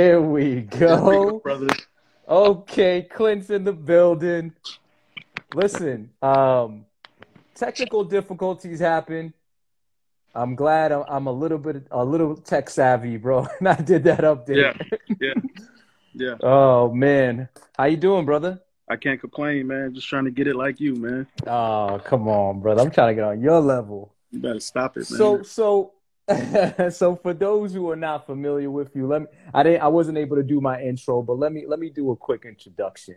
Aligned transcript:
Here 0.00 0.22
we 0.22 0.62
go. 0.62 1.42
Okay, 2.26 3.02
Clint's 3.02 3.50
in 3.50 3.64
the 3.64 3.72
building. 3.74 4.54
Listen, 5.54 6.08
um, 6.22 6.86
technical 7.54 8.04
difficulties 8.04 8.80
happen. 8.80 9.34
I'm 10.34 10.54
glad 10.54 10.90
I'm, 10.90 11.04
I'm, 11.06 11.26
a 11.26 11.32
little 11.32 11.58
bit 11.58 11.86
a 11.90 12.02
little 12.02 12.34
tech 12.34 12.70
savvy, 12.70 13.18
bro. 13.18 13.46
And 13.58 13.68
I 13.68 13.74
did 13.74 14.04
that 14.04 14.20
update. 14.20 14.56
Yeah, 14.56 14.96
yeah, 15.20 15.34
yeah. 16.14 16.34
oh 16.40 16.90
man, 16.90 17.50
how 17.76 17.84
you 17.84 17.98
doing, 17.98 18.24
brother? 18.24 18.58
I 18.88 18.96
can't 18.96 19.20
complain, 19.20 19.66
man. 19.66 19.92
Just 19.92 20.08
trying 20.08 20.24
to 20.24 20.30
get 20.30 20.46
it 20.46 20.56
like 20.56 20.80
you, 20.80 20.94
man. 20.94 21.26
Oh, 21.46 22.00
come 22.02 22.26
on, 22.26 22.60
brother. 22.60 22.80
I'm 22.80 22.90
trying 22.90 23.08
to 23.08 23.14
get 23.20 23.24
on 23.24 23.42
your 23.42 23.60
level. 23.60 24.14
You 24.30 24.38
better 24.38 24.60
stop 24.60 24.96
it, 24.96 25.10
man. 25.10 25.18
So, 25.18 25.42
so 25.42 25.92
so 26.90 27.16
for 27.16 27.34
those 27.34 27.72
who 27.72 27.88
are 27.90 27.96
not 27.96 28.26
familiar 28.26 28.70
with 28.70 28.94
you, 28.94 29.06
let 29.06 29.22
me 29.22 29.28
I 29.54 29.62
didn't 29.62 29.82
I 29.82 29.88
wasn't 29.88 30.18
able 30.18 30.36
to 30.36 30.42
do 30.42 30.60
my 30.60 30.80
intro, 30.80 31.22
but 31.22 31.38
let 31.38 31.52
me 31.52 31.64
let 31.66 31.78
me 31.78 31.90
do 31.90 32.10
a 32.10 32.16
quick 32.16 32.44
introduction. 32.44 33.16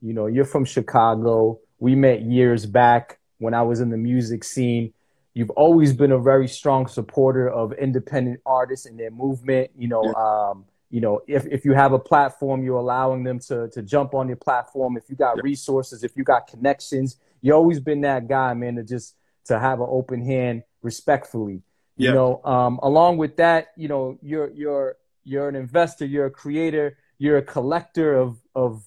You 0.00 0.12
know, 0.12 0.26
you're 0.26 0.44
from 0.44 0.64
Chicago. 0.64 1.60
We 1.78 1.94
met 1.94 2.22
years 2.22 2.66
back 2.66 3.18
when 3.38 3.54
I 3.54 3.62
was 3.62 3.80
in 3.80 3.90
the 3.90 3.96
music 3.96 4.44
scene. 4.44 4.92
You've 5.32 5.50
always 5.50 5.92
been 5.92 6.12
a 6.12 6.18
very 6.18 6.46
strong 6.46 6.86
supporter 6.86 7.48
of 7.48 7.72
independent 7.72 8.40
artists 8.46 8.86
and 8.86 8.98
their 8.98 9.10
movement. 9.10 9.70
You 9.76 9.88
know, 9.88 10.14
um, 10.14 10.64
you 10.90 11.00
know, 11.00 11.22
if, 11.26 11.46
if 11.46 11.64
you 11.64 11.72
have 11.72 11.92
a 11.92 11.98
platform, 11.98 12.62
you're 12.62 12.76
allowing 12.78 13.24
them 13.24 13.40
to 13.40 13.68
to 13.68 13.82
jump 13.82 14.14
on 14.14 14.28
your 14.28 14.36
platform. 14.36 14.96
If 14.96 15.10
you 15.10 15.16
got 15.16 15.42
resources, 15.42 16.04
if 16.04 16.16
you 16.16 16.22
got 16.22 16.46
connections, 16.46 17.16
you 17.40 17.52
always 17.52 17.80
been 17.80 18.02
that 18.02 18.28
guy, 18.28 18.54
man, 18.54 18.76
to 18.76 18.84
just 18.84 19.16
to 19.46 19.58
have 19.58 19.80
an 19.80 19.88
open 19.90 20.24
hand 20.24 20.62
respectfully 20.82 21.62
you 21.96 22.12
know, 22.12 22.40
um, 22.44 22.80
along 22.82 23.18
with 23.18 23.36
that, 23.36 23.68
you 23.76 23.88
know, 23.88 24.18
you're 24.22 24.50
you're 24.50 24.96
you're 25.24 25.48
an 25.48 25.56
investor, 25.56 26.04
you're 26.04 26.26
a 26.26 26.30
creator, 26.30 26.98
you're 27.18 27.38
a 27.38 27.42
collector 27.42 28.16
of 28.16 28.38
of 28.54 28.84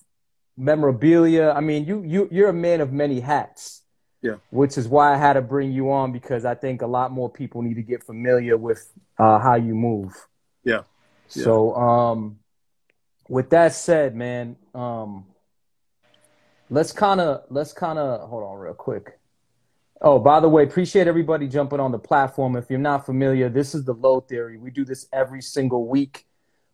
memorabilia. 0.57 1.51
I 1.51 1.61
mean, 1.61 1.85
you 1.85 2.03
you 2.03 2.27
you're 2.31 2.49
a 2.49 2.53
man 2.53 2.81
of 2.81 2.91
many 2.91 3.19
hats. 3.19 3.83
Yeah. 4.21 4.37
Which 4.49 4.79
is 4.79 4.87
why 4.87 5.13
I 5.13 5.17
had 5.17 5.33
to 5.33 5.41
bring 5.41 5.71
you 5.71 5.91
on 5.91 6.11
because 6.11 6.43
I 6.43 6.55
think 6.55 6.81
a 6.81 6.87
lot 6.87 7.11
more 7.11 7.29
people 7.29 7.61
need 7.61 7.75
to 7.75 7.83
get 7.83 8.03
familiar 8.03 8.57
with 8.57 8.91
uh, 9.19 9.37
how 9.37 9.55
you 9.55 9.75
move. 9.75 10.11
Yeah. 10.63 10.73
yeah. 10.73 11.43
So, 11.43 11.75
um, 11.75 12.39
with 13.29 13.51
that 13.51 13.73
said, 13.73 14.15
man, 14.15 14.55
um, 14.73 15.27
let's 16.69 16.91
kind 16.91 17.21
of 17.21 17.43
let's 17.49 17.73
kind 17.73 17.99
of 17.99 18.27
hold 18.27 18.43
on 18.43 18.57
real 18.57 18.73
quick. 18.73 19.16
Oh, 19.99 20.19
by 20.19 20.39
the 20.39 20.47
way, 20.47 20.63
appreciate 20.63 21.07
everybody 21.07 21.47
jumping 21.47 21.79
on 21.79 21.91
the 21.91 21.97
platform. 21.97 22.55
If 22.55 22.69
you're 22.69 22.77
not 22.77 23.05
familiar, 23.05 23.49
this 23.49 23.73
is 23.73 23.83
the 23.83 23.93
Lo 23.93 24.19
Theory. 24.19 24.57
We 24.57 24.69
do 24.69 24.85
this 24.85 25.07
every 25.11 25.41
single 25.41 25.87
week 25.87 26.27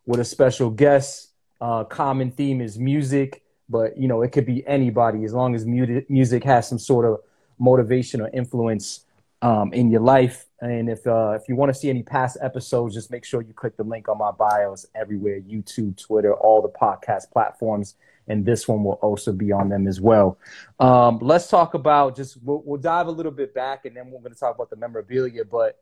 with 0.05 0.19
a 0.19 0.25
special 0.25 0.69
guest. 0.69 1.29
Uh, 1.61 1.85
common 1.85 2.31
theme 2.31 2.59
is 2.59 2.77
music, 2.77 3.41
but 3.69 3.97
you 3.97 4.09
know 4.09 4.23
it 4.23 4.33
could 4.33 4.45
be 4.45 4.67
anybody 4.67 5.23
as 5.23 5.33
long 5.33 5.55
as 5.55 5.65
music 5.65 6.43
has 6.43 6.67
some 6.67 6.79
sort 6.79 7.05
of 7.05 7.21
motivation 7.59 8.19
or 8.19 8.29
influence 8.33 9.05
um, 9.41 9.71
in 9.71 9.89
your 9.89 10.01
life. 10.01 10.45
And 10.59 10.89
if 10.89 11.07
uh, 11.07 11.31
if 11.31 11.47
you 11.47 11.55
want 11.55 11.73
to 11.73 11.79
see 11.79 11.89
any 11.89 12.03
past 12.03 12.37
episodes, 12.41 12.93
just 12.93 13.09
make 13.09 13.23
sure 13.23 13.41
you 13.41 13.53
click 13.53 13.77
the 13.77 13.83
link 13.85 14.09
on 14.09 14.17
my 14.17 14.31
bios 14.31 14.85
everywhere: 14.95 15.39
YouTube, 15.39 15.95
Twitter, 15.95 16.33
all 16.33 16.61
the 16.61 16.67
podcast 16.67 17.31
platforms 17.31 17.95
and 18.27 18.45
this 18.45 18.67
one 18.67 18.83
will 18.83 18.93
also 18.93 19.31
be 19.31 19.51
on 19.51 19.69
them 19.69 19.87
as 19.87 19.99
well. 19.99 20.37
Um, 20.79 21.19
let's 21.21 21.47
talk 21.47 21.73
about 21.73 22.15
just 22.15 22.37
we'll, 22.41 22.61
we'll, 22.65 22.79
dive 22.79 23.07
a 23.07 23.11
little 23.11 23.31
bit 23.31 23.53
back, 23.53 23.85
and 23.85 23.95
then 23.95 24.09
we're 24.09 24.19
going 24.19 24.33
to 24.33 24.39
talk 24.39 24.55
about 24.55 24.69
the 24.69 24.75
memorabilia. 24.75 25.43
But 25.45 25.79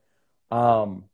um, 0.50 1.06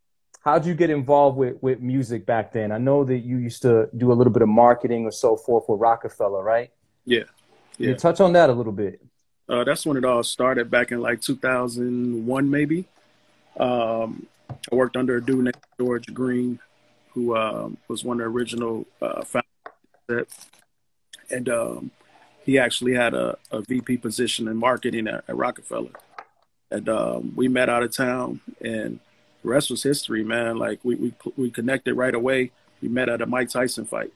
how 0.42 0.58
did 0.58 0.67
you 0.67 0.73
get 0.73 0.89
involved 0.89 1.38
with 1.38 1.61
with 1.61 1.80
music 1.81 2.25
back 2.25 2.53
then? 2.53 2.72
I 2.72 2.78
know 2.78 3.03
that 3.03 3.19
you 3.19 3.38
used 3.38 3.61
to 3.64 3.89
do 3.95 4.11
a 4.11 4.16
little 4.16 4.34
bit 4.34 4.42
of 4.42 4.50
marketing 4.50 5.06
or 5.06 5.12
so 5.12 5.35
forth 5.35 5.66
with 5.68 5.79
Roc-A-Fella, 5.79 6.41
right? 6.41 6.72
Yeah, 7.06 7.24
yeah. 7.78 7.90
you 7.90 7.96
touch 7.96 8.22
on 8.22 8.34
that 8.34 8.50
a 8.50 8.53
little 8.53 8.74
bit? 8.74 9.01
Uh, 9.50 9.63
that's 9.63 9.85
when 9.85 9.97
it 9.97 10.03
all 10.03 10.24
started 10.24 10.69
back 10.69 10.91
in 10.91 11.00
like 11.00 11.22
2001, 11.22 12.50
maybe. 12.50 12.85
Um, 13.57 14.28
I 14.50 14.75
worked 14.75 14.97
under 14.97 15.18
a 15.18 15.24
dude 15.24 15.46
named 15.46 15.57
George 15.80 16.13
Green, 16.13 16.59
who 17.13 17.35
um, 17.35 17.78
was 17.88 18.03
one 18.03 18.19
of 18.19 18.25
the 18.25 18.30
original 18.30 18.85
uh, 19.01 19.24
founders 19.24 20.47
and 21.29 21.49
um, 21.49 21.91
he 22.47 22.57
actually 22.57 22.93
had 22.93 23.13
a, 23.13 23.38
a, 23.51 23.61
VP 23.61 23.97
position 23.97 24.47
in 24.47 24.55
marketing 24.55 25.07
at, 25.07 25.23
at 25.27 25.35
Roc-A-Fella. 25.35 25.89
And 26.71 26.88
um, 26.88 27.33
we 27.35 27.47
met 27.47 27.69
out 27.69 27.83
of 27.83 27.95
town, 27.95 28.41
and 28.61 28.99
the 29.43 29.49
rest 29.49 29.69
was 29.69 29.83
history, 29.83 30.23
man. 30.23 30.57
Like 30.57 30.79
we 30.83 30.95
we 30.95 31.13
we 31.38 31.49
connected 31.49 31.93
right 31.93 32.13
away. 32.13 32.51
We 32.81 32.89
met 32.89 33.09
at 33.09 33.21
a 33.21 33.25
Mike 33.25 33.49
Tyson 33.49 33.85
fight. 33.85 34.11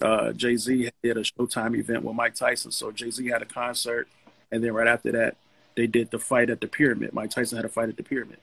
Uh, 0.00 0.32
Jay 0.32 0.56
Z 0.56 0.90
did 1.02 1.16
a 1.16 1.22
Showtime 1.22 1.76
event 1.76 2.04
with 2.04 2.14
Mike 2.14 2.34
Tyson, 2.34 2.70
so 2.70 2.92
Jay 2.92 3.10
Z 3.10 3.26
had 3.26 3.42
a 3.42 3.46
concert, 3.46 4.06
and 4.52 4.62
then 4.62 4.72
right 4.72 4.86
after 4.86 5.10
that, 5.12 5.36
they 5.74 5.86
did 5.86 6.10
the 6.10 6.18
fight 6.18 6.50
at 6.50 6.60
the 6.60 6.68
Pyramid. 6.68 7.12
Mike 7.12 7.30
Tyson 7.30 7.56
had 7.56 7.64
a 7.64 7.68
fight 7.68 7.88
at 7.88 7.96
the 7.96 8.02
Pyramid, 8.02 8.38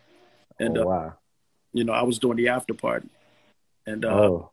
and 0.59 0.77
oh, 0.77 0.87
wow. 0.87 0.97
uh, 0.97 1.11
you 1.71 1.83
know 1.85 1.93
I 1.93 2.03
was 2.03 2.19
doing 2.19 2.37
the 2.37 2.49
after 2.49 2.73
party, 2.73 3.07
and 3.85 4.03
uh, 4.03 4.09
oh. 4.09 4.51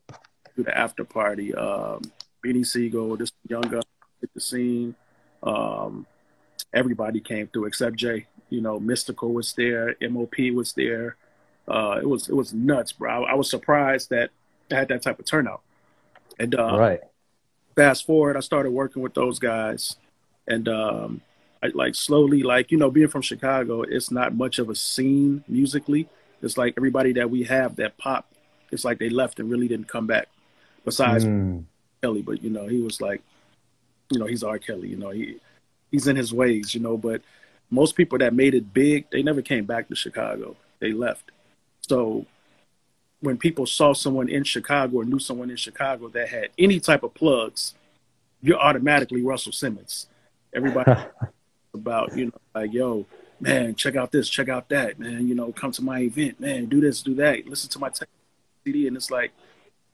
the 0.57 0.77
after 0.77 1.05
party. 1.05 1.55
Um, 1.55 2.03
Beanie 2.45 2.67
Sigel, 2.67 3.17
this 3.17 3.33
young 3.49 3.63
guy 3.63 3.81
hit 4.21 4.31
the 4.35 4.41
scene. 4.41 4.95
Um, 5.43 6.07
everybody 6.73 7.21
came 7.21 7.49
through 7.49 7.67
except 7.67 7.97
Jay. 7.97 8.27
You 8.49 8.61
know, 8.61 8.81
Mystikal 8.81 9.33
was 9.33 9.53
there, 9.55 9.97
MOP 10.01 10.37
was 10.53 10.73
there. 10.73 11.17
Uh, 11.69 12.01
it 12.03 12.09
was 12.09 12.29
it 12.29 12.35
was 12.35 12.53
nuts, 12.53 12.93
bro. 12.93 13.25
I, 13.25 13.33
I, 13.33 13.35
was 13.35 13.49
surprised 13.49 14.11
that 14.11 14.31
I 14.73 14.75
had 14.75 14.89
that 14.89 15.03
type 15.03 15.21
of 15.21 15.25
turnout. 15.25 15.61
And 16.39 16.55
uh, 16.55 16.79
right. 16.79 17.01
Fast 17.77 18.07
forward, 18.07 18.37
I 18.37 18.41
started 18.41 18.73
working 18.73 19.03
with 19.03 19.15
those 19.15 19.39
guys, 19.39 19.97
and 20.49 20.69
um, 20.69 21.21
I, 21.63 21.69
like 21.69 21.95
slowly, 21.95 22.43
like 22.43 22.73
you 22.73 22.79
know, 22.79 22.91
being 22.91 23.09
from 23.09 23.23
Chicago, 23.23 23.83
it's 23.83 24.11
not 24.11 24.35
much 24.35 24.59
of 24.59 24.69
a 24.69 24.75
scene 24.75 25.45
musically. 25.47 26.09
It's 26.43 26.59
like 26.59 26.75
everybody 26.77 27.13
that 27.13 27.31
we 27.31 27.45
have 27.45 27.77
that 27.77 27.97
pop, 27.99 28.33
it's 28.73 28.85
like 28.85 28.99
they 28.99 29.09
left 29.09 29.39
and 29.39 29.49
really 29.49 29.69
didn't 29.69 29.89
come 29.89 30.07
back. 30.07 30.29
Besides 30.85 31.25
mm. 31.25 31.65
Kelly, 32.03 32.23
but 32.23 32.43
you 32.43 32.51
know, 32.51 32.67
he 32.67 32.81
was 32.81 33.01
like, 33.01 33.23
you 34.11 34.19
know, 34.19 34.27
he's 34.27 34.43
R. 34.43 34.59
Kelly. 34.59 34.89
You 34.89 34.97
know, 34.97 35.11
he 35.11 35.37
he's 35.91 36.07
in 36.07 36.17
his 36.17 36.33
ways. 36.33 36.75
You 36.75 36.81
know, 36.81 36.97
but 36.97 37.23
most 37.71 37.97
people 37.97 38.19
that 38.19 38.35
made 38.35 38.55
it 38.55 38.73
big, 38.73 39.07
they 39.11 39.23
never 39.23 39.43
came 39.43 39.65
back 39.65 39.89
to 39.89 39.95
Chicago. 39.95 40.57
They 40.81 40.93
left. 40.93 41.31
So 41.83 42.27
when 43.21 43.37
people 43.37 43.67
saw 43.67 43.93
someone 43.93 44.29
in 44.29 44.45
Chicago 44.45 44.99
or 44.99 45.05
knew 45.05 45.19
someone 45.19 45.51
in 45.51 45.57
Chicago 45.57 46.09
that 46.09 46.29
had 46.29 46.49
any 46.59 46.81
type 46.81 47.03
of 47.03 47.15
plugs, 47.15 47.75
you're 48.41 48.59
automatically 48.59 49.23
Russell 49.23 49.53
Simmons. 49.53 50.07
Everybody 50.55 50.93
about 51.75 52.17
you 52.17 52.27
know 52.27 52.41
like 52.55 52.73
yo 52.73 53.07
man 53.39 53.75
check 53.75 53.95
out 53.95 54.11
this 54.11 54.29
check 54.29 54.49
out 54.49 54.69
that 54.69 54.99
man 54.99 55.29
you 55.29 55.35
know 55.35 55.53
come 55.53 55.71
to 55.71 55.83
my 55.83 56.01
event 56.01 56.41
man 56.41 56.67
do 56.67 56.81
this 56.81 57.01
do 57.01 57.15
that 57.15 57.47
listen 57.47 57.71
to 57.71 57.79
my 57.79 57.89
CD 58.65 58.89
and 58.89 58.97
it's 58.97 59.11
like 59.11 59.31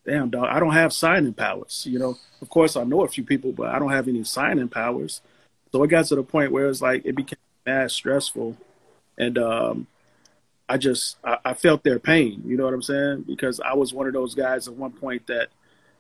damn 0.06 0.31
dog, 0.31 0.49
I 0.49 0.61
don't 0.61 0.72
have 0.72 0.93
signing 0.93 1.34
powers. 1.34 1.87
You 1.89 1.99
know, 1.99 2.17
of 2.41 2.49
course 2.49 2.77
I 2.77 2.84
know 2.84 3.05
a 3.05 3.09
few 3.09 3.25
people, 3.25 3.53
but 3.53 3.69
I 3.69 3.78
don't 3.78 3.91
have 3.91 4.09
any 4.09 4.25
signing 4.25 4.69
powers. 4.69 5.21
So 5.72 5.83
it 5.83 5.89
got 5.89 6.06
to 6.06 6.15
the 6.15 6.22
point 6.22 6.53
where 6.53 6.69
it's 6.69 6.81
like 6.81 7.05
it 7.05 7.15
became 7.15 7.39
mad 7.67 7.91
stressful, 7.91 8.56
and 9.19 9.37
um, 9.39 9.87
I 10.69 10.78
just 10.78 11.16
I, 11.25 11.39
I, 11.45 11.55
felt 11.55 11.83
their 11.83 11.99
pain. 11.99 12.43
You 12.47 12.56
know 12.56 12.65
what 12.65 12.75
I'm 12.75 12.83
saying? 12.83 13.25
Because 13.27 13.61
I 13.61 13.75
was 13.75 13.93
one 13.93 14.06
of 14.06 14.12
those 14.12 14.34
guys 14.34 14.69
at 14.69 14.75
one 14.75 14.93
point 14.93 15.27
that 15.27 15.49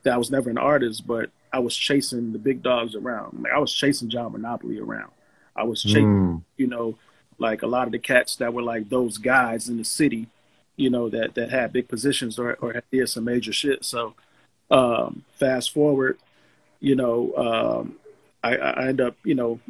that 0.04 0.14
I 0.14 0.16
was 0.16 0.30
never 0.30 0.48
an 0.48 0.58
artist, 0.58 1.06
but 1.06 1.30
I 1.52 1.58
was 1.58 1.76
chasing 1.76 2.32
the 2.32 2.38
big 2.38 2.62
dogs 2.62 2.94
around. 2.94 3.42
Like 3.42 3.52
I 3.52 3.58
was 3.58 3.74
chasing 3.74 4.08
John 4.08 4.32
Monopoly 4.32 4.78
around. 4.78 5.10
I 5.54 5.64
was 5.64 5.82
chasing, 5.82 6.04
mm. 6.04 6.42
you 6.56 6.66
know, 6.66 6.96
like 7.38 7.62
a 7.62 7.66
lot 7.66 7.88
of 7.88 7.92
the 7.92 7.98
cats 7.98 8.36
that 8.36 8.52
were 8.52 8.62
like 8.62 8.88
those 8.88 9.18
guys 9.18 9.68
in 9.68 9.78
the 9.78 9.84
city 9.84 10.28
you 10.76 10.90
know, 10.90 11.08
that 11.08 11.34
that 11.34 11.50
had 11.50 11.72
big 11.72 11.88
positions 11.88 12.38
or 12.38 12.54
or 12.54 12.82
did 12.92 13.08
some 13.08 13.24
major 13.24 13.52
shit. 13.52 13.84
So 13.84 14.14
um, 14.70 15.24
fast 15.34 15.72
forward, 15.72 16.18
you 16.80 16.96
know, 16.96 17.34
um, 17.36 17.96
I, 18.42 18.56
I 18.56 18.88
end 18.88 19.00
up, 19.00 19.16
you 19.24 19.34
know, 19.34 19.60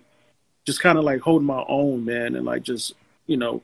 just 0.64 0.80
kind 0.80 0.98
of 0.98 1.04
like 1.04 1.20
holding 1.20 1.46
my 1.46 1.64
own, 1.68 2.04
man, 2.04 2.34
and 2.34 2.44
like 2.44 2.62
just, 2.62 2.94
you 3.26 3.36
know, 3.36 3.62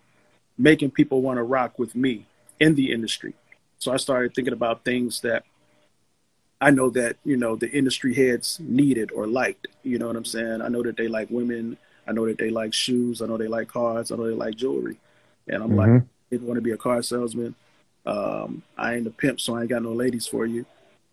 making 0.56 0.90
people 0.90 1.22
want 1.22 1.38
to 1.38 1.42
rock 1.42 1.78
with 1.78 1.94
me 1.94 2.26
in 2.60 2.74
the 2.74 2.92
industry. 2.92 3.34
So 3.78 3.92
I 3.92 3.96
started 3.96 4.34
thinking 4.34 4.52
about 4.52 4.84
things 4.84 5.20
that 5.22 5.44
I 6.60 6.70
know 6.70 6.90
that, 6.90 7.16
you 7.24 7.36
know, 7.36 7.56
the 7.56 7.68
industry 7.70 8.14
heads 8.14 8.60
needed 8.60 9.10
or 9.10 9.26
liked. 9.26 9.66
You 9.82 9.98
know 9.98 10.06
what 10.06 10.16
I'm 10.16 10.24
saying? 10.24 10.62
I 10.62 10.68
know 10.68 10.82
that 10.84 10.96
they 10.96 11.08
like 11.08 11.28
women. 11.30 11.76
I 12.06 12.12
know 12.12 12.26
that 12.26 12.38
they 12.38 12.50
like 12.50 12.72
shoes. 12.72 13.20
I 13.20 13.26
know 13.26 13.36
they 13.36 13.48
like 13.48 13.68
cars. 13.68 14.12
I 14.12 14.16
know 14.16 14.28
they 14.28 14.34
like 14.34 14.54
jewelry. 14.54 14.98
And 15.48 15.62
I'm 15.62 15.70
mm-hmm. 15.70 15.94
like, 15.94 16.02
didn't 16.32 16.46
want 16.48 16.56
to 16.56 16.62
be 16.62 16.70
a 16.72 16.76
car 16.76 17.02
salesman. 17.02 17.54
Um, 18.06 18.62
I 18.76 18.94
ain't 18.94 19.06
a 19.06 19.10
pimp, 19.10 19.40
so 19.40 19.54
I 19.54 19.60
ain't 19.60 19.70
got 19.70 19.82
no 19.82 19.92
ladies 19.92 20.26
for 20.26 20.46
you. 20.46 20.64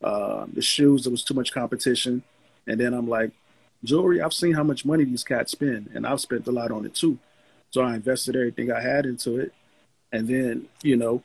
Uh, 0.02 0.46
the 0.52 0.62
shoes, 0.62 1.04
there 1.04 1.12
was 1.12 1.24
too 1.24 1.34
much 1.34 1.52
competition. 1.52 2.24
And 2.66 2.80
then 2.80 2.94
I'm 2.94 3.08
like, 3.08 3.32
jewelry, 3.84 4.22
I've 4.22 4.34
seen 4.34 4.54
how 4.54 4.64
much 4.64 4.86
money 4.86 5.04
these 5.04 5.24
cats 5.24 5.52
spend, 5.52 5.90
and 5.94 6.08
I've 6.08 6.22
spent 6.22 6.48
a 6.48 6.52
lot 6.52 6.72
on 6.72 6.86
it 6.86 6.96
too. 6.96 7.20
So 7.72 7.82
I 7.82 7.96
invested 7.96 8.36
everything 8.36 8.72
I 8.72 8.82
had 8.82 9.06
into 9.06 9.38
it. 9.38 9.54
And 10.12 10.28
then, 10.28 10.68
you 10.82 10.96
know, 10.96 11.22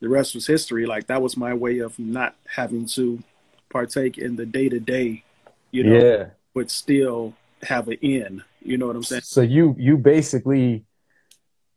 the 0.00 0.08
rest 0.08 0.34
was 0.34 0.46
history. 0.46 0.86
Like 0.86 1.06
that 1.08 1.22
was 1.22 1.36
my 1.36 1.54
way 1.54 1.78
of 1.78 1.96
not 1.98 2.34
having 2.56 2.86
to 2.86 3.22
partake 3.68 4.16
in 4.18 4.36
the 4.36 4.46
day 4.46 4.68
to 4.68 4.80
day, 4.80 5.22
you 5.70 5.84
know, 5.84 5.98
Yeah. 5.98 6.26
but 6.54 6.70
still 6.70 7.34
have 7.62 7.86
an 7.88 7.98
end. 8.02 8.42
You 8.62 8.78
know 8.78 8.86
what 8.88 8.96
I'm 8.96 9.04
saying? 9.04 9.22
So 9.24 9.42
you 9.42 9.76
you 9.78 9.96
basically 9.96 10.84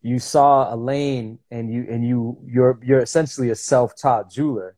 you 0.01 0.19
saw 0.19 0.73
a 0.73 0.75
lane 0.75 1.39
and 1.51 1.71
you 1.71 1.85
and 1.89 2.05
you 2.05 2.37
you're 2.45 2.79
you're 2.83 2.99
essentially 3.01 3.49
a 3.49 3.55
self-taught 3.55 4.31
jeweler. 4.31 4.75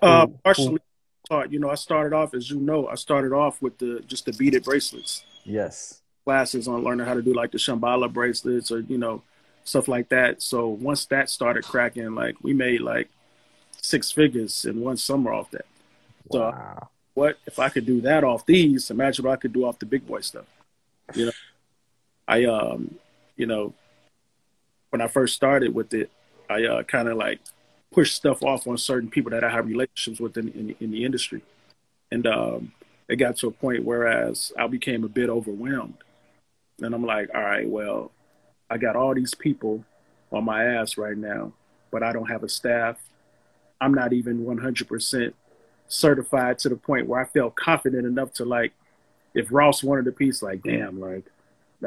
Uh, 0.00 0.26
partially 0.44 0.80
taught. 1.28 1.52
You 1.52 1.60
know, 1.60 1.70
I 1.70 1.76
started 1.76 2.14
off 2.14 2.34
as 2.34 2.50
you 2.50 2.58
know, 2.58 2.88
I 2.88 2.96
started 2.96 3.32
off 3.32 3.62
with 3.62 3.78
the 3.78 4.00
just 4.06 4.26
the 4.26 4.32
beaded 4.32 4.64
bracelets 4.64 5.24
Yes. 5.44 6.00
classes 6.24 6.68
on 6.68 6.84
learning 6.84 7.06
how 7.06 7.14
to 7.14 7.22
do 7.22 7.34
like 7.34 7.50
the 7.52 7.58
Shamballa 7.58 8.12
bracelets 8.12 8.70
or 8.70 8.80
you 8.80 8.98
know 8.98 9.22
stuff 9.64 9.88
like 9.88 10.08
that. 10.10 10.42
So 10.42 10.68
once 10.68 11.06
that 11.06 11.30
started 11.30 11.64
cracking, 11.64 12.14
like 12.14 12.36
we 12.42 12.52
made 12.54 12.80
like 12.80 13.08
six 13.80 14.10
figures 14.10 14.64
in 14.64 14.80
one 14.80 14.96
summer 14.96 15.32
off 15.32 15.50
that. 15.52 15.66
So 16.30 16.54
Wow. 16.54 16.88
what 17.14 17.38
if 17.46 17.58
I 17.58 17.68
could 17.68 17.86
do 17.86 18.00
that 18.02 18.24
off 18.24 18.46
these? 18.46 18.90
Imagine 18.90 19.24
what 19.26 19.32
I 19.32 19.36
could 19.36 19.52
do 19.52 19.66
off 19.66 19.78
the 19.78 19.86
big 19.86 20.06
boy 20.06 20.20
stuff. 20.20 20.46
You 21.14 21.26
know, 21.26 21.32
I 22.28 22.44
um, 22.44 22.96
you 23.36 23.46
know, 23.46 23.74
when 24.92 25.00
I 25.00 25.08
first 25.08 25.34
started 25.34 25.74
with 25.74 25.94
it, 25.94 26.10
I 26.50 26.64
uh, 26.64 26.82
kind 26.82 27.08
of 27.08 27.16
like 27.16 27.40
pushed 27.92 28.14
stuff 28.14 28.42
off 28.42 28.66
on 28.66 28.76
certain 28.76 29.08
people 29.08 29.30
that 29.30 29.42
I 29.42 29.50
have 29.50 29.66
relationships 29.66 30.20
with 30.20 30.36
in, 30.36 30.48
in, 30.48 30.76
in 30.80 30.90
the 30.90 31.04
industry, 31.04 31.42
and 32.10 32.26
um, 32.26 32.72
it 33.08 33.16
got 33.16 33.38
to 33.38 33.48
a 33.48 33.50
point 33.50 33.84
whereas 33.84 34.52
I 34.58 34.66
became 34.66 35.02
a 35.02 35.08
bit 35.08 35.30
overwhelmed, 35.30 35.96
and 36.80 36.94
I'm 36.94 37.06
like, 37.06 37.30
all 37.34 37.40
right, 37.42 37.66
well, 37.66 38.12
I 38.68 38.76
got 38.76 38.94
all 38.94 39.14
these 39.14 39.34
people 39.34 39.82
on 40.30 40.44
my 40.44 40.64
ass 40.64 40.98
right 40.98 41.16
now, 41.16 41.52
but 41.90 42.02
I 42.02 42.12
don't 42.12 42.30
have 42.30 42.42
a 42.42 42.48
staff. 42.48 42.98
I'm 43.80 43.94
not 43.94 44.12
even 44.12 44.44
100% 44.44 45.32
certified 45.88 46.58
to 46.60 46.68
the 46.68 46.76
point 46.76 47.06
where 47.06 47.20
I 47.20 47.24
felt 47.24 47.54
confident 47.54 48.06
enough 48.06 48.32
to 48.34 48.44
like, 48.44 48.72
if 49.34 49.48
Ross 49.50 49.82
wanted 49.82 50.06
a 50.06 50.12
piece, 50.12 50.42
like, 50.42 50.62
damn, 50.62 51.00
like, 51.00 51.24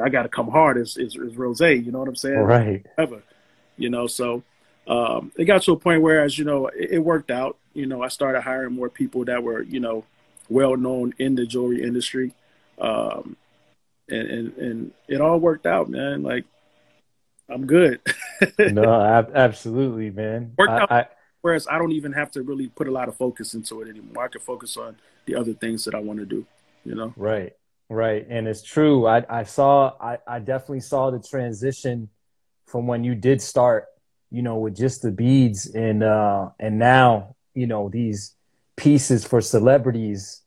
I 0.02 0.08
got 0.08 0.22
to 0.22 0.28
come 0.28 0.48
hard 0.48 0.78
as, 0.78 0.96
as, 0.96 1.16
as 1.16 1.36
Rose, 1.36 1.60
you 1.60 1.90
know 1.90 1.98
what 1.98 2.08
I'm 2.08 2.16
saying? 2.16 2.38
Right. 2.38 2.86
Ever, 2.98 3.22
you 3.76 3.90
know, 3.90 4.06
so 4.06 4.42
um, 4.86 5.32
it 5.36 5.44
got 5.44 5.62
to 5.62 5.72
a 5.72 5.76
point 5.76 6.02
where, 6.02 6.22
as 6.22 6.38
you 6.38 6.44
know, 6.44 6.66
it, 6.68 6.92
it 6.92 6.98
worked 6.98 7.30
out. 7.30 7.56
You 7.74 7.86
know, 7.86 8.02
I 8.02 8.08
started 8.08 8.42
hiring 8.42 8.74
more 8.74 8.88
people 8.88 9.24
that 9.26 9.42
were, 9.42 9.62
you 9.62 9.80
know, 9.80 10.04
well 10.48 10.76
known 10.76 11.14
in 11.18 11.34
the 11.34 11.46
jewelry 11.46 11.82
industry. 11.82 12.32
Um, 12.78 13.36
and, 14.08 14.28
and, 14.28 14.56
and 14.56 14.92
it 15.08 15.20
all 15.20 15.38
worked 15.38 15.66
out, 15.66 15.88
man. 15.88 16.22
Like, 16.22 16.44
I'm 17.48 17.66
good. 17.66 18.00
No, 18.58 19.02
ab- 19.02 19.32
absolutely, 19.34 20.10
man. 20.10 20.52
Worked 20.58 20.70
I, 20.70 20.78
out. 20.80 20.92
I, 20.92 21.06
Whereas 21.40 21.66
I 21.70 21.78
don't 21.78 21.92
even 21.92 22.12
have 22.12 22.30
to 22.32 22.42
really 22.42 22.68
put 22.68 22.86
a 22.86 22.90
lot 22.90 23.08
of 23.08 23.16
focus 23.16 23.54
into 23.54 23.80
it 23.80 23.88
anymore. 23.88 24.24
I 24.24 24.28
can 24.28 24.42
focus 24.42 24.76
on 24.76 24.96
the 25.24 25.36
other 25.36 25.54
things 25.54 25.84
that 25.84 25.94
I 25.94 26.00
want 26.00 26.18
to 26.18 26.26
do, 26.26 26.44
you 26.84 26.94
know? 26.94 27.14
Right, 27.16 27.54
right. 27.88 28.26
And 28.28 28.48
it's 28.48 28.62
true. 28.62 29.06
I, 29.06 29.24
I 29.28 29.44
saw, 29.44 29.92
I, 30.00 30.18
I 30.26 30.38
definitely 30.38 30.80
saw 30.80 31.10
the 31.10 31.20
transition 31.20 32.08
from 32.66 32.86
when 32.86 33.04
you 33.04 33.14
did 33.14 33.40
start, 33.40 33.86
you 34.30 34.42
know, 34.42 34.56
with 34.58 34.76
just 34.76 35.02
the 35.02 35.12
beads 35.12 35.66
and, 35.66 36.02
uh, 36.02 36.50
and 36.58 36.78
now, 36.78 37.36
you 37.54 37.66
know, 37.66 37.88
these 37.88 38.34
pieces 38.76 39.24
for 39.24 39.40
celebrities 39.40 40.42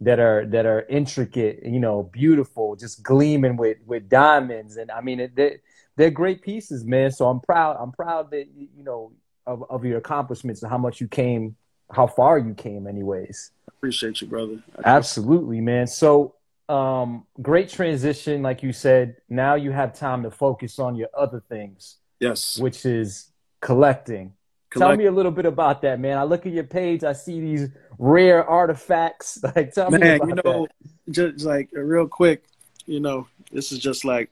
that 0.00 0.18
are, 0.18 0.44
that 0.46 0.66
are 0.66 0.82
intricate, 0.88 1.60
you 1.64 1.80
know, 1.80 2.02
beautiful, 2.02 2.76
just 2.76 3.02
gleaming 3.02 3.56
with, 3.56 3.78
with 3.86 4.08
diamonds. 4.08 4.76
And 4.76 4.90
I 4.90 5.00
mean, 5.00 5.20
it, 5.20 5.34
they, 5.34 5.58
they're 5.96 6.10
great 6.10 6.42
pieces, 6.42 6.84
man. 6.84 7.10
So 7.10 7.28
I'm 7.28 7.40
proud, 7.40 7.76
I'm 7.80 7.92
proud 7.92 8.30
that, 8.32 8.46
you 8.54 8.84
know, 8.84 9.12
of, 9.46 9.64
of 9.70 9.84
your 9.84 9.98
accomplishments 9.98 10.62
and 10.62 10.70
how 10.70 10.78
much 10.78 11.00
you 11.00 11.08
came, 11.08 11.56
how 11.90 12.06
far 12.06 12.38
you 12.38 12.54
came 12.54 12.86
anyways. 12.86 13.50
Appreciate 13.68 14.20
you, 14.20 14.26
brother. 14.26 14.62
Absolutely, 14.84 15.60
man. 15.60 15.86
So, 15.86 16.34
um, 16.72 17.26
great 17.40 17.68
transition, 17.68 18.42
like 18.42 18.62
you 18.62 18.72
said. 18.72 19.16
Now 19.28 19.54
you 19.56 19.70
have 19.72 19.92
time 19.92 20.22
to 20.22 20.30
focus 20.30 20.78
on 20.78 20.96
your 20.96 21.08
other 21.16 21.40
things, 21.48 21.98
Yes. 22.20 22.58
which 22.58 22.86
is 22.86 23.30
collecting. 23.60 24.32
Tell 24.74 24.96
me 24.96 25.04
a 25.04 25.12
little 25.12 25.32
bit 25.32 25.44
about 25.44 25.82
that, 25.82 26.00
man. 26.00 26.16
I 26.16 26.22
look 26.24 26.46
at 26.46 26.52
your 26.52 26.64
page, 26.64 27.04
I 27.04 27.12
see 27.12 27.40
these 27.40 27.68
rare 27.98 28.42
artifacts. 28.48 29.38
Like, 29.54 29.74
tell 29.74 29.90
me 29.90 29.98
Man, 29.98 30.20
about 30.20 30.28
you 30.28 30.34
know, 30.44 30.66
just 31.10 31.44
like 31.44 31.68
real 31.72 32.08
quick, 32.08 32.44
you 32.86 33.00
know, 33.00 33.26
this 33.52 33.70
is 33.72 33.78
just 33.78 34.04
like. 34.04 34.30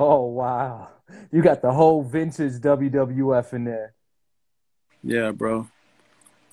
Oh 0.00 0.24
wow, 0.26 0.88
you 1.32 1.42
got 1.42 1.60
the 1.62 1.72
whole 1.72 2.02
vintage 2.02 2.54
WWF 2.54 3.52
in 3.52 3.64
there. 3.64 3.94
yeah, 5.02 5.30
bro. 5.32 5.68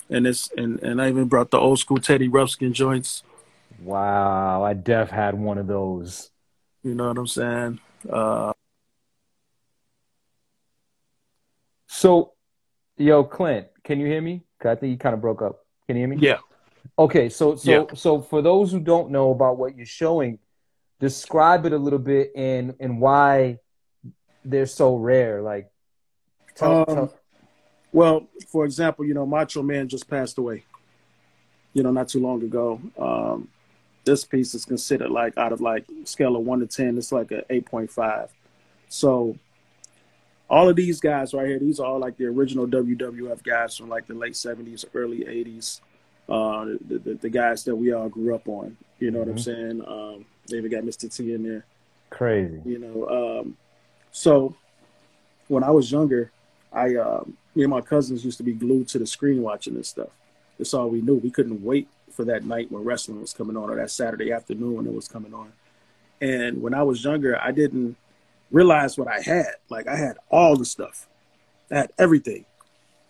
And 0.10 0.28
it's 0.28 0.52
and 0.58 0.80
and 0.84 1.02
I 1.02 1.10
even 1.10 1.28
brought 1.28 1.50
the 1.52 1.58
old 1.60 1.80
school 1.80 1.98
Teddy 1.98 2.30
Ruxpin 2.30 2.74
joints. 2.74 3.24
Wow, 3.82 4.64
I 4.64 4.74
def 4.74 5.10
had 5.10 5.36
one 5.36 5.58
of 5.58 5.68
those. 5.68 6.32
You 6.84 6.96
know 6.96 7.08
what 7.10 7.18
I'm 7.18 7.28
saying? 7.28 7.80
Uh, 8.10 8.54
So, 11.88 12.34
yo, 12.98 13.24
Clint, 13.24 13.68
can 13.84 14.00
you 14.00 14.06
hear 14.08 14.22
me? 14.22 14.44
'Cause 14.60 14.72
I 14.72 14.76
think 14.76 14.92
you 14.92 14.98
kind 14.98 15.14
of 15.16 15.22
broke 15.22 15.42
up. 15.42 15.66
Can 15.88 15.96
you 15.96 16.02
hear 16.02 16.10
me? 16.10 16.18
yeah. 16.18 16.40
Okay, 17.00 17.30
so 17.30 17.56
so 17.56 17.72
Yeah. 17.72 17.96
so 17.96 18.22
for 18.22 18.42
those 18.42 18.72
who 18.72 18.80
don't 18.80 19.12
know 19.12 19.32
about 19.32 19.58
what 19.58 19.76
you're 19.76 19.86
showing, 19.86 20.40
describe 21.00 21.66
it 21.66 21.74
a 21.74 21.78
little 21.78 22.00
bit 22.00 22.32
and 22.36 22.76
and 22.80 23.00
why 23.02 23.60
they're 24.44 24.66
so 24.66 24.96
rare. 24.96 25.42
Like, 25.42 25.72
tell, 26.56 26.80
Um, 26.80 26.86
tell- 26.86 27.14
Well, 27.92 28.28
for 28.48 28.66
example, 28.66 29.06
you 29.06 29.14
know, 29.14 29.26
Macho 29.26 29.64
Man 29.64 29.88
just 29.88 30.10
passed 30.10 30.38
away. 30.38 30.64
You 31.74 31.82
know, 31.84 31.92
not 31.92 32.10
too 32.10 32.20
long 32.20 32.44
ago. 32.44 32.82
Um, 32.98 33.50
this 34.06 34.24
piece 34.24 34.54
is 34.54 34.66
considered 34.66 35.10
like 35.12 35.38
out 35.38 35.52
of 35.52 35.62
like 35.62 35.86
scale 36.06 36.36
of 36.36 36.44
one 36.44 36.60
to 36.60 36.68
ten, 36.68 36.98
it's 36.98 37.12
like 37.12 37.32
a 37.32 37.44
eight 37.50 37.66
point 37.66 37.92
five. 37.92 38.32
So 38.90 39.38
all 40.50 40.70
of 40.70 40.76
these 40.76 41.00
guys 41.00 41.34
right 41.34 41.48
here, 41.48 41.60
these 41.60 41.80
are 41.80 41.86
all 41.88 42.00
like 42.00 42.18
the 42.18 42.26
original 42.26 42.68
WWF 42.68 43.44
guys 43.44 43.76
from 43.76 43.90
like 43.90 44.08
the 44.08 44.14
late 44.14 44.36
seventies, 44.36 44.86
early 44.94 45.28
eighties. 45.28 45.82
Uh, 46.30 46.66
the, 46.88 46.98
the 47.04 47.14
the 47.16 47.30
guys 47.30 47.64
that 47.66 47.76
we 47.76 47.92
all 47.92 48.10
grew 48.10 48.34
up 48.34 48.48
on. 48.48 48.78
You 49.00 49.12
know 49.12 49.20
what 49.20 49.28
I'm 49.28 49.36
Mhm. 49.36 49.40
saying? 49.40 49.82
Um, 49.88 50.26
they 50.50 50.58
even 50.58 50.72
got 50.72 50.84
Mr. 50.84 51.14
T 51.14 51.34
in 51.34 51.44
there 51.44 51.66
crazy. 52.12 52.62
you 52.66 52.78
know 52.80 53.10
um 53.42 53.58
so 54.12 54.56
when 55.50 55.64
i 55.64 55.70
was 55.72 55.92
younger 55.92 56.32
i 56.72 56.96
um 56.96 57.36
me 57.56 57.64
and 57.64 57.72
my 57.72 57.82
cousins 57.82 58.24
used 58.24 58.38
to 58.38 58.44
be 58.44 58.54
glued 58.54 58.88
to 58.88 59.00
the 59.00 59.06
screen 59.08 59.42
watching 59.42 59.74
this 59.74 59.90
stuff 59.90 60.10
that's 60.58 60.74
all 60.74 60.88
we 60.88 61.02
knew 61.02 61.16
we 61.16 61.30
couldn't 61.32 61.62
wait 61.64 61.88
for 62.16 62.26
that 62.26 62.46
night 62.46 62.72
when 62.72 62.84
wrestling 62.84 63.20
was 63.22 63.34
coming 63.34 63.58
on 63.58 63.70
or 63.70 63.76
that 63.76 63.92
saturday 63.92 64.32
afternoon 64.32 64.76
when 64.76 64.88
it 64.88 64.94
was 64.94 65.08
coming 65.08 65.34
on 65.34 65.52
and 66.22 66.62
when 66.62 66.74
i 66.74 66.84
was 66.84 67.04
younger 67.04 67.40
i 67.42 67.52
didn't 67.52 67.96
realize 68.52 68.98
what 68.98 69.08
i 69.08 69.20
had 69.20 69.54
like 69.70 69.88
i 69.88 69.96
had 69.96 70.18
all 70.30 70.56
the 70.56 70.66
stuff 70.66 71.08
i 71.72 71.78
had 71.78 71.92
everything 71.98 72.46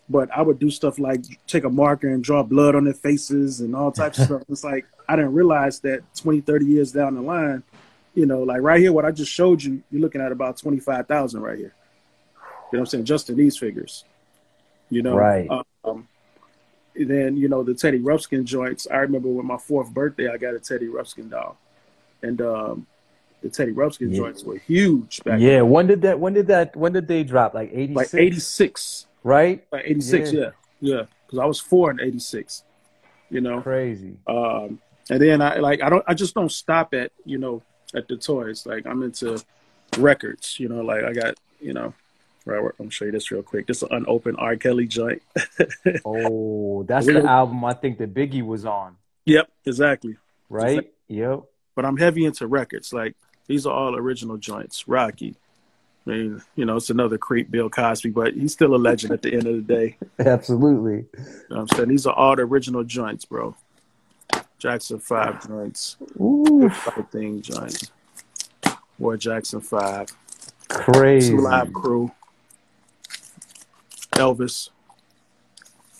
but 0.09 0.29
i 0.31 0.41
would 0.41 0.59
do 0.59 0.69
stuff 0.69 0.99
like 0.99 1.21
take 1.47 1.63
a 1.63 1.69
marker 1.69 2.09
and 2.09 2.23
draw 2.23 2.43
blood 2.43 2.75
on 2.75 2.83
their 2.83 2.93
faces 2.93 3.61
and 3.61 3.75
all 3.75 3.91
types 3.91 4.19
of 4.19 4.25
stuff 4.27 4.41
it's 4.49 4.63
like 4.63 4.85
i 5.07 5.15
didn't 5.15 5.33
realize 5.33 5.79
that 5.79 6.01
20 6.15 6.41
30 6.41 6.65
years 6.65 6.91
down 6.91 7.15
the 7.15 7.21
line 7.21 7.63
you 8.15 8.25
know, 8.25 8.41
like 8.41 8.61
right 8.61 8.79
here, 8.79 8.93
what 8.93 9.05
I 9.05 9.11
just 9.11 9.31
showed 9.31 9.61
you, 9.61 9.83
you're 9.91 10.01
looking 10.01 10.21
at 10.21 10.31
about 10.31 10.57
25,000 10.57 11.41
right 11.41 11.57
here. 11.57 11.75
You 12.71 12.77
know 12.77 12.79
what 12.79 12.79
I'm 12.79 12.85
saying? 12.87 13.05
Just 13.05 13.29
in 13.29 13.35
these 13.35 13.57
figures, 13.57 14.05
you 14.89 15.03
know? 15.03 15.15
Right. 15.15 15.47
Um, 15.49 15.63
then, 16.97 17.35
you 17.37 17.47
know, 17.49 17.63
the 17.63 17.73
Teddy 17.73 17.99
Ruxpin 17.99 18.45
joints. 18.45 18.87
I 18.89 18.97
remember 18.97 19.27
when 19.29 19.45
my 19.45 19.57
fourth 19.57 19.93
birthday, 19.93 20.29
I 20.29 20.37
got 20.37 20.53
a 20.55 20.59
Teddy 20.59 20.87
Ruxpin 20.87 21.29
doll. 21.29 21.57
And 22.23 22.41
um, 22.41 22.87
the 23.41 23.49
Teddy 23.49 23.73
Ruxpin 23.73 24.11
Yeah. 24.11 24.17
joints 24.17 24.43
were 24.43 24.57
huge 24.57 25.23
back 25.23 25.39
Yeah. 25.39 25.61
When 25.61 25.87
did 25.87 26.01
that? 26.03 26.19
When 26.19 26.33
did 26.33 26.47
that? 26.47 26.75
When 26.75 26.93
did 26.93 27.07
they 27.07 27.23
drop? 27.23 27.53
Like 27.53 27.71
eighty 27.73 27.93
Like 27.93 28.13
86. 28.13 29.07
Right. 29.23 29.65
Like 29.71 29.83
86, 29.85 30.31
Yeah. 30.31 30.39
yeah. 30.39 30.49
Yeah. 30.79 31.03
Because 31.25 31.39
I 31.39 31.45
was 31.45 31.59
four 31.59 31.91
in 31.91 31.99
86, 31.99 32.63
you 33.29 33.41
know? 33.41 33.61
Crazy. 33.61 34.15
Um, 34.27 34.79
and 35.09 35.21
then 35.21 35.41
I 35.41 35.57
like 35.57 35.81
I 35.83 35.89
don't 35.89 36.03
I 36.07 36.13
just 36.13 36.33
don't 36.33 36.51
stop 36.51 36.93
at 36.93 37.11
you 37.25 37.37
know 37.37 37.61
at 37.93 38.07
the 38.07 38.17
toys. 38.17 38.65
Like 38.65 38.85
I'm 38.87 39.03
into 39.03 39.43
records. 39.97 40.59
You 40.59 40.69
know, 40.69 40.81
like 40.81 41.03
I 41.03 41.13
got 41.13 41.35
you 41.59 41.73
know. 41.73 41.93
Right, 42.45 42.59
I'm 42.59 42.71
gonna 42.77 42.91
show 42.91 43.05
you 43.05 43.11
this 43.11 43.31
real 43.31 43.41
quick. 43.41 43.65
This 43.65 43.77
is 43.77 43.83
an 43.89 43.97
unopened 43.97 44.37
R. 44.39 44.55
Kelly 44.55 44.87
joint. 44.87 45.21
Oh, 46.05 46.83
that's 46.83 47.05
the 47.07 47.23
album 47.23 47.63
I 47.65 47.73
think 47.73 47.97
that 47.97 48.13
Biggie 48.13 48.45
was 48.45 48.65
on. 48.65 48.97
Yep, 49.25 49.49
exactly. 49.65 50.17
Right. 50.49 50.91
Yep. 51.07 51.43
But 51.75 51.85
I'm 51.85 51.97
heavy 51.97 52.25
into 52.25 52.45
records. 52.47 52.93
Like 52.93 53.15
these 53.47 53.65
are 53.65 53.73
all 53.73 53.95
original 53.95 54.37
joints. 54.37 54.87
Rocky. 54.87 55.35
I 56.05 56.11
mean, 56.11 56.41
you 56.55 56.65
know, 56.65 56.75
it's 56.75 56.91
another 56.91 57.17
creep, 57.17 57.49
Bill 57.49 57.67
Cosby, 57.69 58.11
but 58.11 58.35
he's 58.35 58.53
still 58.53 58.75
a 58.75 58.77
legend 58.77 59.11
at 59.11 59.23
the 59.23 59.33
end 59.33 59.47
of 59.47 59.55
the 59.55 59.61
day. 59.73 59.97
Absolutely. 60.19 60.97
You 61.17 61.23
know 61.49 61.55
what 61.55 61.59
I'm 61.61 61.67
saying? 61.69 61.89
These 61.89 62.05
are 62.05 62.13
all 62.13 62.35
the 62.35 62.43
original 62.43 62.83
joints, 62.83 63.25
bro. 63.25 63.55
Jackson 64.59 64.99
5 64.99 65.47
joints, 65.47 65.97
Ooh, 66.19 66.65
everything 66.87 67.41
joints. 67.41 67.91
Boy 68.99 69.17
Jackson 69.17 69.61
5. 69.61 70.07
crazy. 70.69 71.31
Two 71.31 71.41
live 71.41 71.73
crew. 71.73 72.11
Elvis. 74.15 74.69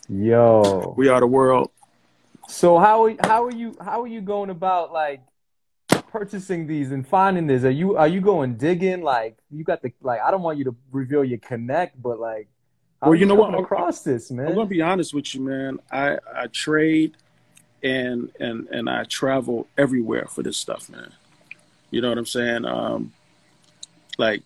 Yo. 0.08 0.94
We 0.98 1.10
are 1.10 1.20
the 1.20 1.28
world. 1.28 1.72
So 2.48 2.78
how 2.78 3.16
how 3.24 3.44
are 3.44 3.52
you 3.52 3.76
how 3.82 4.02
are 4.04 4.08
you 4.08 4.22
going 4.22 4.50
about 4.50 4.94
like 4.94 5.22
purchasing 6.12 6.68
these 6.68 6.92
and 6.92 7.08
finding 7.08 7.48
this? 7.48 7.64
Are 7.64 7.72
you 7.72 7.98
are 7.98 8.08
you 8.08 8.22
going 8.22 8.56
digging? 8.56 9.02
Like 9.02 9.38
you 9.52 9.64
got 9.64 9.82
the 9.82 9.92
like 10.02 10.22
I 10.22 10.32
don't 10.32 10.42
want 10.44 10.58
you 10.58 10.64
to 10.66 10.76
reveal 10.92 11.24
your 11.24 11.40
connect, 11.40 12.02
but 12.02 12.20
like 12.20 12.48
Well, 13.02 13.16
you 13.16 13.26
know 13.26 13.36
what? 13.36 13.60
across 13.60 14.02
this, 14.02 14.32
man? 14.32 14.48
I'm 14.48 14.56
gonna 14.56 14.68
be 14.68 14.82
honest 14.82 15.14
with 15.14 15.34
you, 15.36 15.42
man. 15.42 15.80
I 15.92 16.18
I 16.34 16.48
trade 16.48 17.16
and 17.84 18.32
and 18.40 18.68
and 18.70 18.90
I 18.90 19.04
travel 19.06 19.68
everywhere 19.78 20.28
for 20.28 20.44
this 20.44 20.58
stuff, 20.58 20.90
man. 20.90 21.12
You 21.92 22.02
know 22.02 22.10
what 22.10 22.18
I'm 22.18 22.26
saying? 22.26 22.66
Um, 22.66 23.12
like 24.18 24.44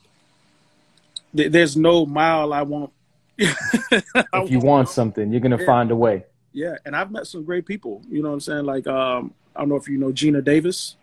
th- 1.35 1.51
there's 1.51 1.75
no 1.75 2.05
mile 2.05 2.53
I 2.53 2.61
won't. 2.61 2.93
If 3.39 4.51
you 4.51 4.59
want 4.59 4.89
something, 4.89 5.31
you're 5.31 5.41
gonna 5.41 5.59
Yeah. 5.59 5.65
find 5.65 5.91
a 5.91 5.95
way. 5.95 6.25
Yeah, 6.51 6.75
and 6.85 6.95
I've 6.95 7.11
met 7.11 7.27
some 7.27 7.43
great 7.43 7.65
people. 7.65 8.01
You 8.09 8.21
know 8.21 8.29
what 8.29 8.35
I'm 8.35 8.39
saying? 8.41 8.65
Like 8.65 8.87
um, 8.87 9.33
I 9.55 9.59
don't 9.61 9.69
know 9.69 9.75
if 9.75 9.87
you 9.87 9.97
know 9.97 10.07
Geena 10.11 10.43
Davis, 10.43 10.95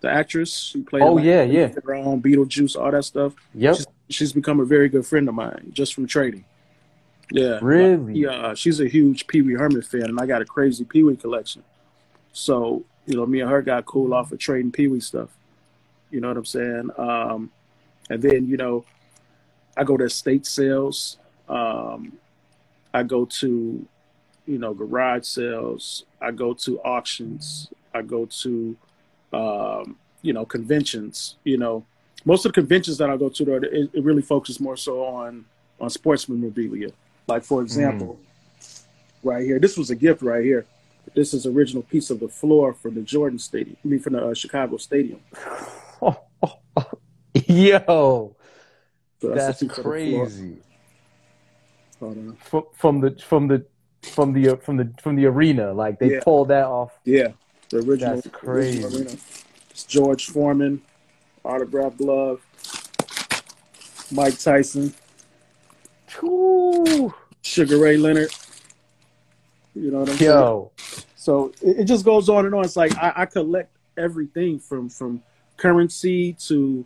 the 0.00 0.10
actress. 0.10 0.72
who 0.72 0.84
played. 0.84 1.02
Oh, 1.02 1.18
yeah, 1.18 1.42
yeah. 1.42 1.68
Her 1.84 1.94
own 1.94 2.22
Beetlejuice, 2.22 2.80
all 2.80 2.90
that 2.90 3.04
stuff. 3.04 3.34
Yep. 3.54 3.76
She's, 3.76 3.86
she's 4.08 4.32
become 4.32 4.60
a 4.60 4.64
very 4.64 4.88
good 4.88 5.06
friend 5.06 5.28
of 5.28 5.34
mine 5.34 5.70
just 5.72 5.94
from 5.94 6.06
trading. 6.06 6.44
Yeah. 7.30 7.58
Really? 7.62 8.14
Yeah, 8.20 8.30
uh, 8.30 8.54
she's 8.54 8.80
a 8.80 8.86
huge 8.88 9.26
Pee 9.26 9.42
Wee 9.42 9.54
Herman 9.54 9.82
fan, 9.82 10.04
and 10.04 10.20
I 10.20 10.26
got 10.26 10.42
a 10.42 10.44
crazy 10.44 10.84
Pee 10.84 11.02
Wee 11.02 11.16
collection. 11.16 11.62
So, 12.32 12.84
you 13.06 13.16
know, 13.16 13.26
me 13.26 13.40
and 13.40 13.50
her 13.50 13.62
got 13.62 13.86
cool 13.86 14.12
off 14.14 14.32
of 14.32 14.38
trading 14.38 14.70
Pee 14.72 14.88
Wee 14.88 15.00
stuff. 15.00 15.30
You 16.10 16.20
know 16.20 16.28
what 16.28 16.36
I'm 16.36 16.44
saying? 16.44 16.90
Um, 16.98 17.50
and 18.10 18.20
then, 18.22 18.46
you 18.48 18.56
know, 18.58 18.84
I 19.76 19.84
go 19.84 19.96
to 19.96 20.04
estate 20.04 20.44
sales. 20.46 21.16
Um, 21.48 22.12
I 22.94 23.02
go 23.02 23.24
to, 23.24 23.86
you 24.46 24.58
know, 24.58 24.74
garage 24.74 25.24
sales. 25.24 26.04
I 26.20 26.30
go 26.30 26.54
to 26.54 26.80
auctions. 26.82 27.68
I 27.94 28.02
go 28.02 28.26
to, 28.26 28.76
um, 29.32 29.96
you 30.22 30.32
know, 30.32 30.44
conventions. 30.44 31.36
You 31.44 31.58
know, 31.58 31.84
most 32.24 32.44
of 32.44 32.52
the 32.52 32.60
conventions 32.60 32.98
that 32.98 33.10
I 33.10 33.16
go 33.16 33.28
to, 33.28 33.56
it, 33.56 33.90
it 33.92 34.04
really 34.04 34.22
focuses 34.22 34.60
more 34.60 34.76
so 34.76 35.04
on 35.04 35.44
on 35.80 35.90
sports 35.90 36.28
memorabilia. 36.28 36.90
Like 37.26 37.44
for 37.44 37.62
example, 37.62 38.18
right 39.22 39.44
here, 39.44 39.58
this 39.58 39.76
was 39.76 39.90
a 39.90 39.96
gift 39.96 40.22
right 40.22 40.44
here. 40.44 40.66
This 41.14 41.34
is 41.34 41.46
original 41.46 41.82
piece 41.82 42.10
of 42.10 42.20
the 42.20 42.28
floor 42.28 42.72
from 42.72 42.94
the 42.94 43.02
Jordan 43.02 43.38
Stadium. 43.38 43.76
I 43.84 43.88
mean, 43.88 44.00
from 44.00 44.12
the 44.14 44.24
uh, 44.24 44.34
Chicago 44.34 44.76
Stadium. 44.76 45.20
Yo, 47.46 48.36
So 49.20 49.28
that's 49.28 49.60
the 49.60 49.66
piece 49.66 49.78
of 49.78 49.84
the 49.84 50.00
floor. 50.10 50.26
crazy. 50.26 50.56
From, 52.02 52.64
from 52.74 53.00
the 53.00 53.10
from 53.24 53.46
the 53.46 53.64
from 54.02 54.32
the 54.32 54.56
from 54.56 54.76
the 54.76 54.92
from 55.00 55.14
the 55.14 55.26
arena, 55.26 55.72
like 55.72 56.00
they 56.00 56.14
Yeah. 56.14 56.20
pulled 56.22 56.48
that 56.48 56.64
off. 56.66 56.90
Yeah, 57.04 57.28
the 57.70 57.78
original. 57.78 58.16
That's 58.16 58.26
crazy. 58.28 58.82
original 58.82 58.98
arena. 59.02 59.16
It's 59.70 59.84
George 59.84 60.26
Foreman, 60.26 60.82
autograph 61.44 61.96
glove. 61.96 62.40
Mike 64.10 64.38
Tyson, 64.38 64.92
Ooh. 66.22 67.14
Sugar 67.42 67.78
Ray 67.78 67.96
Leonard. 67.96 68.30
You 69.74 69.90
know 69.90 70.00
what 70.00 70.10
I'm 70.10 70.16
saying? 70.16 70.30
Yo, 70.30 70.70
So 71.16 71.52
it, 71.62 71.80
it 71.80 71.84
just 71.84 72.04
goes 72.04 72.28
on 72.28 72.44
and 72.46 72.54
on. 72.54 72.64
It's 72.64 72.76
like 72.76 72.94
I, 72.98 73.12
I 73.16 73.26
collect 73.26 73.70
everything 73.96 74.58
from 74.58 74.88
from 74.88 75.22
currency 75.56 76.32
to 76.48 76.84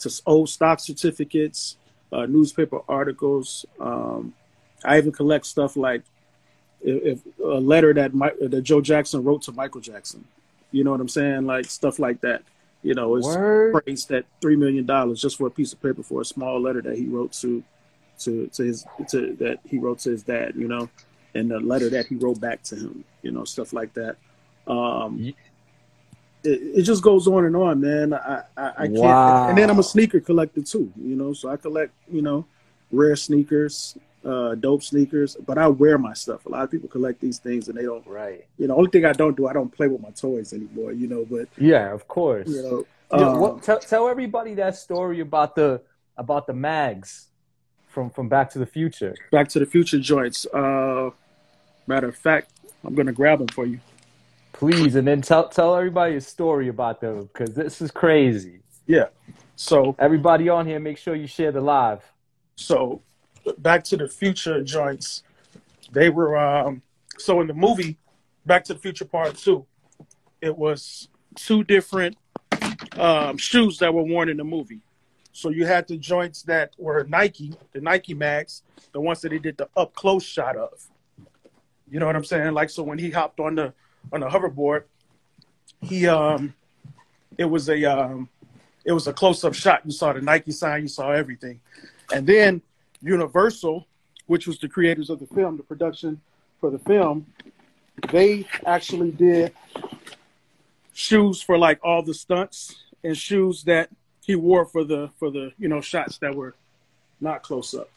to 0.00 0.22
old 0.26 0.48
stock 0.50 0.78
certificates, 0.78 1.78
uh, 2.12 2.26
newspaper 2.26 2.80
articles. 2.88 3.64
Um, 3.80 4.34
I 4.88 4.98
even 4.98 5.12
collect 5.12 5.46
stuff 5.46 5.76
like 5.76 6.02
if, 6.80 7.18
if 7.26 7.38
a 7.40 7.60
letter 7.60 7.92
that 7.94 8.14
Mike, 8.14 8.36
that 8.40 8.62
Joe 8.62 8.80
Jackson 8.80 9.22
wrote 9.24 9.42
to 9.42 9.52
Michael 9.52 9.80
Jackson. 9.80 10.24
You 10.70 10.84
know 10.84 10.90
what 10.90 11.00
I'm 11.00 11.08
saying? 11.08 11.46
Like 11.46 11.66
stuff 11.66 11.98
like 11.98 12.20
that. 12.22 12.42
You 12.82 12.94
know, 12.94 13.16
it's 13.16 13.26
word. 13.26 13.82
praised 13.84 14.10
at 14.12 14.24
three 14.40 14.56
million 14.56 14.86
dollars 14.86 15.20
just 15.20 15.38
for 15.38 15.48
a 15.48 15.50
piece 15.50 15.72
of 15.72 15.82
paper 15.82 16.02
for 16.02 16.20
a 16.20 16.24
small 16.24 16.60
letter 16.60 16.80
that 16.82 16.96
he 16.96 17.06
wrote 17.06 17.32
to 17.34 17.62
to 18.20 18.46
to 18.48 18.62
his 18.62 18.86
to 19.08 19.34
that 19.40 19.58
he 19.64 19.78
wrote 19.78 19.98
to 20.00 20.10
his 20.10 20.22
dad. 20.22 20.54
You 20.56 20.68
know, 20.68 20.88
and 21.34 21.50
the 21.50 21.58
letter 21.58 21.90
that 21.90 22.06
he 22.06 22.14
wrote 22.14 22.40
back 22.40 22.62
to 22.64 22.76
him. 22.76 23.04
You 23.22 23.32
know, 23.32 23.44
stuff 23.44 23.72
like 23.72 23.94
that. 23.94 24.16
Um, 24.66 25.18
Ye- 25.18 25.36
it, 26.44 26.78
it 26.78 26.82
just 26.82 27.02
goes 27.02 27.26
on 27.26 27.44
and 27.44 27.56
on, 27.56 27.80
man. 27.80 28.14
I 28.14 28.42
I, 28.56 28.68
I 28.78 28.86
can't. 28.86 28.92
Wow. 28.92 29.48
And 29.48 29.58
then 29.58 29.70
I'm 29.70 29.78
a 29.78 29.82
sneaker 29.82 30.20
collector 30.20 30.62
too. 30.62 30.92
You 30.96 31.16
know, 31.16 31.32
so 31.32 31.48
I 31.48 31.56
collect 31.56 31.92
you 32.10 32.22
know 32.22 32.46
rare 32.92 33.16
sneakers. 33.16 33.96
Uh, 34.28 34.54
dope 34.56 34.82
sneakers, 34.82 35.36
but 35.46 35.56
I 35.56 35.66
wear 35.68 35.96
my 35.96 36.12
stuff. 36.12 36.44
A 36.44 36.48
lot 36.50 36.62
of 36.64 36.70
people 36.70 36.88
collect 36.88 37.18
these 37.20 37.38
things 37.38 37.68
and 37.68 37.78
they 37.78 37.84
don't. 37.90 38.06
Right. 38.06 38.44
You 38.58 38.66
know, 38.68 38.76
only 38.76 38.90
thing 38.90 39.04
I 39.06 39.12
don't 39.14 39.36
do, 39.36 39.46
I 39.46 39.54
don't 39.54 39.72
play 39.78 39.88
with 39.88 40.02
my 40.02 40.10
toys 40.10 40.52
anymore. 40.52 40.92
You 40.92 41.06
know, 41.08 41.24
but 41.24 41.48
Yeah, 41.56 41.92
of 41.94 42.06
course. 42.08 42.48
you 42.48 42.62
know, 42.62 42.86
Yeah, 43.18 43.28
um, 43.28 43.40
what, 43.40 43.62
tell, 43.62 43.78
tell 43.78 44.08
everybody 44.08 44.52
that 44.62 44.76
story 44.76 45.20
about 45.20 45.54
the 45.54 45.80
about 46.16 46.46
the 46.46 46.52
mags 46.52 47.28
from 47.86 48.10
from 48.10 48.28
Back 48.28 48.50
to 48.50 48.58
the 48.58 48.66
Future. 48.66 49.14
Back 49.32 49.48
to 49.54 49.58
the 49.60 49.66
Future 49.66 49.98
joints. 49.98 50.44
Uh, 50.46 51.10
matter 51.86 52.08
of 52.08 52.16
fact, 52.16 52.50
I'm 52.84 52.94
gonna 52.94 53.12
grab 53.20 53.38
them 53.38 53.48
for 53.48 53.64
you. 53.64 53.80
Please, 54.52 54.94
and 54.96 55.06
then 55.08 55.22
tell 55.22 55.48
tell 55.48 55.74
everybody 55.74 56.16
a 56.16 56.20
story 56.20 56.68
about 56.68 57.00
them 57.00 57.14
because 57.32 57.54
this 57.54 57.80
is 57.80 57.90
crazy. 57.90 58.60
Yeah. 58.86 59.06
So, 59.56 59.96
Everybody 59.98 60.48
on 60.48 60.66
here, 60.66 60.78
make 60.80 60.98
sure 60.98 61.14
you 61.16 61.26
share 61.26 61.50
the 61.52 61.60
live. 61.60 62.02
so 62.56 63.00
Back 63.58 63.84
to 63.84 63.96
the 63.96 64.08
Future 64.08 64.62
joints. 64.62 65.22
They 65.92 66.10
were 66.10 66.36
um. 66.36 66.82
So 67.18 67.40
in 67.40 67.46
the 67.46 67.54
movie, 67.54 67.96
Back 68.46 68.64
to 68.64 68.74
the 68.74 68.80
Future 68.80 69.04
Part 69.04 69.36
Two, 69.36 69.66
it 70.40 70.56
was 70.56 71.08
two 71.34 71.64
different 71.64 72.16
um, 72.96 73.36
shoes 73.36 73.78
that 73.78 73.92
were 73.92 74.02
worn 74.02 74.28
in 74.28 74.36
the 74.36 74.44
movie. 74.44 74.80
So 75.32 75.50
you 75.50 75.66
had 75.66 75.86
the 75.86 75.96
joints 75.96 76.42
that 76.42 76.72
were 76.78 77.04
Nike, 77.08 77.54
the 77.72 77.80
Nike 77.80 78.14
Mags, 78.14 78.62
the 78.92 79.00
ones 79.00 79.20
that 79.20 79.30
he 79.30 79.38
did 79.38 79.56
the 79.56 79.68
up 79.76 79.94
close 79.94 80.24
shot 80.24 80.56
of. 80.56 80.84
You 81.90 82.00
know 82.00 82.06
what 82.06 82.16
I'm 82.16 82.24
saying? 82.24 82.54
Like 82.54 82.70
so 82.70 82.82
when 82.82 82.98
he 82.98 83.10
hopped 83.10 83.40
on 83.40 83.54
the 83.54 83.72
on 84.12 84.20
the 84.20 84.28
hoverboard, 84.28 84.84
he 85.80 86.08
um 86.08 86.54
it 87.36 87.44
was 87.44 87.68
a 87.68 87.84
um 87.84 88.28
it 88.84 88.92
was 88.92 89.06
a 89.06 89.12
close 89.12 89.44
up 89.44 89.54
shot. 89.54 89.82
You 89.84 89.92
saw 89.92 90.12
the 90.12 90.20
Nike 90.20 90.50
sign, 90.50 90.82
you 90.82 90.88
saw 90.88 91.12
everything. 91.12 91.60
And 92.12 92.26
then 92.26 92.62
Universal, 93.02 93.86
which 94.26 94.46
was 94.46 94.58
the 94.58 94.68
creators 94.68 95.10
of 95.10 95.18
the 95.20 95.26
film, 95.26 95.56
the 95.56 95.62
production 95.62 96.20
for 96.60 96.70
the 96.70 96.78
film, 96.80 97.26
they 98.10 98.46
actually 98.66 99.10
did 99.10 99.52
shoes 100.92 101.40
for 101.40 101.56
like 101.56 101.78
all 101.84 102.02
the 102.02 102.14
stunts 102.14 102.82
and 103.04 103.16
shoes 103.16 103.62
that 103.64 103.88
he 104.24 104.34
wore 104.34 104.66
for 104.66 104.84
the 104.84 105.10
for 105.18 105.30
the 105.30 105.52
you 105.58 105.68
know 105.68 105.80
shots 105.80 106.18
that 106.18 106.34
were 106.34 106.54
not 107.20 107.42
close 107.42 107.74
up. 107.74 107.88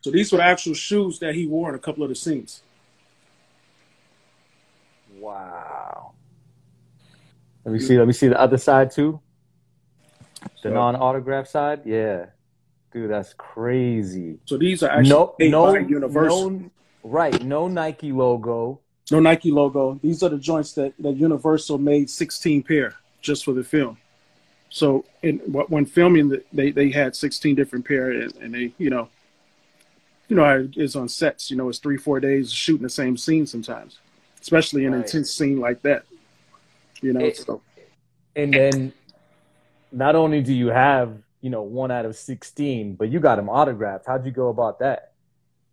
So 0.00 0.10
these 0.10 0.32
were 0.32 0.38
the 0.38 0.44
actual 0.44 0.74
shoes 0.74 1.18
that 1.20 1.34
he 1.34 1.46
wore 1.46 1.68
in 1.68 1.74
a 1.74 1.78
couple 1.78 2.02
of 2.02 2.08
the 2.08 2.14
scenes. 2.14 2.62
Wow. 5.18 6.12
Let 7.64 7.72
me 7.72 7.80
see. 7.80 7.98
Let 7.98 8.06
me 8.06 8.12
see 8.12 8.28
the 8.28 8.40
other 8.40 8.58
side 8.58 8.90
too. 8.90 9.20
The 10.40 10.48
So- 10.62 10.70
non-autograph 10.70 11.46
side. 11.46 11.82
Yeah, 11.84 12.26
dude, 12.92 13.10
that's 13.10 13.34
crazy. 13.34 14.38
So 14.46 14.56
these 14.56 14.82
are 14.82 14.90
actually 14.90 15.08
No, 15.10 15.34
no, 15.38 15.74
Universal. 15.76 16.50
no, 16.50 16.70
right? 17.04 17.42
No 17.44 17.68
Nike 17.68 18.12
logo. 18.12 18.80
No 19.10 19.20
Nike 19.20 19.50
logo. 19.50 19.98
These 20.02 20.22
are 20.22 20.28
the 20.28 20.38
joints 20.38 20.72
that, 20.74 20.92
that 21.00 21.12
Universal 21.16 21.78
made 21.78 22.08
16 22.10 22.62
pair 22.62 22.94
just 23.20 23.44
for 23.44 23.52
the 23.52 23.64
film. 23.64 23.96
So 24.72 25.04
in 25.22 25.38
when 25.38 25.84
filming, 25.84 26.36
they 26.52 26.70
they 26.70 26.90
had 26.90 27.16
16 27.16 27.56
different 27.56 27.84
pair, 27.84 28.12
and, 28.12 28.32
and 28.36 28.54
they 28.54 28.72
you 28.78 28.88
know, 28.88 29.08
you 30.28 30.36
know 30.36 30.44
how 30.44 30.58
it 30.58 30.76
is 30.76 30.94
on 30.94 31.08
sets. 31.08 31.50
You 31.50 31.56
know, 31.56 31.68
it's 31.68 31.78
three 31.78 31.96
four 31.96 32.20
days 32.20 32.52
shooting 32.52 32.84
the 32.84 32.88
same 32.88 33.16
scene 33.16 33.46
sometimes, 33.46 33.98
especially 34.40 34.86
an 34.86 34.92
Right. 34.92 35.04
intense 35.04 35.32
scene 35.32 35.58
like 35.58 35.82
that. 35.82 36.04
You 37.02 37.14
know, 37.14 37.20
It- 37.20 37.38
so 37.38 37.62
And 38.36 38.54
then, 38.54 38.92
not 39.90 40.14
only 40.14 40.40
do 40.40 40.52
you 40.54 40.68
have 40.68 41.16
you 41.40 41.50
know 41.50 41.62
one 41.62 41.90
out 41.90 42.04
of 42.04 42.16
sixteen, 42.16 42.94
but 42.94 43.10
you 43.10 43.20
got 43.20 43.36
them 43.36 43.48
autographed. 43.48 44.06
How'd 44.06 44.24
you 44.24 44.32
go 44.32 44.48
about 44.48 44.78
that? 44.80 45.12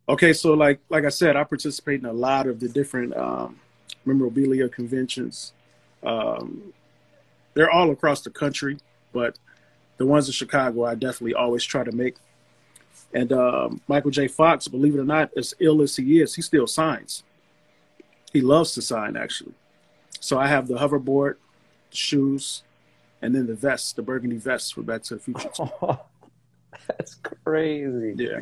Okay, 0.09 0.33
so 0.33 0.53
like 0.53 0.79
like 0.89 1.05
I 1.05 1.09
said, 1.09 1.35
I 1.35 1.43
participate 1.43 1.99
in 1.99 2.05
a 2.05 2.13
lot 2.13 2.47
of 2.47 2.59
the 2.59 2.69
different 2.69 3.15
um, 3.15 3.59
memorabilia 4.05 4.69
conventions. 4.69 5.53
Um, 6.03 6.73
they're 7.53 7.71
all 7.71 7.91
across 7.91 8.21
the 8.21 8.29
country, 8.29 8.77
but 9.11 9.37
the 9.97 10.05
ones 10.05 10.27
in 10.27 10.33
Chicago, 10.33 10.85
I 10.85 10.95
definitely 10.95 11.33
always 11.33 11.63
try 11.63 11.83
to 11.83 11.91
make. 11.91 12.17
And 13.13 13.33
um, 13.33 13.81
Michael 13.87 14.11
J. 14.11 14.27
Fox, 14.27 14.67
believe 14.67 14.95
it 14.95 14.99
or 14.99 15.05
not, 15.05 15.31
as 15.35 15.53
ill 15.59 15.81
as 15.81 15.95
he 15.95 16.21
is, 16.21 16.35
he 16.35 16.41
still 16.41 16.67
signs. 16.67 17.23
He 18.31 18.41
loves 18.41 18.73
to 18.73 18.81
sign, 18.81 19.17
actually. 19.17 19.53
So 20.19 20.37
I 20.37 20.47
have 20.47 20.67
the 20.67 20.75
hoverboard, 20.75 21.35
shoes, 21.89 22.63
and 23.21 23.33
then 23.33 23.47
the 23.47 23.55
vest, 23.55 23.95
the 23.95 24.01
burgundy 24.01 24.37
vest 24.37 24.73
for 24.73 24.81
Back 24.81 25.03
to 25.03 25.15
the 25.15 25.21
Future. 25.21 25.49
That's 26.87 27.15
crazy. 27.43 28.15
Yeah, 28.17 28.39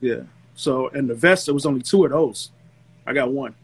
yeah. 0.00 0.20
So 0.54 0.88
and 0.88 1.08
the 1.08 1.14
vest, 1.14 1.46
there 1.46 1.54
was 1.54 1.66
only 1.66 1.82
two 1.82 2.04
of 2.04 2.10
those. 2.10 2.50
I 3.06 3.12
got 3.12 3.32
one. 3.32 3.54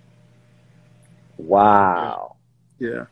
Wow. 1.37 2.37
Yeah. 2.79 3.07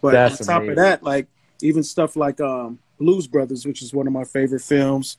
But 0.00 0.12
That's 0.12 0.40
on 0.42 0.46
top 0.46 0.56
amazing. 0.62 0.70
of 0.70 0.76
that, 0.76 1.02
like 1.02 1.26
even 1.62 1.82
stuff 1.82 2.16
like 2.16 2.40
um, 2.40 2.78
Blues 2.98 3.26
Brothers, 3.26 3.66
which 3.66 3.82
is 3.82 3.92
one 3.92 4.06
of 4.06 4.12
my 4.12 4.24
favorite 4.24 4.62
films. 4.62 5.16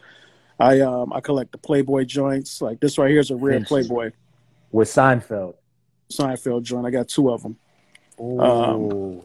I 0.59 0.79
um 0.81 1.13
I 1.13 1.19
collect 1.19 1.51
the 1.51 1.57
Playboy 1.57 2.05
joints. 2.05 2.61
Like 2.61 2.79
this 2.79 2.97
right 2.97 3.11
here 3.11 3.19
is 3.19 3.29
a 3.29 3.35
rare 3.35 3.63
Playboy 3.63 4.11
With 4.71 4.87
Seinfeld. 4.87 5.55
Seinfeld 6.11 6.63
joint. 6.63 6.85
I 6.87 6.89
got 6.89 7.07
two 7.07 7.29
of 7.29 7.43
them. 7.43 7.57
Ooh. 8.19 8.39
Um, 8.39 9.21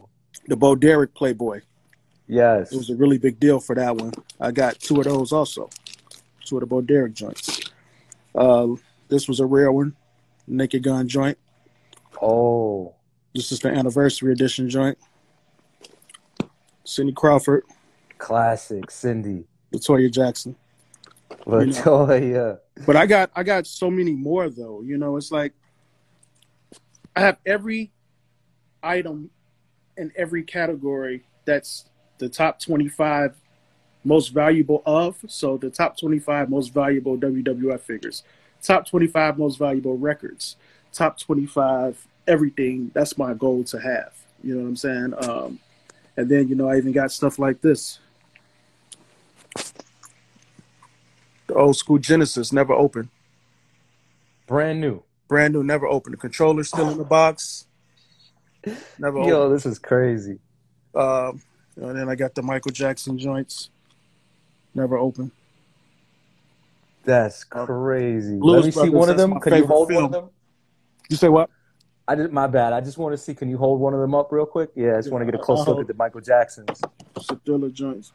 The 0.47 0.55
Bo 0.55 0.75
Derek 0.75 1.15
Playboy. 1.15 1.61
Yes. 2.27 2.71
It 2.71 2.77
was 2.77 2.89
a 2.89 2.95
really 2.95 3.17
big 3.17 3.39
deal 3.39 3.59
for 3.59 3.75
that 3.75 3.95
one. 3.95 4.13
I 4.39 4.51
got 4.51 4.79
two 4.79 4.97
of 4.97 5.05
those 5.05 5.31
also. 5.31 5.69
Two 6.45 6.57
of 6.57 6.61
the 6.61 6.65
Bo 6.65 6.81
joints. 6.81 7.61
Uh, 8.35 8.67
this 9.07 9.27
was 9.27 9.39
a 9.39 9.45
rare 9.45 9.71
one. 9.71 9.95
Naked 10.47 10.83
Gun 10.83 11.07
joint. 11.07 11.37
Oh. 12.21 12.95
This 13.33 13.51
is 13.51 13.59
the 13.59 13.69
anniversary 13.69 14.31
edition 14.31 14.69
joint. 14.69 14.97
Cindy 16.83 17.13
Crawford, 17.13 17.63
Classic. 18.17 18.91
Cindy. 18.91 19.45
Latoya 19.73 20.11
Jackson. 20.11 20.55
Latoya. 21.47 22.59
But 22.85 22.95
I 22.95 23.05
got 23.05 23.31
I 23.35 23.43
got 23.43 23.65
so 23.65 23.89
many 23.89 24.13
more 24.13 24.49
though. 24.49 24.81
You 24.81 24.97
know, 24.97 25.17
it's 25.17 25.31
like 25.31 25.53
I 27.15 27.21
have 27.21 27.37
every 27.45 27.91
item 28.83 29.31
in 29.97 30.11
every 30.15 30.43
category 30.43 31.23
that's 31.45 31.85
the 32.23 32.29
top 32.29 32.57
25 32.59 33.35
most 34.05 34.29
valuable 34.29 34.81
of. 34.85 35.17
So 35.27 35.57
the 35.57 35.69
top 35.69 35.97
25 35.97 36.49
most 36.49 36.73
valuable 36.73 37.17
WWF 37.17 37.81
figures, 37.81 38.23
top 38.61 38.87
25 38.87 39.37
most 39.37 39.57
valuable 39.57 39.97
records, 39.97 40.55
top 40.93 41.19
25 41.19 42.07
everything. 42.27 42.91
That's 42.93 43.17
my 43.17 43.33
goal 43.33 43.65
to 43.65 43.79
have. 43.79 44.13
You 44.41 44.55
know 44.55 44.61
what 44.61 44.69
I'm 44.69 44.75
saying? 44.77 45.13
Um, 45.17 45.59
and 46.15 46.29
then 46.29 46.47
you 46.47 46.55
know 46.55 46.69
I 46.69 46.77
even 46.77 46.93
got 46.93 47.11
stuff 47.11 47.39
like 47.39 47.61
this. 47.61 47.99
The 51.47 51.55
old 51.55 51.75
school 51.75 51.97
Genesis 51.97 52.53
never 52.53 52.73
opened. 52.73 53.09
Brand 54.47 54.79
new. 54.79 55.03
Brand 55.27 55.53
new, 55.53 55.63
never 55.63 55.87
opened. 55.87 56.13
The 56.13 56.17
controller's 56.17 56.69
still 56.69 56.89
in 56.89 56.97
the 56.97 57.03
box. 57.03 57.65
Never 58.97 59.17
opened. 59.17 59.27
Yo, 59.27 59.49
this 59.49 59.65
is 59.65 59.79
crazy. 59.79 60.39
Um, 60.95 61.41
and 61.75 61.97
then 61.97 62.09
I 62.09 62.15
got 62.15 62.35
the 62.35 62.41
Michael 62.41 62.71
Jackson 62.71 63.17
joints. 63.17 63.69
Never 64.75 64.97
open. 64.97 65.31
That's 67.03 67.45
uh, 67.51 67.65
crazy. 67.65 68.37
Blues 68.37 68.65
Let 68.75 68.85
me 68.85 68.89
see 68.89 68.89
one 68.89 69.09
of 69.09 69.17
them. 69.17 69.39
Can 69.39 69.53
you 69.53 69.59
favorite 69.61 69.67
hold 69.75 69.91
one 69.93 70.03
of 70.05 70.11
them? 70.11 70.29
You 71.09 71.17
say 71.17 71.29
what? 71.29 71.49
I 72.07 72.15
did 72.15 72.31
my 72.33 72.47
bad. 72.47 72.73
I 72.73 72.81
just 72.81 72.97
want 72.97 73.13
to 73.13 73.17
see. 73.17 73.33
Can 73.33 73.49
you 73.49 73.57
hold 73.57 73.79
one 73.79 73.93
of 73.93 73.99
them 73.99 74.15
up 74.15 74.31
real 74.31 74.45
quick? 74.45 74.69
Yeah, 74.75 74.93
I 74.93 74.97
just 74.97 75.11
want 75.11 75.21
to 75.21 75.25
get 75.25 75.35
a 75.39 75.43
close 75.43 75.59
I'll 75.59 75.65
look 75.65 75.75
hold- 75.75 75.81
at 75.81 75.87
the 75.87 75.93
Michael 75.93 76.21
Jacksons. 76.21 76.81
Thriller 77.45 77.69
joints. 77.69 78.11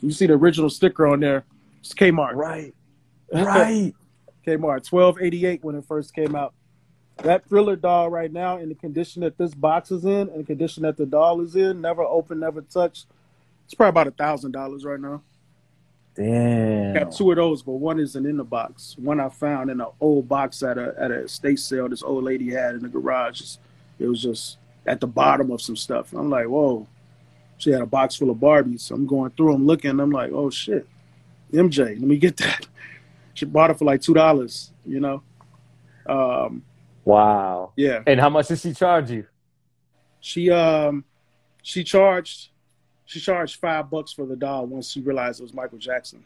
You 0.00 0.12
see 0.12 0.26
the 0.26 0.34
original 0.34 0.70
sticker 0.70 1.06
on 1.06 1.20
there. 1.20 1.44
It's 1.80 1.94
Kmart. 1.94 2.34
Right. 2.34 2.74
Right. 3.32 3.92
Kmart. 4.46 4.86
Twelve 4.86 5.18
eighty 5.20 5.46
eight 5.46 5.64
when 5.64 5.74
it 5.74 5.84
first 5.84 6.14
came 6.14 6.36
out. 6.36 6.54
That 7.18 7.48
thriller 7.48 7.76
doll 7.76 8.10
right 8.10 8.30
now, 8.30 8.58
in 8.58 8.68
the 8.68 8.74
condition 8.74 9.22
that 9.22 9.38
this 9.38 9.54
box 9.54 9.90
is 9.90 10.04
in, 10.04 10.28
and 10.28 10.40
the 10.40 10.44
condition 10.44 10.82
that 10.82 10.96
the 10.96 11.06
doll 11.06 11.40
is 11.40 11.56
in, 11.56 11.80
never 11.80 12.02
opened, 12.02 12.40
never 12.40 12.60
touched. 12.60 13.06
It's 13.64 13.74
probably 13.74 13.88
about 13.90 14.06
a 14.08 14.10
thousand 14.12 14.52
dollars 14.52 14.84
right 14.84 15.00
now. 15.00 15.22
I 16.18 16.22
Damn. 16.22 16.94
got 16.94 17.12
two 17.12 17.30
of 17.30 17.36
those, 17.36 17.62
but 17.62 17.72
one 17.72 17.98
isn't 17.98 18.26
in 18.26 18.36
the 18.36 18.44
box. 18.44 18.96
One 18.98 19.20
I 19.20 19.28
found 19.28 19.70
in 19.70 19.80
an 19.80 19.86
old 20.00 20.28
box 20.28 20.62
at 20.62 20.78
a 20.78 20.94
at 20.98 21.10
a 21.10 21.24
estate 21.24 21.58
sale. 21.58 21.88
This 21.88 22.02
old 22.02 22.24
lady 22.24 22.50
had 22.50 22.74
in 22.74 22.82
the 22.82 22.88
garage. 22.88 23.42
It 23.98 24.06
was 24.06 24.22
just 24.22 24.58
at 24.86 25.00
the 25.00 25.06
bottom 25.06 25.50
of 25.50 25.60
some 25.60 25.76
stuff. 25.76 26.12
I'm 26.12 26.30
like, 26.30 26.46
whoa. 26.46 26.86
She 27.58 27.70
had 27.70 27.80
a 27.80 27.86
box 27.86 28.16
full 28.16 28.30
of 28.30 28.36
Barbies. 28.36 28.90
I'm 28.90 29.06
going 29.06 29.30
through 29.30 29.52
them, 29.52 29.66
looking. 29.66 29.98
I'm 29.98 30.10
like, 30.10 30.30
oh 30.32 30.50
shit, 30.50 30.86
MJ, 31.52 31.78
let 31.78 32.00
me 32.00 32.16
get 32.16 32.36
that. 32.38 32.66
She 33.34 33.44
bought 33.44 33.68
it 33.68 33.76
for 33.78 33.84
like 33.84 34.00
two 34.00 34.14
dollars. 34.14 34.70
You 34.86 34.98
know. 34.98 35.22
Um, 36.06 36.62
Wow. 37.06 37.72
yeah. 37.76 38.02
And 38.06 38.20
how 38.20 38.28
much 38.28 38.48
did 38.48 38.58
she 38.58 38.74
charge 38.74 39.10
you? 39.10 39.26
She 40.20 40.50
um, 40.50 41.04
she 41.62 41.84
charged, 41.84 42.48
she 43.04 43.20
charged 43.20 43.60
five 43.60 43.88
bucks 43.88 44.12
for 44.12 44.26
the 44.26 44.34
doll 44.36 44.66
once 44.66 44.90
she 44.90 45.00
realized 45.00 45.40
it 45.40 45.44
was 45.44 45.54
Michael 45.54 45.78
Jackson. 45.78 46.24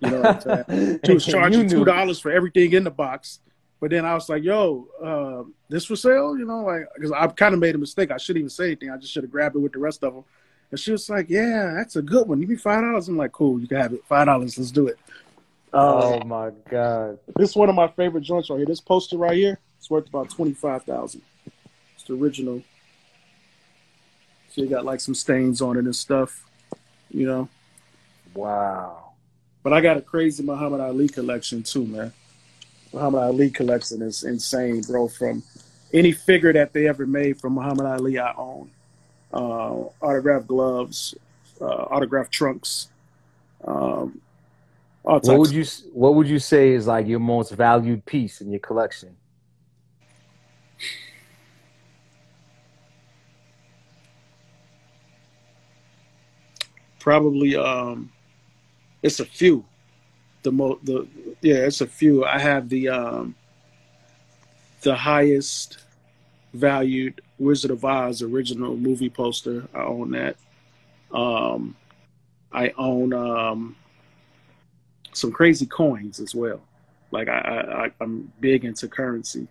You 0.00 0.10
know 0.10 0.20
what 0.22 0.48
I'm 0.48 0.66
saying? 0.66 1.00
She 1.04 1.12
was 1.14 1.26
charging 1.36 1.68
two 1.68 1.84
dollars 1.84 2.18
for 2.18 2.32
everything 2.32 2.72
in 2.72 2.82
the 2.84 2.90
box. 2.90 3.40
But 3.80 3.90
then 3.90 4.06
I 4.06 4.14
was 4.14 4.28
like, 4.30 4.42
"Yo, 4.42 4.88
uh, 5.02 5.44
this 5.68 5.84
for 5.84 5.96
sale?" 5.96 6.38
You 6.38 6.46
know, 6.46 6.64
like 6.64 6.86
because 6.94 7.12
I 7.12 7.26
kind 7.28 7.52
of 7.52 7.60
made 7.60 7.74
a 7.74 7.78
mistake. 7.78 8.10
I 8.10 8.16
shouldn't 8.16 8.40
even 8.40 8.48
say 8.50 8.66
anything. 8.66 8.90
I 8.90 8.96
just 8.96 9.12
should 9.12 9.24
have 9.24 9.30
grabbed 9.30 9.56
it 9.56 9.58
with 9.58 9.72
the 9.72 9.78
rest 9.78 10.02
of 10.02 10.14
them. 10.14 10.24
And 10.70 10.80
she 10.80 10.92
was 10.92 11.10
like, 11.10 11.28
"Yeah, 11.28 11.74
that's 11.76 11.96
a 11.96 12.02
good 12.02 12.26
one. 12.26 12.40
Give 12.40 12.48
me 12.48 12.56
five 12.56 12.80
dollars." 12.80 13.08
I'm 13.08 13.18
like, 13.18 13.32
"Cool, 13.32 13.60
you 13.60 13.68
can 13.68 13.76
have 13.76 13.92
it. 13.92 14.02
Five 14.08 14.24
dollars. 14.26 14.56
Let's 14.56 14.70
do 14.70 14.86
it." 14.86 14.98
Oh 15.74 16.20
Uh, 16.20 16.24
my 16.24 16.50
god. 16.70 17.18
this 17.36 17.50
is 17.50 17.56
one 17.56 17.68
of 17.68 17.74
my 17.74 17.88
favorite 17.88 18.22
joints 18.22 18.48
right 18.48 18.56
here. 18.56 18.66
This 18.66 18.80
poster 18.80 19.18
right 19.18 19.36
here, 19.36 19.58
it's 19.84 19.90
worth 19.90 20.08
about 20.08 20.30
twenty 20.30 20.54
five 20.54 20.82
thousand. 20.84 21.20
It's 21.94 22.04
the 22.04 22.14
original. 22.14 22.62
So 24.48 24.62
you 24.62 24.66
got 24.66 24.86
like 24.86 24.98
some 24.98 25.14
stains 25.14 25.60
on 25.60 25.76
it 25.76 25.84
and 25.84 25.94
stuff, 25.94 26.42
you 27.10 27.26
know. 27.26 27.50
Wow. 28.32 29.10
But 29.62 29.74
I 29.74 29.82
got 29.82 29.98
a 29.98 30.00
crazy 30.00 30.42
Muhammad 30.42 30.80
Ali 30.80 31.06
collection 31.06 31.62
too, 31.62 31.84
man. 31.84 32.14
Muhammad 32.94 33.24
Ali 33.24 33.50
collection 33.50 34.00
is 34.00 34.24
insane, 34.24 34.80
bro. 34.80 35.06
From 35.06 35.42
any 35.92 36.12
figure 36.12 36.54
that 36.54 36.72
they 36.72 36.88
ever 36.88 37.06
made 37.06 37.38
from 37.38 37.52
Muhammad 37.52 37.84
Ali, 37.84 38.18
I 38.18 38.32
own. 38.38 38.70
Uh, 39.34 39.84
autographed 40.00 40.46
gloves, 40.46 41.14
uh, 41.60 41.64
autographed 41.64 42.32
trunks, 42.32 42.88
um, 43.66 44.18
all. 45.04 45.20
What 45.20 45.38
would 45.40 45.50
you 45.50 45.66
What 45.92 46.14
would 46.14 46.28
you 46.28 46.38
say 46.38 46.70
is 46.70 46.86
like 46.86 47.06
your 47.06 47.20
most 47.20 47.52
valued 47.52 48.06
piece 48.06 48.40
in 48.40 48.50
your 48.50 48.60
collection? 48.60 49.14
Probably 57.04 57.54
um 57.54 58.10
it's 59.02 59.20
a 59.20 59.24
few. 59.26 59.62
The 60.42 60.50
mo 60.50 60.78
the 60.82 61.06
yeah 61.42 61.66
it's 61.66 61.82
a 61.82 61.86
few. 61.86 62.24
I 62.24 62.38
have 62.38 62.70
the 62.70 62.88
um 62.88 63.34
the 64.80 64.94
highest 64.94 65.78
valued 66.54 67.20
wizard 67.38 67.70
of 67.70 67.84
oz 67.84 68.22
original 68.22 68.74
movie 68.78 69.10
poster. 69.10 69.68
I 69.74 69.82
own 69.82 70.12
that. 70.12 70.36
Um 71.12 71.76
i 72.52 72.72
own 72.78 73.12
um 73.12 73.76
some 75.12 75.30
crazy 75.30 75.66
coins 75.66 76.20
as 76.20 76.34
well. 76.34 76.62
Like 77.10 77.28
i, 77.28 77.38
I 77.84 77.90
i'm 78.02 78.32
big 78.40 78.64
into 78.64 78.88
currency. 78.88 79.46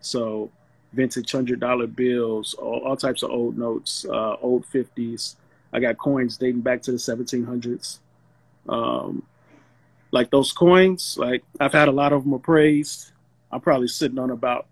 So 0.00 0.50
vintage 0.96 1.30
hundred 1.30 1.60
dollar 1.60 1.86
bills 1.86 2.54
all, 2.54 2.80
all 2.86 2.96
types 2.96 3.22
of 3.22 3.30
old 3.30 3.56
notes 3.58 4.06
uh 4.08 4.34
old 4.40 4.64
50s 4.74 5.36
I 5.72 5.80
got 5.80 5.98
coins 5.98 6.38
dating 6.38 6.62
back 6.62 6.80
to 6.82 6.92
the 6.92 6.96
1700s. 6.96 7.98
Um, 8.68 9.22
like 10.10 10.30
those 10.30 10.52
coins, 10.52 11.16
like 11.18 11.42
I've 11.60 11.72
had 11.72 11.88
a 11.88 11.92
lot 11.92 12.14
of 12.14 12.24
them 12.24 12.32
appraised. 12.32 13.12
I'm 13.52 13.60
probably 13.60 13.88
sitting 13.88 14.18
on 14.18 14.30
about 14.30 14.66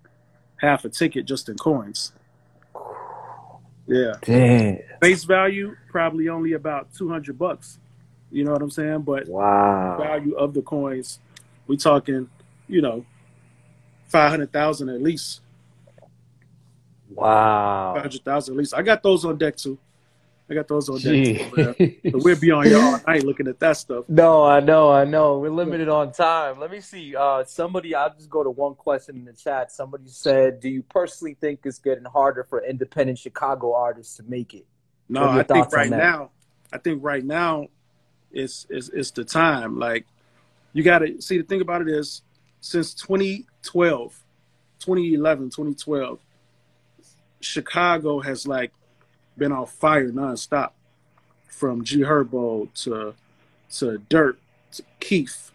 half 0.57 0.85
a 0.87 0.89
ticket 0.89 1.27
just 1.27 1.51
in 1.51 1.57
coins. 1.57 2.13
Yeah, 3.87 4.15
Damn. 4.23 4.79
face 5.03 5.25
value 5.25 5.75
probably 5.91 6.31
only 6.31 6.55
about 6.55 6.89
200 6.95 7.39
bucks. 7.39 7.79
You 8.31 8.45
know 8.45 8.53
what 8.53 8.63
I'm 8.63 8.71
saying? 8.71 9.03
But 9.03 9.29
Wow. 9.29 9.99
value 9.99 10.35
of 10.37 10.55
the 10.55 10.63
coins, 10.63 11.19
we 11.67 11.77
talking, 11.77 12.31
you 12.67 12.81
know, 12.81 13.05
500,000 14.09 14.89
at 14.89 15.03
least. 15.03 15.41
Wow. 17.14 17.94
500,000 17.94 18.55
at 18.55 18.59
least. 18.59 18.74
I 18.74 18.83
got 18.83 19.03
those 19.03 19.24
on 19.24 19.38
deck 19.38 19.57
too. 19.57 19.79
I 20.48 20.55
got 20.55 20.68
those 20.68 20.88
on 20.90 20.98
deck 20.98 21.74
too. 21.74 21.96
But 22.12 22.22
we'll 22.22 22.38
be 22.38 22.50
on 22.50 22.66
here 22.66 22.79
all 22.79 23.00
ain't 23.09 23.24
looking 23.24 23.48
at 23.48 23.59
that 23.61 23.77
stuff. 23.79 24.05
No, 24.09 24.44
I 24.44 24.61
know, 24.61 24.90
I 24.90 25.05
know. 25.05 25.38
We're 25.38 25.50
limited 25.50 25.88
on 25.88 26.12
time. 26.12 26.61
Let 26.61 26.70
me 26.70 26.81
see. 26.81 27.16
Uh, 27.16 27.44
somebody, 27.44 27.94
I'll 27.94 28.14
just 28.14 28.29
go 28.29 28.42
to 28.42 28.50
one 28.50 28.74
question 28.74 29.16
in 29.16 29.24
the 29.24 29.33
chat. 29.33 29.72
Somebody 29.72 30.09
said, 30.09 30.61
"Do 30.61 30.68
you 30.68 30.83
personally 30.83 31.37
think 31.40 31.61
it's 31.64 31.79
getting 31.79 32.05
harder 32.05 32.44
for 32.44 32.62
independent 32.62 33.18
Chicago 33.18 33.74
artists 33.74 34.18
to 34.18 34.22
make 34.24 34.53
it?" 34.53 34.66
No, 35.09 35.22
What 35.22 35.29
are 35.29 35.35
your 35.35 35.40
I 35.40 35.44
think 35.44 35.72
right 35.72 35.90
now, 35.90 36.31
I 36.72 36.79
think 36.79 37.03
right 37.03 37.24
now, 37.24 37.68
it's 38.31 38.66
it's 38.68 38.90
it's 38.90 39.12
the 39.12 39.24
time. 39.24 39.79
Like 39.79 40.07
you 40.74 40.83
got 40.83 40.98
to 40.98 41.22
see 41.22 41.38
the 41.38 41.44
thing 41.44 41.62
about 41.62 41.81
it 41.81 41.88
is 41.88 42.20
since 42.61 42.92
2012, 42.94 44.24
2011, 44.81 45.44
2012, 45.46 46.18
Chicago 47.44 48.20
has 48.20 48.46
like 48.46 48.72
been 49.37 49.52
on 49.52 49.66
fire 49.66 50.11
nonstop, 50.11 50.70
from 51.48 51.85
G 51.85 52.00
Herbo 52.00 52.72
to 52.83 53.14
to 53.78 53.98
Durk 54.11 54.37
to 54.72 54.83
Keef 55.00 55.52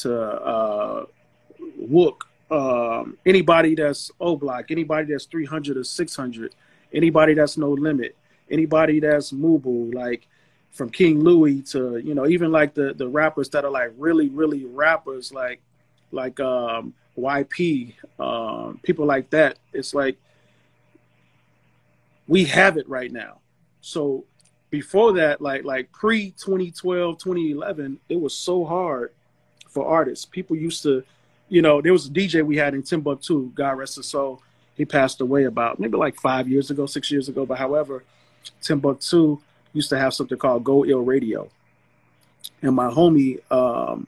to 0.00 0.20
uh, 0.20 1.06
Wook, 1.80 2.18
um, 2.50 3.16
anybody 3.24 3.74
that's 3.74 4.10
O 4.20 4.36
Block, 4.36 4.70
anybody 4.70 5.12
that's 5.12 5.24
300 5.26 5.76
or 5.76 5.84
600, 5.84 6.54
anybody 6.92 7.34
that's 7.34 7.56
No 7.56 7.70
Limit, 7.70 8.16
anybody 8.50 9.00
that's 9.00 9.32
Mubu, 9.32 9.94
like 9.94 10.26
from 10.72 10.90
King 10.90 11.20
Louie 11.20 11.62
to 11.62 11.98
you 11.98 12.14
know 12.14 12.26
even 12.26 12.52
like 12.52 12.74
the 12.74 12.92
the 12.94 13.08
rappers 13.08 13.48
that 13.50 13.64
are 13.64 13.70
like 13.70 13.92
really 13.96 14.28
really 14.28 14.64
rappers 14.64 15.32
like 15.32 15.60
like 16.12 16.38
um, 16.40 16.94
YP, 17.18 17.94
um, 18.18 18.78
people 18.82 19.06
like 19.06 19.30
that. 19.30 19.58
It's 19.72 19.94
like 19.94 20.16
we 22.26 22.44
have 22.44 22.76
it 22.76 22.88
right 22.88 23.12
now. 23.12 23.38
So 23.80 24.24
before 24.70 25.12
that, 25.14 25.40
like 25.40 25.64
like 25.64 25.92
pre 25.92 26.30
2012, 26.32 27.18
2011, 27.18 28.00
it 28.08 28.20
was 28.20 28.34
so 28.36 28.64
hard 28.64 29.12
for 29.68 29.86
artists. 29.86 30.24
People 30.24 30.56
used 30.56 30.82
to, 30.84 31.04
you 31.48 31.62
know, 31.62 31.80
there 31.80 31.92
was 31.92 32.06
a 32.06 32.10
DJ 32.10 32.44
we 32.44 32.56
had 32.56 32.74
in 32.74 32.82
Timbuktu, 32.82 33.50
God 33.54 33.78
rest 33.78 33.96
his 33.96 34.06
soul. 34.06 34.42
He 34.76 34.84
passed 34.84 35.20
away 35.20 35.44
about 35.44 35.78
maybe 35.78 35.96
like 35.96 36.16
five 36.16 36.48
years 36.48 36.70
ago, 36.70 36.86
six 36.86 37.10
years 37.10 37.28
ago. 37.28 37.46
But 37.46 37.58
however, 37.58 38.04
Timbuktu 38.60 39.38
used 39.72 39.90
to 39.90 39.98
have 39.98 40.14
something 40.14 40.38
called 40.38 40.64
Go 40.64 40.84
Ill 40.84 41.00
Radio. 41.00 41.48
And 42.62 42.74
my 42.74 42.88
homie, 42.88 43.40
um, 43.52 44.06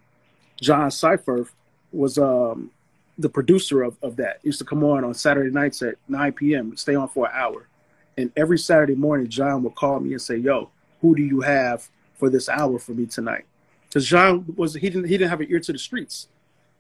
John 0.61 0.91
Cypher, 0.91 1.47
was 1.93 2.19
um, 2.19 2.71
the 3.19 3.29
producer 3.29 3.83
of, 3.83 3.97
of 4.03 4.17
that. 4.17 4.39
He 4.43 4.49
used 4.49 4.59
to 4.59 4.65
come 4.65 4.83
on 4.85 5.05
on 5.05 5.15
Saturday 5.15 5.51
nights 5.51 5.83
at 5.83 5.97
9 6.09 6.33
p.m., 6.33 6.77
stay 6.77 6.95
on 6.95 7.09
for 7.09 7.27
an 7.27 7.33
hour. 7.35 7.67
And 8.17 8.33
every 8.37 8.59
Saturday 8.59 8.95
morning, 8.95 9.29
John 9.29 9.63
would 9.63 9.75
call 9.75 10.01
me 10.01 10.13
and 10.13 10.23
say, 10.23 10.37
Yo, 10.37 10.71
who 11.01 11.15
do 11.15 11.23
you 11.23 11.41
have 11.43 11.89
for 12.15 12.31
this 12.31 12.49
hour 12.49 12.79
for 12.79 12.93
me 12.93 13.07
tonight? 13.07 13.45
Because 13.89 14.07
John 14.07 14.45
was 14.57 14.75
he 14.75 14.89
didn't 14.91 15.05
he 15.05 15.17
didn't 15.17 15.31
have 15.31 15.41
an 15.41 15.49
ear 15.51 15.61
to 15.61 15.73
the 15.73 15.79
streets. 15.79 16.29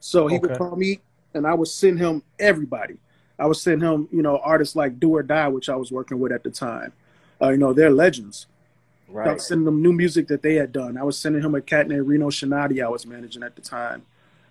So 0.00 0.26
he 0.26 0.36
okay. 0.36 0.48
would 0.48 0.58
call 0.58 0.76
me 0.76 1.00
and 1.34 1.46
I 1.46 1.54
would 1.54 1.68
send 1.68 1.98
him 1.98 2.22
everybody. 2.38 2.96
I 3.38 3.46
would 3.46 3.56
send 3.56 3.82
him, 3.82 4.08
you 4.10 4.22
know, 4.22 4.38
artists 4.38 4.76
like 4.76 4.98
Do 4.98 5.14
or 5.14 5.22
Die, 5.22 5.48
which 5.48 5.68
I 5.68 5.76
was 5.76 5.92
working 5.92 6.18
with 6.18 6.32
at 6.32 6.42
the 6.42 6.50
time. 6.50 6.92
Uh, 7.40 7.50
you 7.50 7.58
know, 7.58 7.72
they're 7.72 7.90
legends. 7.90 8.46
Right. 9.08 9.28
I 9.28 9.32
was 9.34 9.46
sending 9.46 9.66
them 9.66 9.82
new 9.82 9.92
music 9.92 10.28
that 10.28 10.42
they 10.42 10.54
had 10.54 10.72
done. 10.72 10.96
I 10.96 11.02
was 11.04 11.18
sending 11.18 11.42
him 11.42 11.54
a 11.54 11.60
cat 11.60 11.88
named 11.88 12.08
Reno 12.08 12.28
Shinati 12.28 12.84
I 12.84 12.88
was 12.88 13.06
managing 13.06 13.42
at 13.42 13.54
the 13.54 13.62
time. 13.62 14.02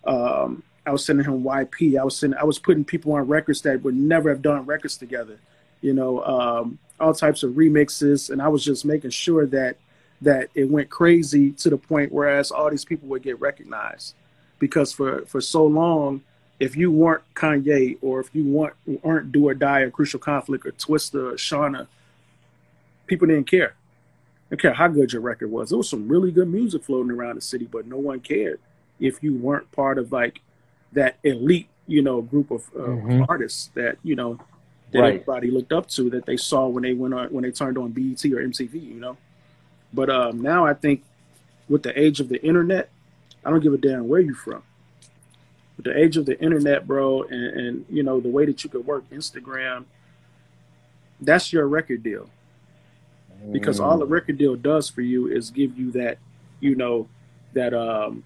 Um, 0.06 0.64
I 0.86 0.92
was 0.92 1.04
sending 1.04 1.26
him 1.26 1.44
YP. 1.44 2.00
I 2.00 2.04
was 2.04 2.16
sending 2.16 2.40
I 2.40 2.44
was 2.44 2.60
putting 2.60 2.86
people 2.86 3.14
on 3.14 3.28
records 3.28 3.62
that 3.62 3.82
would 3.84 3.96
never 3.96 4.30
have 4.30 4.42
done 4.42 4.66
records 4.66 4.98
together. 4.98 5.40
You 5.86 5.94
know, 5.94 6.24
um, 6.24 6.80
all 7.00 7.14
types 7.14 7.44
of 7.44 7.54
remixes, 7.54 8.30
and 8.30 8.42
I 8.42 8.48
was 8.48 8.64
just 8.64 8.86
making 8.86 9.12
sure 9.12 9.46
that 9.48 9.78
that 10.22 10.50
it 10.56 10.70
went 10.70 10.90
crazy 10.90 11.52
to 11.52 11.70
the 11.70 11.78
point 11.78 12.12
whereas 12.12 12.50
all 12.50 12.70
these 12.72 12.86
people 12.86 13.08
would 13.10 13.22
get 13.22 13.40
recognized 13.40 14.16
because 14.60 14.94
for 14.94 15.26
for 15.26 15.42
so 15.42 15.66
long 15.66 16.22
if 16.60 16.76
you 16.76 16.92
weren't 16.92 17.22
Kanye 17.34 17.98
or 18.02 18.20
if 18.20 18.34
you 18.34 18.46
weren't, 18.46 18.76
weren't 18.86 19.32
Do 19.32 19.50
or 19.50 19.54
Die 19.54 19.82
or 19.82 19.92
Crucial 19.92 20.20
Conflict 20.20 20.66
or 20.66 20.72
Twista 20.72 21.34
or 21.34 21.36
Shawnna, 21.36 21.88
people 23.08 23.28
didn't 23.28 23.48
care. 23.48 23.76
They 24.50 24.56
care 24.56 24.74
how 24.74 24.88
good 24.88 25.12
your 25.12 25.22
record 25.22 25.52
was. 25.52 25.70
There 25.70 25.78
was 25.78 25.90
some 25.90 26.08
really 26.08 26.32
good 26.32 26.48
music 26.48 26.84
floating 26.84 27.12
around 27.12 27.36
the 27.36 27.42
city, 27.42 27.68
but 27.70 27.88
no 27.88 27.98
one 27.98 28.20
cared 28.20 28.60
if 29.00 29.22
you 29.22 29.36
weren't 29.36 29.70
part 29.72 29.98
of 29.98 30.12
like 30.12 30.40
that 30.94 31.18
elite, 31.24 31.68
you 31.88 32.02
know, 32.02 32.22
group 32.22 32.52
of 32.52 32.62
uh, 32.76 32.80
mm-hmm. 32.80 33.24
artists 33.28 33.70
that 33.74 33.98
you 34.04 34.16
know 34.16 34.40
that 34.92 35.00
right. 35.00 35.14
everybody 35.16 35.52
looked 35.52 35.74
up 35.74 35.88
to 35.90 36.10
that 36.12 36.26
they 36.26 36.38
saw 36.38 36.68
when 36.68 36.84
they 36.84 36.94
went 36.94 37.14
on 37.14 37.28
when 37.28 37.44
they 37.44 37.52
turned 37.52 37.78
on 37.78 37.92
BET 37.92 38.24
or 38.26 38.38
MTV, 38.38 38.74
you 38.74 39.00
know. 39.00 39.18
But 39.94 40.10
um, 40.10 40.42
now 40.42 40.66
I 40.66 40.74
think 40.74 41.04
with 41.68 41.84
the 41.84 41.98
age 42.00 42.20
of 42.20 42.30
the 42.30 42.42
internet, 42.44 42.90
I 43.44 43.50
don't 43.50 43.62
give 43.62 43.74
a 43.74 43.78
damn 43.78 44.08
where 44.08 44.22
you're 44.22 44.36
from. 44.36 44.64
With 45.78 45.86
the 45.86 45.98
age 45.98 46.16
of 46.16 46.26
the 46.26 46.40
internet, 46.42 46.88
bro, 46.88 47.24
and, 47.24 47.60
and 47.60 47.86
you 47.90 48.04
know 48.04 48.20
the 48.20 48.30
way 48.30 48.46
that 48.46 48.64
you 48.64 48.70
could 48.70 48.86
work 48.86 49.10
Instagram, 49.10 49.86
that's 51.20 51.52
your 51.52 51.68
record 51.68 52.04
deal 52.04 52.30
because 53.52 53.80
all 53.80 53.98
the 53.98 54.06
mm. 54.06 54.12
record 54.12 54.38
deal 54.38 54.56
does 54.56 54.90
for 54.90 55.02
you 55.02 55.28
is 55.28 55.50
give 55.50 55.78
you 55.78 55.92
that, 55.92 56.18
you 56.60 56.76
know, 56.76 57.08
that 57.54 57.74
um, 57.74 58.24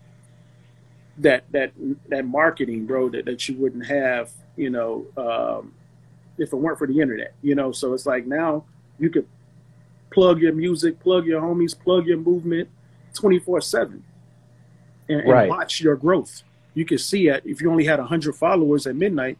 that 1.18 1.44
that 1.52 1.72
that 2.08 2.26
marketing, 2.26 2.86
bro, 2.86 3.10
that, 3.10 3.26
that 3.26 3.48
you 3.48 3.56
wouldn't 3.56 3.86
have, 3.86 4.32
you 4.56 4.70
know, 4.70 5.06
um, 5.18 5.74
if 6.40 6.54
it 6.54 6.56
weren't 6.56 6.78
for 6.78 6.88
the 6.88 7.00
internet, 7.00 7.34
you 7.42 7.56
know. 7.56 7.72
So 7.72 7.94
it's 7.94 8.06
like 8.06 8.26
now 8.26 8.66
you 8.98 9.10
could 9.10 9.28
plug 10.12 10.42
your 10.42 10.54
music, 10.54 11.00
plug 11.00 11.26
your 11.26 11.42
homies, 11.42 11.78
plug 11.78 12.08
your 12.08 12.18
movement, 12.18 12.70
twenty 13.14 13.40
four 13.40 13.62
seven, 13.62 14.04
and 15.08 15.26
watch 15.26 15.82
your 15.82 15.96
growth. 15.96 16.44
You 16.74 16.86
can 16.86 16.98
see 16.98 17.28
it 17.28 17.44
if 17.46 17.62
you 17.62 17.70
only 17.70 17.86
had 17.86 18.00
hundred 18.00 18.36
followers 18.36 18.88
at 18.88 18.96
midnight, 18.96 19.38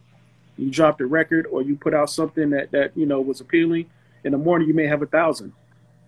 you 0.56 0.70
dropped 0.70 1.00
a 1.00 1.06
record 1.06 1.46
or 1.46 1.62
you 1.62 1.76
put 1.76 1.94
out 1.94 2.10
something 2.10 2.50
that 2.50 2.70
that 2.72 2.96
you 2.96 3.06
know 3.06 3.20
was 3.20 3.40
appealing. 3.40 3.86
In 4.22 4.32
the 4.32 4.38
morning, 4.38 4.68
you 4.68 4.74
may 4.74 4.86
have 4.86 5.00
a 5.00 5.06
thousand 5.06 5.54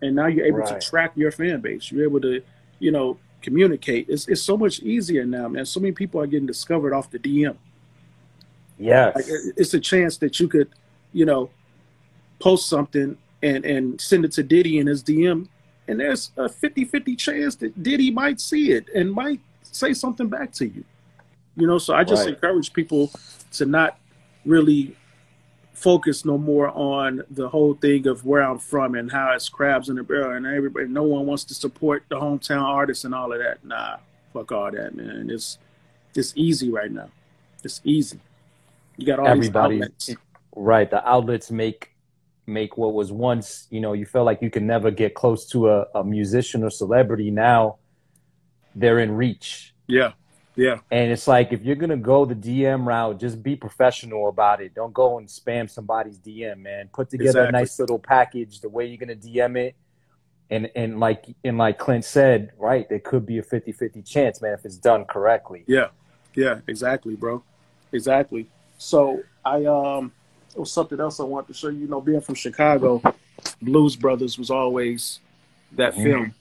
and 0.02 0.16
now 0.16 0.26
you're 0.26 0.44
able 0.44 0.58
right. 0.58 0.80
to 0.80 0.86
track 0.86 1.12
your 1.14 1.30
fan 1.30 1.60
base. 1.60 1.90
You're 1.90 2.04
able 2.04 2.20
to, 2.20 2.42
you 2.80 2.90
know, 2.90 3.18
communicate. 3.40 4.06
It's 4.08 4.28
it's 4.28 4.42
so 4.42 4.56
much 4.56 4.80
easier 4.80 5.24
now, 5.24 5.48
man. 5.48 5.64
So 5.64 5.80
many 5.80 5.92
people 5.92 6.20
are 6.20 6.26
getting 6.26 6.46
discovered 6.46 6.92
off 6.92 7.10
the 7.10 7.18
DM. 7.18 7.56
Yes, 8.78 9.14
like, 9.14 9.24
it's 9.56 9.74
a 9.74 9.80
chance 9.80 10.16
that 10.18 10.40
you 10.40 10.48
could, 10.48 10.68
you 11.12 11.24
know, 11.24 11.50
post 12.38 12.68
something 12.68 13.16
and 13.42 13.64
and 13.64 14.00
send 14.00 14.24
it 14.24 14.32
to 14.32 14.42
Diddy 14.42 14.78
in 14.78 14.86
his 14.86 15.02
DM, 15.02 15.48
and 15.88 16.00
there's 16.00 16.30
a 16.36 16.48
50-50 16.48 17.18
chance 17.18 17.56
that 17.56 17.82
Diddy 17.82 18.10
might 18.10 18.40
see 18.40 18.72
it 18.72 18.88
and 18.94 19.12
might 19.12 19.40
say 19.62 19.92
something 19.92 20.28
back 20.28 20.52
to 20.52 20.66
you. 20.66 20.84
You 21.56 21.66
know, 21.66 21.78
so 21.78 21.94
I 21.94 22.04
just 22.04 22.24
right. 22.24 22.34
encourage 22.34 22.72
people 22.72 23.10
to 23.52 23.66
not 23.66 23.98
really 24.44 24.96
focus 25.74 26.24
no 26.24 26.38
more 26.38 26.68
on 26.68 27.22
the 27.30 27.48
whole 27.48 27.74
thing 27.74 28.06
of 28.06 28.24
where 28.24 28.42
I'm 28.42 28.58
from 28.58 28.94
and 28.94 29.10
how 29.10 29.32
it's 29.34 29.48
crabs 29.48 29.88
in 29.88 29.96
the 29.96 30.04
barrel 30.04 30.36
and 30.36 30.46
everybody 30.46 30.86
no 30.86 31.02
one 31.02 31.26
wants 31.26 31.42
to 31.44 31.54
support 31.54 32.04
the 32.08 32.14
hometown 32.14 32.62
artists 32.62 33.04
and 33.04 33.14
all 33.14 33.32
of 33.32 33.40
that. 33.40 33.64
Nah, 33.64 33.96
fuck 34.32 34.52
all 34.52 34.70
that, 34.70 34.94
man. 34.94 35.28
It's 35.28 35.58
it's 36.14 36.32
easy 36.36 36.70
right 36.70 36.90
now. 36.90 37.08
It's 37.64 37.80
easy. 37.84 38.20
You 38.96 39.06
got 39.06 39.18
all 39.18 39.26
Everybody, 39.26 39.80
these 39.80 39.82
outlets. 39.82 40.10
Right. 40.54 40.90
The 40.90 41.06
outlets 41.08 41.50
make 41.50 41.90
make 42.46 42.76
what 42.76 42.92
was 42.92 43.12
once, 43.12 43.68
you 43.70 43.80
know, 43.80 43.92
you 43.92 44.04
felt 44.04 44.26
like 44.26 44.42
you 44.42 44.50
could 44.50 44.64
never 44.64 44.90
get 44.90 45.14
close 45.14 45.46
to 45.46 45.70
a, 45.70 45.86
a 45.94 46.04
musician 46.04 46.64
or 46.64 46.70
celebrity. 46.70 47.30
Now 47.30 47.78
they're 48.74 48.98
in 48.98 49.12
reach. 49.12 49.74
Yeah. 49.86 50.12
Yeah. 50.54 50.78
And 50.90 51.10
it's 51.10 51.26
like 51.26 51.52
if 51.52 51.62
you're 51.62 51.76
gonna 51.76 51.96
go 51.96 52.24
the 52.24 52.34
DM 52.34 52.84
route, 52.86 53.18
just 53.18 53.42
be 53.42 53.56
professional 53.56 54.28
about 54.28 54.60
it. 54.60 54.74
Don't 54.74 54.92
go 54.92 55.18
and 55.18 55.26
spam 55.26 55.70
somebody's 55.70 56.18
DM, 56.18 56.58
man. 56.58 56.90
Put 56.92 57.10
together 57.10 57.28
exactly. 57.28 57.48
a 57.48 57.52
nice 57.52 57.78
little 57.78 57.98
package 57.98 58.60
the 58.60 58.68
way 58.68 58.86
you're 58.86 58.98
gonna 58.98 59.14
DM 59.14 59.56
it. 59.56 59.76
And 60.50 60.70
and 60.76 61.00
like 61.00 61.24
and 61.44 61.56
like 61.56 61.78
Clint 61.78 62.04
said, 62.04 62.52
right, 62.58 62.86
there 62.88 62.98
could 62.98 63.24
be 63.24 63.38
a 63.38 63.42
50-50 63.42 64.06
chance, 64.06 64.42
man, 64.42 64.52
if 64.52 64.66
it's 64.66 64.76
done 64.76 65.06
correctly. 65.06 65.64
Yeah. 65.66 65.88
Yeah, 66.34 66.60
exactly, 66.66 67.14
bro. 67.14 67.42
Exactly. 67.92 68.48
So 68.78 69.22
I 69.44 69.64
um 69.64 70.12
was 70.60 70.72
something 70.72 71.00
else 71.00 71.20
I 71.20 71.24
wanted 71.24 71.48
to 71.48 71.54
show 71.54 71.68
you. 71.68 71.80
You 71.80 71.88
know, 71.88 72.00
being 72.00 72.20
from 72.20 72.34
Chicago, 72.34 73.02
Blues 73.60 73.96
Brothers 73.96 74.38
was 74.38 74.50
always 74.50 75.20
that 75.72 75.94
mm-hmm. 75.94 76.02
film 76.02 76.34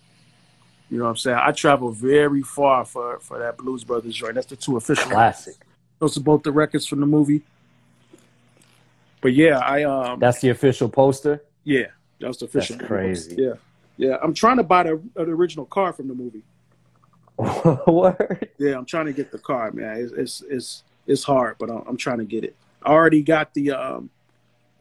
you 0.91 0.97
know 0.97 1.05
what 1.05 1.11
I'm 1.11 1.17
saying? 1.17 1.39
I 1.41 1.53
travel 1.53 1.89
very 1.91 2.41
far 2.41 2.83
for, 2.83 3.17
for 3.19 3.39
that 3.39 3.55
Blues 3.55 3.85
Brothers 3.85 4.13
joint. 4.13 4.35
That's 4.35 4.47
the 4.47 4.57
two 4.57 4.75
official 4.75 5.09
classic. 5.09 5.55
Those 5.99 6.17
are 6.17 6.21
both 6.21 6.43
the 6.43 6.51
records 6.51 6.85
from 6.85 6.99
the 6.99 7.05
movie. 7.05 7.43
But 9.21 9.33
yeah, 9.33 9.59
I 9.59 9.83
um 9.83 10.19
That's 10.19 10.41
the 10.41 10.49
official 10.49 10.89
poster? 10.89 11.41
Yeah. 11.63 11.85
That's 12.19 12.39
the 12.39 12.45
official. 12.45 12.75
That's 12.75 12.87
crazy. 12.87 13.35
Yeah. 13.37 13.53
Yeah. 13.95 14.17
I'm 14.21 14.33
trying 14.33 14.57
to 14.57 14.63
buy 14.63 14.83
the, 14.83 15.01
the 15.15 15.21
original 15.21 15.65
car 15.65 15.93
from 15.93 16.09
the 16.09 16.13
movie. 16.13 16.43
Word? 17.87 18.49
Yeah, 18.57 18.75
I'm 18.75 18.85
trying 18.85 19.05
to 19.05 19.13
get 19.13 19.31
the 19.31 19.39
car, 19.39 19.71
man. 19.71 19.95
It's 19.95 20.11
it's 20.11 20.41
it's, 20.49 20.83
it's 21.07 21.23
hard, 21.23 21.55
but 21.57 21.69
I'm, 21.69 21.83
I'm 21.87 21.97
trying 21.97 22.17
to 22.17 22.25
get 22.25 22.43
it. 22.43 22.55
I 22.83 22.89
already 22.89 23.21
got 23.21 23.53
the 23.53 23.71
um 23.71 24.09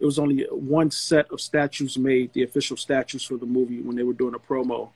it 0.01 0.07
was 0.07 0.19
only 0.19 0.47
one 0.51 0.91
set 0.91 1.31
of 1.31 1.41
statues 1.41 1.99
made, 1.99 2.33
the 2.33 2.43
official 2.43 2.77
statues 2.77 3.23
for 3.23 3.37
the 3.37 3.47
movie 3.47 3.83
when 3.83 3.97
they 3.97 4.03
were 4.03 4.15
doing 4.15 4.35
a 4.35 4.39
promo. 4.39 4.89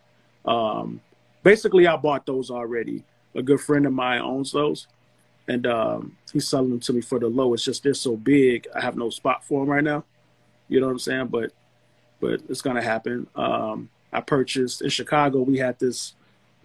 Um, 0.46 1.00
basically, 1.42 1.86
I 1.86 1.96
bought 1.96 2.24
those 2.24 2.50
already. 2.50 3.04
A 3.34 3.42
good 3.42 3.60
friend 3.60 3.86
of 3.86 3.92
mine 3.92 4.22
owns 4.22 4.52
those, 4.52 4.86
and 5.46 5.66
um, 5.66 6.16
he's 6.32 6.48
selling 6.48 6.70
them 6.70 6.80
to 6.80 6.92
me 6.94 7.02
for 7.02 7.18
the 7.18 7.28
low. 7.28 7.52
It's 7.52 7.64
just 7.64 7.82
they're 7.82 7.92
so 7.92 8.16
big, 8.16 8.66
I 8.74 8.80
have 8.80 8.96
no 8.96 9.10
spot 9.10 9.44
for 9.44 9.60
them 9.60 9.70
right 9.70 9.84
now. 9.84 10.04
You 10.68 10.80
know 10.80 10.86
what 10.86 10.92
I'm 10.92 10.98
saying? 10.98 11.26
But 11.26 11.52
but 12.20 12.40
it's 12.48 12.62
gonna 12.62 12.82
happen. 12.82 13.26
Um, 13.34 13.90
I 14.12 14.20
purchased 14.20 14.80
in 14.80 14.88
Chicago. 14.88 15.42
We 15.42 15.58
had 15.58 15.78
this 15.78 16.14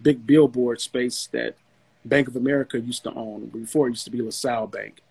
big 0.00 0.26
billboard 0.26 0.80
space 0.80 1.28
that 1.32 1.56
Bank 2.04 2.28
of 2.28 2.36
America 2.36 2.80
used 2.80 3.02
to 3.02 3.12
own 3.12 3.46
before 3.46 3.88
it 3.88 3.90
used 3.90 4.04
to 4.04 4.10
be 4.10 4.22
LaSalle 4.22 4.68
Bank, 4.68 5.02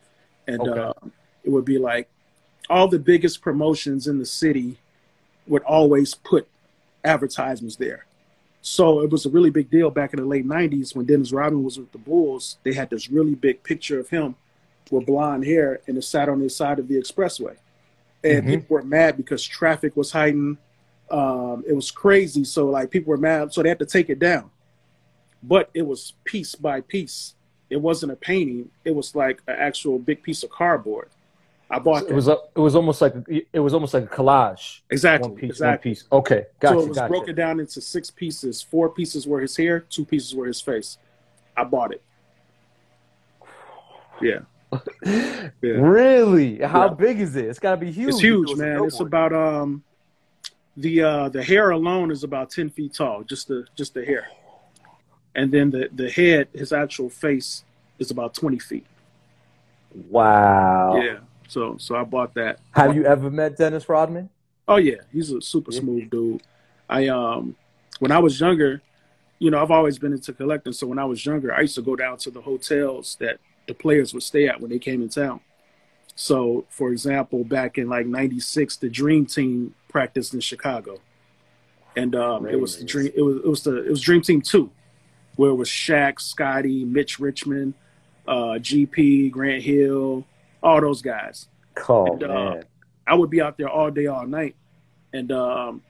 and 0.47 0.61
okay. 0.61 0.79
uh, 0.79 0.93
it 1.49 1.53
would 1.53 1.65
be 1.65 1.79
like 1.79 2.07
all 2.69 2.87
the 2.87 2.99
biggest 2.99 3.41
promotions 3.41 4.07
in 4.07 4.19
the 4.19 4.25
city 4.25 4.77
would 5.47 5.63
always 5.63 6.13
put 6.13 6.47
advertisements 7.03 7.75
there. 7.75 8.05
So 8.61 9.01
it 9.01 9.09
was 9.09 9.25
a 9.25 9.29
really 9.29 9.49
big 9.49 9.71
deal 9.71 9.89
back 9.89 10.13
in 10.13 10.19
the 10.19 10.25
late 10.25 10.45
'90s 10.45 10.95
when 10.95 11.05
Dennis 11.05 11.31
Rodman 11.31 11.63
was 11.63 11.79
with 11.79 11.91
the 11.91 11.97
Bulls. 11.97 12.57
They 12.63 12.73
had 12.73 12.89
this 12.89 13.09
really 13.09 13.33
big 13.33 13.63
picture 13.63 13.99
of 13.99 14.09
him 14.09 14.35
with 14.91 15.07
blonde 15.07 15.45
hair, 15.45 15.81
and 15.87 15.97
it 15.97 16.03
sat 16.03 16.29
on 16.29 16.39
the 16.39 16.49
side 16.49 16.77
of 16.77 16.87
the 16.87 16.95
expressway. 16.95 17.55
And 18.23 18.45
Mhm. 18.45 18.49
people 18.49 18.75
were 18.75 18.83
mad 18.83 19.17
because 19.17 19.43
traffic 19.43 19.95
was 19.95 20.11
heightened. 20.11 20.57
Um, 21.09 21.63
it 21.67 21.73
was 21.73 21.89
crazy. 21.89 22.43
So 22.43 22.67
like 22.67 22.91
people 22.91 23.09
were 23.09 23.17
mad, 23.17 23.53
so 23.53 23.63
they 23.63 23.69
had 23.69 23.79
to 23.79 23.85
take 23.85 24.09
it 24.09 24.19
down. 24.19 24.51
But 25.41 25.69
it 25.73 25.87
was 25.87 26.13
piece 26.25 26.53
by 26.53 26.81
piece. 26.81 27.33
It 27.69 27.77
wasn't 27.77 28.11
a 28.11 28.15
painting. 28.15 28.69
It 28.83 28.93
was 28.93 29.15
like 29.15 29.41
an 29.47 29.55
actual 29.57 29.97
big 29.97 30.21
piece 30.21 30.43
of 30.43 30.49
cardboard. 30.49 31.09
I 31.71 31.77
bought 31.79 32.03
It 32.03 32.09
that. 32.09 32.15
was 32.15 32.27
a, 32.27 32.37
it 32.55 32.59
was 32.59 32.75
almost 32.75 32.99
like 33.01 33.13
a, 33.15 33.23
it 33.53 33.59
was 33.59 33.73
almost 33.75 33.93
like 33.93 34.03
a 34.03 34.07
collage. 34.07 34.79
exactly 34.89 35.29
One 35.29 35.37
piece, 35.37 35.49
exactly. 35.51 35.89
one 35.91 35.95
piece. 35.95 36.03
Okay, 36.11 36.45
gotcha, 36.59 36.73
so 36.75 36.81
it 36.85 36.87
was 36.89 36.97
gotcha. 36.97 37.09
broken 37.09 37.35
down 37.35 37.59
into 37.59 37.79
six 37.79 38.09
pieces. 38.09 38.61
Four 38.61 38.89
pieces 38.89 39.27
were 39.27 39.39
his 39.41 39.55
hair, 39.55 39.81
two 39.81 40.03
pieces 40.05 40.33
were 40.35 40.47
his 40.47 40.59
face. 40.61 40.97
I 41.55 41.63
bought 41.65 41.91
it. 41.93 42.01
Yeah, 44.21 44.39
yeah. 45.03 45.49
Really? 45.61 46.59
How 46.59 46.87
Yeah. 46.87 46.93
big 46.93 47.19
is 47.21 47.35
it? 47.35 47.45
It's 47.45 47.59
got 47.59 47.71
to 47.71 47.77
be 47.77 47.91
huge. 47.91 48.09
it's 48.09 48.19
huge, 48.19 48.49
it 48.51 48.57
man. 48.57 48.83
It's 48.83 48.99
about 48.99 49.31
um 49.33 49.83
the 50.75 51.01
uh 51.03 51.29
the 51.29 51.43
hair 51.43 51.69
alone 51.71 52.11
is 52.11 52.23
about 52.23 52.49
ten 52.49 52.69
feet 52.69 52.93
tall, 52.95 53.23
just 53.23 53.47
the 53.47 53.65
just 53.75 53.93
the 53.93 54.03
hair, 54.03 54.27
and 55.35 55.51
then 55.51 55.69
the 55.71 55.89
the 55.93 56.09
head, 56.09 56.47
his 56.53 56.73
actual 56.73 57.09
face, 57.09 57.63
is 57.99 58.11
about 58.11 58.33
twenty 58.33 58.59
feet. 58.59 58.85
wow. 60.09 60.95
Yeah. 61.01 61.19
So 61.49 61.75
so 61.77 61.95
I 61.95 62.03
bought 62.03 62.33
that. 62.35 62.59
Have 62.71 62.95
you 62.95 63.05
ever 63.05 63.29
met 63.29 63.57
Dennis 63.57 63.89
Rodman? 63.89 64.29
Oh 64.67 64.77
yeah, 64.77 65.01
he's 65.11 65.31
a 65.31 65.41
super 65.41 65.71
Yeah. 65.73 65.79
smooth 65.81 66.09
dude. 66.09 66.41
I 66.87 67.07
um 67.07 67.55
when 67.99 68.11
I 68.11 68.19
was 68.19 68.39
younger, 68.39 68.81
you 69.39 69.49
know, 69.51 69.61
I've 69.61 69.71
always 69.71 69.97
been 69.97 70.13
into 70.13 70.31
collecting. 70.31 70.73
So 70.73 70.87
when 70.87 70.99
I 70.99 71.05
was 71.05 71.25
younger, 71.25 71.53
I 71.53 71.61
used 71.61 71.75
to 71.75 71.81
go 71.81 71.95
down 71.95 72.17
to 72.19 72.31
the 72.31 72.39
hotels 72.41 73.17
that 73.19 73.39
the 73.67 73.73
players 73.73 74.13
would 74.13 74.23
stay 74.23 74.47
at 74.47 74.61
when 74.61 74.69
they 74.69 74.79
came 74.79 75.01
in 75.01 75.09
town. 75.09 75.39
So 76.15 76.65
for 76.69 76.91
example, 76.91 77.43
back 77.43 77.77
in 77.79 77.89
like 77.89 78.05
'96, 78.05 78.77
the 78.77 78.89
Dream 78.89 79.25
Team 79.25 79.73
practiced 79.87 80.35
in 80.35 80.39
Chicago, 80.39 80.99
and 81.95 82.15
um, 82.15 82.45
it 82.45 82.59
was 82.59 82.77
the 82.77 82.85
dream. 82.85 83.11
It 83.15 83.21
was 83.23 83.37
it 83.37 83.47
was 83.47 83.63
the 83.63 83.83
it 83.85 83.89
was 83.89 84.01
Dream 84.01 84.21
Team 84.21 84.41
Two, 84.41 84.69
where 85.35 85.49
it 85.49 85.55
was 85.55 85.69
Shaq, 85.69 86.21
Scottie, 86.21 86.85
Mitch 86.85 87.19
Richmond, 87.19 87.73
uh, 88.27 88.59
GP, 88.59 89.31
Grant 89.31 89.63
Hill, 89.63 90.25
all 90.61 90.81
those 90.81 91.01
guys. 91.01 91.47
Oh 91.87 92.13
And, 92.13 92.23
uh, 92.23 92.27
man. 92.27 92.63
I 93.07 93.15
would 93.15 93.29
be 93.29 93.41
out 93.41 93.57
there 93.57 93.69
all 93.69 93.89
day, 93.89 94.07
all 94.07 94.27
night, 94.27 94.55
and 95.13 95.31
um, 95.31 95.81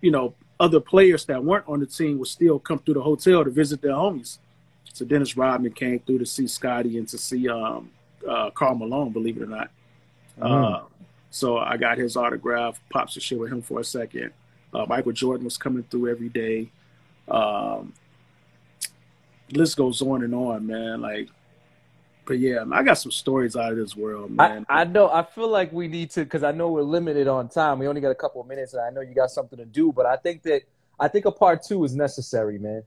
you 0.00 0.10
know, 0.10 0.34
other 0.60 0.80
players 0.80 1.24
that 1.26 1.42
weren't 1.42 1.64
on 1.66 1.80
the 1.80 1.86
team 1.86 2.18
would 2.18 2.28
still 2.28 2.58
come 2.58 2.78
through 2.78 2.94
the 2.94 3.02
hotel 3.02 3.44
to 3.44 3.50
visit 3.50 3.82
their 3.82 3.92
homies. 3.92 4.38
So 4.92 5.04
Dennis 5.04 5.36
Rodman 5.36 5.72
came 5.72 5.98
through 6.00 6.18
to 6.18 6.26
see 6.26 6.46
Scottie 6.46 6.98
and 6.98 7.08
to 7.08 7.18
see 7.18 7.48
um, 7.48 7.90
uh, 8.28 8.50
Karl 8.50 8.74
Malone, 8.74 9.10
believe 9.10 9.38
it 9.38 9.42
or 9.42 9.46
not. 9.46 9.70
Mm. 10.38 10.74
Uh, 10.74 10.84
so 11.30 11.58
I 11.58 11.78
got 11.78 11.98
his 11.98 12.16
autograph, 12.16 12.78
pops 12.90 13.14
some 13.14 13.22
shit 13.22 13.38
with 13.38 13.50
him 13.50 13.62
for 13.62 13.80
a 13.80 13.84
second. 13.84 14.32
Uh, 14.72 14.86
Michael 14.86 15.12
Jordan 15.12 15.44
was 15.44 15.56
coming 15.56 15.82
through 15.84 16.10
every 16.10 16.28
day. 16.28 16.70
Um, 17.26 17.94
list 19.50 19.76
goes 19.76 20.02
on 20.02 20.22
and 20.24 20.34
on, 20.34 20.66
man. 20.66 21.00
Like, 21.00 21.28
but 22.24 22.38
yeah, 22.38 22.64
I 22.70 22.82
got 22.82 22.94
some 22.94 23.10
stories 23.12 23.56
out 23.56 23.72
of 23.72 23.78
this 23.78 23.96
world, 23.96 24.30
man. 24.30 24.64
I 24.68 24.84
know. 24.84 25.10
I 25.10 25.22
feel 25.22 25.48
like 25.48 25.72
we 25.72 25.88
need 25.88 26.10
to 26.12 26.24
because 26.24 26.42
I 26.44 26.52
know 26.52 26.68
we're 26.70 26.82
limited 26.82 27.26
on 27.28 27.48
time. 27.48 27.78
We 27.78 27.88
only 27.88 28.00
got 28.00 28.10
a 28.10 28.14
couple 28.14 28.40
of 28.40 28.46
minutes, 28.46 28.74
and 28.74 28.82
I 28.82 28.90
know 28.90 29.00
you 29.00 29.14
got 29.14 29.30
something 29.30 29.58
to 29.58 29.64
do. 29.64 29.92
But 29.92 30.06
I 30.06 30.16
think 30.16 30.42
that 30.42 30.62
I 31.00 31.08
think 31.08 31.24
a 31.24 31.32
part 31.32 31.62
two 31.62 31.84
is 31.84 31.94
necessary, 31.96 32.58
man. 32.58 32.84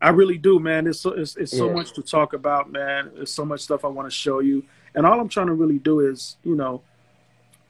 I 0.00 0.10
really 0.10 0.38
do, 0.38 0.60
man. 0.60 0.84
There's 0.84 1.00
so, 1.00 1.10
it's, 1.10 1.36
it's 1.36 1.56
so 1.56 1.68
Yeah. 1.68 1.74
much 1.74 1.92
to 1.94 2.02
talk 2.02 2.32
about, 2.34 2.70
man. 2.70 3.10
There's 3.14 3.32
so 3.32 3.44
much 3.44 3.62
stuff 3.62 3.84
I 3.84 3.88
want 3.88 4.06
to 4.06 4.14
show 4.14 4.40
you. 4.40 4.62
And 4.94 5.06
all 5.06 5.18
I'm 5.18 5.28
trying 5.28 5.46
to 5.46 5.54
really 5.54 5.78
do 5.78 6.00
is, 6.00 6.36
you 6.44 6.54
know, 6.54 6.82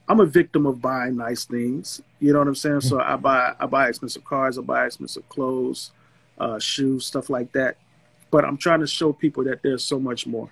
I'm 0.09 0.21
a 0.21 0.27
victim 0.27 0.67
of 0.67 0.81
buying 0.81 1.17
nice 1.17 1.45
things. 1.45 2.03
You 2.21 2.33
know 2.33 2.41
what 2.41 2.49
I'm 2.49 2.55
saying? 2.55 2.83
So 2.83 3.01
I 3.01 3.17
buy 3.17 3.55
I 3.59 3.67
buy 3.67 3.89
expensive 3.89 4.25
cars, 4.25 4.59
I 4.59 4.63
buy 4.63 4.87
expensive 4.87 5.29
clothes, 5.29 5.93
uh, 6.39 6.59
shoes, 6.59 7.07
stuff 7.07 7.31
like 7.31 7.53
that. 7.53 7.77
But 8.31 8.45
I'm 8.45 8.57
trying 8.57 8.81
to 8.81 8.87
show 8.87 9.13
people 9.13 9.45
that 9.45 9.63
there's 9.63 9.85
so 9.85 9.99
much 9.99 10.27
more. 10.27 10.51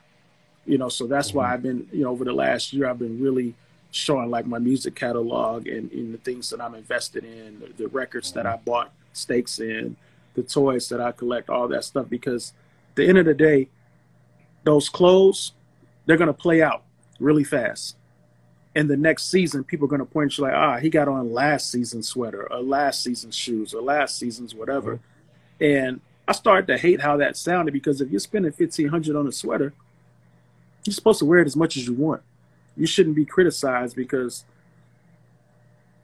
You 0.66 0.78
know, 0.78 0.88
so 0.88 1.06
that's 1.06 1.34
why 1.34 1.52
I've 1.52 1.62
been, 1.62 1.86
you 1.92 2.04
know, 2.04 2.10
over 2.10 2.24
the 2.24 2.32
last 2.32 2.72
year 2.72 2.88
I've 2.88 2.98
been 2.98 3.20
really 3.20 3.54
showing 3.90 4.30
like 4.30 4.46
my 4.46 4.58
music 4.58 4.94
catalog 4.94 5.66
and, 5.68 5.90
and 5.92 6.14
the 6.14 6.18
things 6.18 6.50
that 6.50 6.60
I'm 6.60 6.74
invested 6.74 7.24
in, 7.24 7.60
the, 7.60 7.84
the 7.84 7.88
records 7.88 8.32
that 8.32 8.46
I 8.46 8.56
bought 8.56 8.90
stakes 9.12 9.60
in, 9.60 9.96
the 10.34 10.42
toys 10.42 10.88
that 10.88 11.00
I 11.00 11.12
collect, 11.12 11.50
all 11.50 11.68
that 11.68 11.84
stuff. 11.84 12.08
Because 12.08 12.52
at 12.90 12.96
the 12.96 13.08
end 13.08 13.18
of 13.18 13.26
the 13.26 13.34
day, 13.34 13.68
those 14.64 14.88
clothes, 14.88 15.52
they're 16.06 16.16
gonna 16.16 16.32
play 16.32 16.62
out 16.62 16.82
really 17.20 17.44
fast. 17.44 17.96
And 18.74 18.90
the 18.90 18.96
next 18.96 19.30
season, 19.30 19.62
people 19.62 19.84
are 19.84 19.90
gonna 19.90 20.06
point 20.06 20.32
to 20.32 20.42
you 20.42 20.48
like, 20.48 20.54
ah, 20.54 20.78
he 20.78 20.88
got 20.88 21.06
on 21.06 21.32
last 21.32 21.70
season's 21.70 22.08
sweater 22.08 22.50
or 22.50 22.60
last 22.60 23.02
season's 23.02 23.36
shoes 23.36 23.74
or 23.74 23.82
last 23.82 24.18
season's 24.18 24.54
whatever. 24.54 24.98
And 25.60 26.00
I 26.26 26.32
started 26.32 26.66
to 26.68 26.78
hate 26.78 27.00
how 27.02 27.18
that 27.18 27.36
sounded 27.36 27.72
because 27.72 28.00
if 28.00 28.10
you're 28.10 28.18
spending 28.18 28.50
fifteen 28.50 28.88
hundred 28.88 29.14
on 29.14 29.28
a 29.28 29.32
sweater, 29.32 29.74
you're 30.84 30.94
supposed 30.94 31.18
to 31.20 31.24
wear 31.24 31.40
it 31.40 31.46
as 31.46 31.56
much 31.56 31.76
as 31.76 31.86
you 31.86 31.94
want. 31.94 32.22
You 32.76 32.86
shouldn't 32.86 33.16
be 33.16 33.24
criticized 33.24 33.96
because 33.96 34.44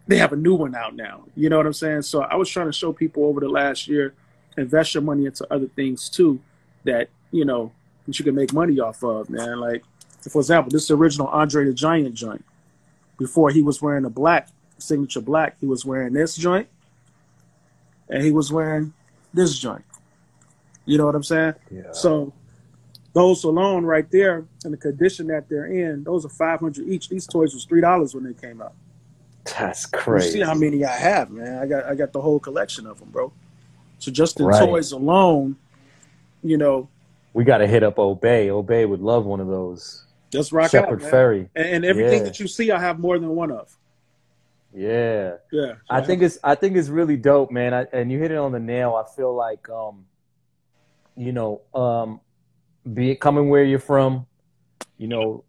they 0.06 0.16
have 0.16 0.32
a 0.32 0.36
new 0.36 0.54
one 0.54 0.74
out 0.74 0.96
now. 0.96 1.24
You 1.36 1.48
know 1.48 1.56
what 1.56 1.66
I'm 1.66 1.72
saying? 1.72 2.02
So 2.02 2.22
I 2.22 2.36
was 2.36 2.48
trying 2.48 2.66
to 2.66 2.72
show 2.72 2.92
people 2.92 3.24
over 3.24 3.40
the 3.40 3.48
last 3.48 3.86
year, 3.86 4.14
invest 4.56 4.94
your 4.94 5.02
money 5.02 5.26
into 5.26 5.46
other 5.52 5.66
things 5.66 6.08
too, 6.08 6.40
that 6.84 7.08
you 7.30 7.44
know 7.44 7.72
that 8.06 8.18
you 8.18 8.24
can 8.24 8.34
make 8.34 8.52
money 8.52 8.80
off 8.80 9.02
of, 9.04 9.30
man. 9.30 9.60
Like, 9.60 9.84
for 10.30 10.40
example, 10.40 10.70
this 10.70 10.90
original 10.90 11.28
Andre 11.28 11.66
the 11.66 11.72
Giant 11.72 12.14
joint. 12.14 12.44
Before 13.18 13.50
he 13.50 13.62
was 13.62 13.82
wearing 13.82 14.06
a 14.06 14.10
black 14.10 14.48
signature 14.78 15.20
black, 15.20 15.56
he 15.60 15.66
was 15.66 15.84
wearing 15.84 16.14
this 16.14 16.36
joint, 16.36 16.68
and 18.08 18.22
he 18.22 18.32
was 18.32 18.50
wearing 18.50 18.94
this 19.34 19.58
joint. 19.58 19.84
You 20.86 20.98
know 20.98 21.06
what 21.06 21.14
I'm 21.14 21.22
saying? 21.22 21.54
Yeah. 21.70 21.92
So 21.92 22.32
those 23.12 23.42
alone 23.44 23.84
right 23.84 24.08
there 24.10 24.44
and 24.64 24.72
the 24.72 24.76
condition 24.76 25.26
that 25.28 25.48
they're 25.48 25.66
in, 25.66 26.04
those 26.04 26.24
are 26.24 26.28
500 26.28 26.86
each. 26.88 27.08
These 27.08 27.26
toys 27.26 27.54
was 27.54 27.64
three 27.64 27.80
dollars 27.80 28.14
when 28.14 28.24
they 28.24 28.34
came 28.34 28.60
out. 28.62 28.74
That's 29.58 29.86
crazy. 29.86 30.26
You 30.26 30.32
see 30.32 30.40
how 30.40 30.54
many 30.54 30.84
I 30.84 30.96
have, 30.96 31.30
man. 31.30 31.58
I 31.62 31.66
got 31.66 31.84
I 31.86 31.94
got 31.94 32.12
the 32.12 32.20
whole 32.20 32.38
collection 32.38 32.86
of 32.86 32.98
them, 33.00 33.08
bro. 33.10 33.32
So 33.98 34.10
just 34.10 34.38
in 34.38 34.46
Right. 34.46 34.64
toys 34.66 34.92
alone, 34.92 35.56
you 36.42 36.56
know, 36.56 36.88
we 37.32 37.44
got 37.44 37.58
to 37.58 37.66
hit 37.66 37.82
up 37.82 37.98
Obey. 37.98 38.50
Obey 38.50 38.84
would 38.86 39.00
love 39.00 39.24
one 39.26 39.40
of 39.40 39.46
those. 39.48 40.04
just 40.30 40.52
rock 40.52 40.70
Shepard 40.70 41.02
out. 41.02 41.10
Fairey. 41.12 41.48
And, 41.56 41.66
and 41.66 41.84
everything 41.84 42.18
Yeah. 42.18 42.24
that 42.24 42.38
you 42.40 42.46
see, 42.46 42.70
I 42.70 42.78
have 42.80 42.98
more 43.00 43.18
than 43.18 43.30
one 43.30 43.50
of. 43.50 43.76
Yeah. 44.72 45.36
Yeah, 45.50 45.74
I 45.88 46.00
think 46.00 46.22
it's 46.22 46.38
I 46.44 46.54
think 46.54 46.76
it's 46.76 46.88
really 46.88 47.16
dope, 47.16 47.50
man. 47.50 47.74
I, 47.74 47.86
and 47.92 48.12
you 48.12 48.18
hit 48.20 48.30
it 48.30 48.36
on 48.38 48.52
the 48.52 48.60
nail. 48.60 48.94
I 48.94 49.08
feel 49.16 49.34
like 49.34 49.68
um, 49.68 50.04
you 51.16 51.32
know, 51.32 51.62
um, 51.74 52.20
be 52.92 53.10
it 53.10 53.20
coming 53.20 53.48
where 53.48 53.64
you're 53.64 53.78
from, 53.78 54.26
you 54.96 55.08
know, 55.08 55.44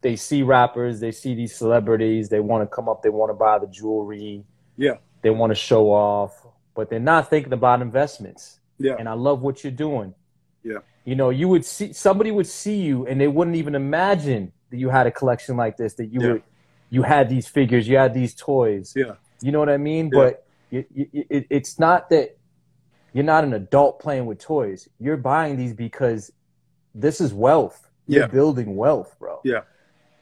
they 0.00 0.16
see 0.16 0.42
rappers, 0.42 1.00
they 1.00 1.10
see 1.12 1.34
these 1.34 1.54
celebrities, 1.54 2.28
they 2.28 2.40
want 2.40 2.62
to 2.68 2.74
come 2.74 2.88
up, 2.88 3.02
they 3.02 3.08
want 3.08 3.30
to 3.30 3.34
buy 3.34 3.58
the 3.58 3.66
jewelry, 3.66 4.44
Yeah. 4.76 4.96
they 5.22 5.30
want 5.30 5.50
to 5.50 5.54
show 5.54 5.90
off, 5.92 6.46
but 6.74 6.90
they're 6.90 7.00
not 7.00 7.30
thinking 7.30 7.52
about 7.52 7.80
investments. 7.80 8.60
Yeah. 8.78 8.96
And 8.98 9.08
I 9.08 9.14
love 9.14 9.40
what 9.42 9.64
you're 9.64 9.72
doing. 9.72 10.14
Yeah. 10.62 10.78
You 11.04 11.14
know, 11.14 11.30
you 11.30 11.48
would 11.48 11.64
see 11.64 11.92
somebody 11.92 12.30
would 12.30 12.46
see 12.46 12.80
you 12.82 13.06
and 13.06 13.20
they 13.20 13.28
wouldn't 13.28 13.56
even 13.56 13.74
imagine 13.74 14.52
that 14.70 14.76
you 14.78 14.88
had 14.90 15.06
a 15.06 15.10
collection 15.10 15.56
like 15.56 15.76
this, 15.76 15.94
that 15.94 16.06
you 16.06 16.20
Yeah. 16.20 16.28
were 16.34 16.42
you 16.90 17.02
had 17.02 17.28
these 17.28 17.48
figures, 17.48 17.88
you 17.88 17.96
had 17.96 18.14
these 18.14 18.34
toys. 18.34 18.92
Yeah. 18.94 19.14
You 19.40 19.50
know 19.52 19.58
what 19.58 19.68
I 19.68 19.78
mean? 19.78 20.10
Yeah. 20.12 20.20
But 20.20 20.46
you, 20.70 20.84
you, 20.94 21.24
it, 21.30 21.46
it's 21.50 21.78
not 21.78 22.10
that 22.10 22.36
you're 23.12 23.24
not 23.24 23.44
an 23.44 23.52
adult 23.54 24.00
playing 24.00 24.26
with 24.26 24.38
toys. 24.38 24.88
You're 25.00 25.16
buying 25.16 25.56
these 25.56 25.72
because 25.72 26.30
this 26.94 27.20
is 27.20 27.32
wealth. 27.34 27.88
You're 28.06 28.22
Yeah. 28.22 28.26
building 28.28 28.76
wealth, 28.76 29.16
bro. 29.18 29.40
Yeah. 29.44 29.60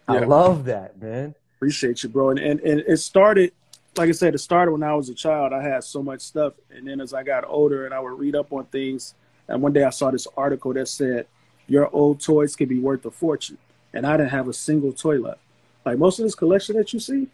I 0.09 0.21
love 0.21 0.65
that, 0.67 1.01
man. 1.01 1.35
Appreciate 1.57 2.03
you, 2.03 2.09
bro. 2.09 2.31
And, 2.31 2.39
and 2.39 2.61
and 2.61 2.81
it 2.81 2.97
started, 2.99 3.53
like 3.97 4.09
I 4.09 4.13
said, 4.13 4.35
it 4.35 4.39
started 4.39 4.73
when 4.73 4.83
I 4.83 4.95
was 4.95 5.09
a 5.09 5.15
child. 5.15 5.53
I 5.53 5.63
had 5.63 5.85
so 5.85 6.03
much 6.03 6.21
stuff, 6.21 6.55
and 6.71 6.87
then 6.87 7.01
as 7.01 7.15
I 7.15 7.23
got 7.23 7.45
older, 7.47 7.85
and 7.85 7.95
I 7.95 8.01
would 8.01 8.19
read 8.19 8.35
up 8.35 8.53
on 8.53 8.65
things, 8.67 9.15
and 9.49 9.63
one 9.63 9.73
day 9.73 9.85
I 9.85 9.91
saw 9.91 10.11
this 10.11 10.27
article 10.37 10.73
that 10.75 10.89
said 10.89 11.27
your 11.69 11.89
old 11.95 12.21
toys 12.21 12.57
can 12.57 12.69
be 12.69 12.79
worth 12.81 13.05
a 13.05 13.11
fortune, 13.11 13.59
and 13.95 14.07
I 14.07 14.17
didn't 14.17 14.31
have 14.31 14.49
a 14.49 14.53
single 14.53 14.93
toy 14.93 15.19
left. 15.21 15.41
Like 15.87 15.99
most 15.99 16.19
of 16.19 16.25
this 16.25 16.35
collection 16.35 16.77
that 16.77 16.93
you 16.93 16.99
see, 17.01 17.29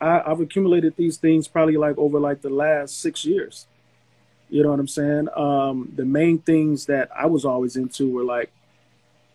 I, 0.00 0.22
I've 0.24 0.40
accumulated 0.40 0.94
these 0.96 1.16
things 1.16 1.48
probably 1.48 1.76
like 1.76 1.98
over 1.98 2.18
like 2.20 2.42
the 2.42 2.50
last 2.50 3.00
six 3.00 3.24
years. 3.24 3.66
You 4.50 4.62
know 4.64 4.70
what 4.70 4.80
I'm 4.80 4.88
saying? 4.88 5.28
Um, 5.36 5.92
the 5.94 6.04
main 6.04 6.38
things 6.38 6.86
that 6.86 7.08
I 7.16 7.26
was 7.26 7.44
always 7.44 7.76
into 7.76 8.10
were 8.10 8.24
like 8.24 8.50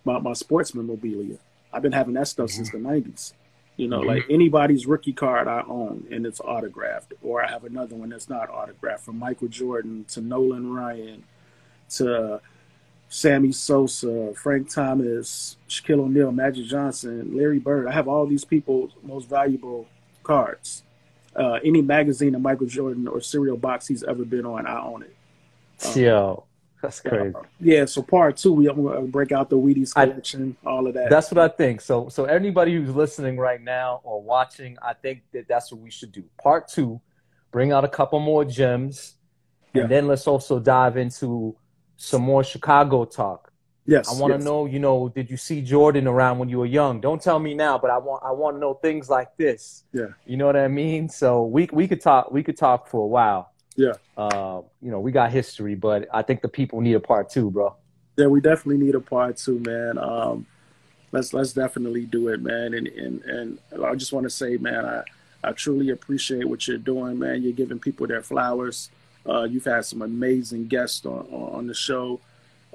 my, 0.04 0.19
my 0.19 0.34
sports 0.34 0.75
memorabilia. 0.75 1.38
I've 1.71 1.82
been 1.82 1.93
having 1.93 2.13
that 2.13 2.28
stuff 2.28 2.49
since 2.51 2.69
the 2.71 2.78
90s. 2.78 3.34
You 3.78 3.89
know, 3.89 3.99
mm-hmm. 3.99 4.08
like 4.08 4.25
anybody's 4.30 4.86
rookie 4.86 5.13
card 5.13 5.47
I 5.47 5.63
own 5.67 6.08
and 6.12 6.25
it's 6.25 6.39
autographed, 6.39 7.13
or 7.21 7.43
I 7.43 7.49
have 7.49 7.65
another 7.65 7.95
one 7.95 8.10
that's 8.10 8.30
not 8.30 8.49
autographed 8.49 9.04
from 9.04 9.19
Michael 9.19 9.49
Jordan 9.49 10.06
to 10.10 10.21
Nolan 10.21 10.73
Ryan 10.73 11.23
to 11.91 12.41
Sammy 13.10 13.51
Sosa, 13.51 14.34
Frank 14.36 14.69
Thomas, 14.69 15.58
Shaquille 15.67 15.99
O'Neal, 15.99 16.32
Magic 16.32 16.65
Johnson, 16.65 17.36
Larry 17.36 17.60
Bird. 17.60 17.88
I 17.88 17.91
have 17.91 18.08
all 18.08 18.25
these 18.25 18.45
people's 18.45 18.91
most 19.04 19.30
valuable 19.30 19.88
cards. 20.23 20.84
Uh, 21.36 21.60
any 21.65 21.82
magazine 21.82 22.34
of 22.36 22.41
Michael 22.41 22.67
Jordan 22.67 23.08
or 23.08 23.19
cereal 23.19 23.58
box 23.58 23.88
he's 23.88 24.04
ever 24.04 24.24
been 24.24 24.45
on, 24.45 24.65
I 24.65 24.82
own 24.82 25.04
it. 25.04 25.15
Um, 25.86 26.02
Yo, 26.02 26.43
that's 26.82 27.02
crazy. 27.02 27.36
Uh, 27.36 27.41
yeah, 27.60 27.86
so 27.86 28.02
part 28.02 28.38
two, 28.38 28.54
we 28.54 28.69
break 29.08 29.32
out 29.32 29.50
the 29.50 29.58
Wheaties 29.58 29.93
collection, 29.93 30.56
I, 30.65 30.69
all 30.69 30.88
of 30.88 30.93
that. 30.93 31.10
That's 31.10 31.32
what 31.32 31.39
I 31.39 31.50
think. 31.50 31.82
So, 31.82 32.08
so 32.10 32.26
anybody 32.26 32.76
who's 32.76 32.95
listening 32.95 33.38
right 33.38 33.62
now 33.62 34.00
or 34.04 34.21
watching, 34.21 34.78
I 34.82 34.93
think 34.93 35.24
that 35.34 35.48
that's 35.48 35.71
what 35.71 35.82
we 35.82 35.91
should 35.91 36.12
do. 36.13 36.24
Part 36.41 36.69
two, 36.69 37.02
bring 37.52 37.74
out 37.74 37.84
a 37.84 37.89
couple 37.89 38.19
more 38.19 38.45
gems, 38.45 39.15
and 39.74 39.89
then 39.89 40.08
let's 40.08 40.28
also 40.28 40.60
dive 40.60 40.95
into 40.95 41.56
some 41.98 42.21
more 42.21 42.43
Chicago 42.43 43.04
talk. 43.04 43.44
Yes. 43.88 44.10
I 44.10 44.19
want 44.19 44.34
to 44.34 44.38
yes. 44.39 44.45
know, 44.45 44.65
you 44.65 44.80
know, 44.80 45.10
did 45.10 45.30
you 45.30 45.38
see 45.38 45.62
Jordan 45.62 46.08
around 46.08 46.39
when 46.39 46.50
you 46.50 46.58
were 46.58 46.65
young? 46.65 47.00
Don't 47.00 47.21
tell 47.21 47.38
me 47.38 47.54
now, 47.54 47.78
but 47.78 47.91
I 47.91 47.98
want 47.98 48.24
I 48.24 48.32
want 48.32 48.56
to 48.56 48.60
know 48.60 48.74
things 48.74 49.10
like 49.10 49.36
this. 49.38 49.84
Yeah. 49.93 50.08
You 50.26 50.38
know 50.38 50.48
what 50.48 50.58
I 50.58 50.67
mean? 50.67 51.08
So 51.08 51.43
we 51.45 51.69
we 51.71 51.88
could 51.88 52.02
talk 52.02 52.32
we 52.32 52.41
could 52.41 52.58
talk 52.58 52.88
for 52.88 53.04
a 53.04 53.08
while. 53.08 53.52
Yeah. 53.76 53.93
Uh, 54.17 54.62
you 54.82 54.89
know, 54.89 55.00
we 55.00 55.12
got 55.12 55.32
history, 55.32 55.76
but 55.76 56.08
I 56.13 56.24
think 56.24 56.41
the 56.41 56.48
people 56.48 56.82
need 56.82 56.93
a 56.93 57.00
part 57.00 57.30
two, 57.30 57.52
bro. 57.52 57.76
Yeah, 58.17 58.28
we 58.28 58.39
definitely 58.39 58.84
need 58.84 58.95
a 58.95 59.02
part 59.02 59.38
two, 59.38 59.60
man. 59.60 59.98
Um, 59.98 60.48
let's 61.12 61.34
let's 61.34 61.54
definitely 61.54 62.06
do 62.06 62.30
it, 62.30 62.41
man. 62.41 62.74
And 62.74 62.88
and 62.88 63.21
and 63.24 63.60
I 63.86 63.93
just 63.93 64.13
want 64.13 64.24
to 64.24 64.32
say, 64.32 64.58
man, 64.58 64.86
I 64.86 65.04
I 65.43 65.52
truly 65.52 65.89
appreciate 65.91 66.45
what 66.45 66.67
you're 66.67 66.78
doing, 66.80 67.19
man. 67.19 67.43
You're 67.43 67.54
giving 67.54 67.78
people 67.78 68.08
their 68.08 68.24
flowers. 68.24 68.89
Uh, 69.28 69.43
you've 69.43 69.65
had 69.65 69.86
some 69.86 70.02
amazing 70.02 70.67
guests 70.67 71.06
on 71.06 71.28
on 71.28 71.67
the 71.67 71.76
show 71.76 72.19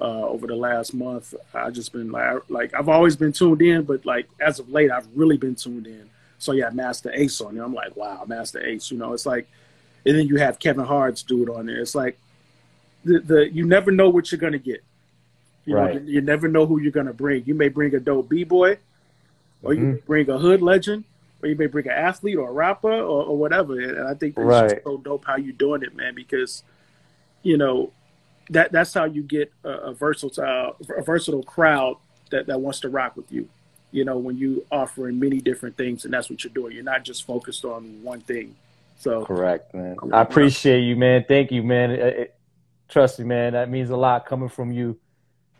uh, 0.01 0.27
over 0.27 0.47
the 0.47 0.55
last 0.55 0.93
month. 0.93 1.35
I've 1.53 1.73
just 1.73 1.93
been 1.93 2.11
like 2.11 2.41
like 2.49 2.73
I've 2.73 2.89
always 2.89 3.15
been 3.15 3.31
tuned 3.31 3.61
in, 3.61 3.83
but 3.83 4.05
like 4.05 4.27
as 4.39 4.59
of 4.59 4.69
late, 4.69 4.91
I've 4.91 5.07
really 5.15 5.37
been 5.37 5.55
tuned 5.55 5.85
in. 5.85 6.09
So 6.39 6.53
yeah, 6.53 6.69
Masta 6.73 7.11
Ace 7.13 7.39
on 7.39 7.55
there. 7.55 7.63
I'm 7.63 7.73
like, 7.73 7.95
wow, 7.95 8.23
Masta 8.27 8.65
Ace. 8.65 8.89
You 8.89 8.97
know, 8.97 9.13
it's 9.13 9.27
like, 9.27 9.47
and 10.05 10.17
then 10.17 10.27
you 10.27 10.37
have 10.37 10.57
Kevin 10.57 10.85
Hart's 10.85 11.21
dude 11.21 11.49
on 11.49 11.67
there. 11.67 11.79
It's 11.79 11.93
like 11.93 12.17
the 13.05 13.19
the 13.19 13.53
you 13.53 13.65
never 13.65 13.91
know 13.91 14.09
what 14.09 14.31
you're 14.31 14.39
gonna 14.39 14.57
get. 14.57 14.83
You 15.65 15.75
right. 15.75 15.93
know, 15.93 16.01
you, 16.01 16.13
you 16.13 16.21
never 16.21 16.47
know 16.47 16.65
who 16.65 16.81
you're 16.81 16.91
gonna 16.91 17.13
bring. 17.13 17.43
You 17.45 17.53
may 17.53 17.69
bring 17.69 17.93
a 17.93 17.99
dope 17.99 18.27
b 18.27 18.43
boy, 18.43 18.79
or 19.61 19.73
mm-hmm. 19.73 19.83
you 19.83 20.03
bring 20.07 20.29
a 20.31 20.39
hood 20.39 20.63
legend, 20.63 21.03
or 21.43 21.49
you 21.49 21.55
may 21.55 21.67
bring 21.67 21.85
an 21.85 21.93
athlete 21.93 22.37
or 22.37 22.49
a 22.49 22.51
rapper 22.51 22.91
or, 22.91 23.23
or 23.23 23.37
whatever. 23.37 23.79
And 23.79 24.07
I 24.07 24.15
think 24.15 24.35
that's 24.35 24.47
right. 24.47 24.83
so 24.83 24.97
dope 24.97 25.25
how 25.25 25.35
you 25.37 25.53
doing 25.53 25.83
it, 25.83 25.95
man, 25.95 26.15
because 26.15 26.63
you 27.43 27.57
know 27.57 27.91
that 28.49 28.71
that's 28.71 28.93
how 28.93 29.05
you 29.05 29.23
get 29.23 29.51
a, 29.63 29.69
a 29.69 29.93
versatile 29.93 30.75
a 30.97 31.01
versatile 31.01 31.43
crowd 31.43 31.97
that, 32.31 32.47
that 32.47 32.59
wants 32.59 32.79
to 32.81 32.89
rock 32.89 33.15
with 33.15 33.31
you. 33.31 33.47
You 33.91 34.05
know, 34.05 34.17
when 34.17 34.37
you 34.37 34.65
offering 34.71 35.19
many 35.19 35.39
different 35.39 35.77
things 35.77 36.05
and 36.05 36.13
that's 36.13 36.29
what 36.29 36.43
you're 36.43 36.53
doing. 36.53 36.73
You're 36.73 36.83
not 36.83 37.03
just 37.03 37.25
focused 37.25 37.65
on 37.65 38.01
one 38.03 38.21
thing. 38.21 38.55
So 38.97 39.25
correct, 39.25 39.73
man. 39.73 39.97
I 40.13 40.21
appreciate 40.21 40.81
you, 40.81 40.95
man. 40.95 41.25
Thank 41.27 41.51
you, 41.51 41.63
man. 41.63 41.91
It, 41.91 41.99
it, 41.99 42.35
trust 42.87 43.19
me, 43.19 43.25
man. 43.25 43.53
That 43.53 43.69
means 43.69 43.89
a 43.89 43.97
lot 43.97 44.25
coming 44.25 44.49
from 44.49 44.71
you. 44.71 44.97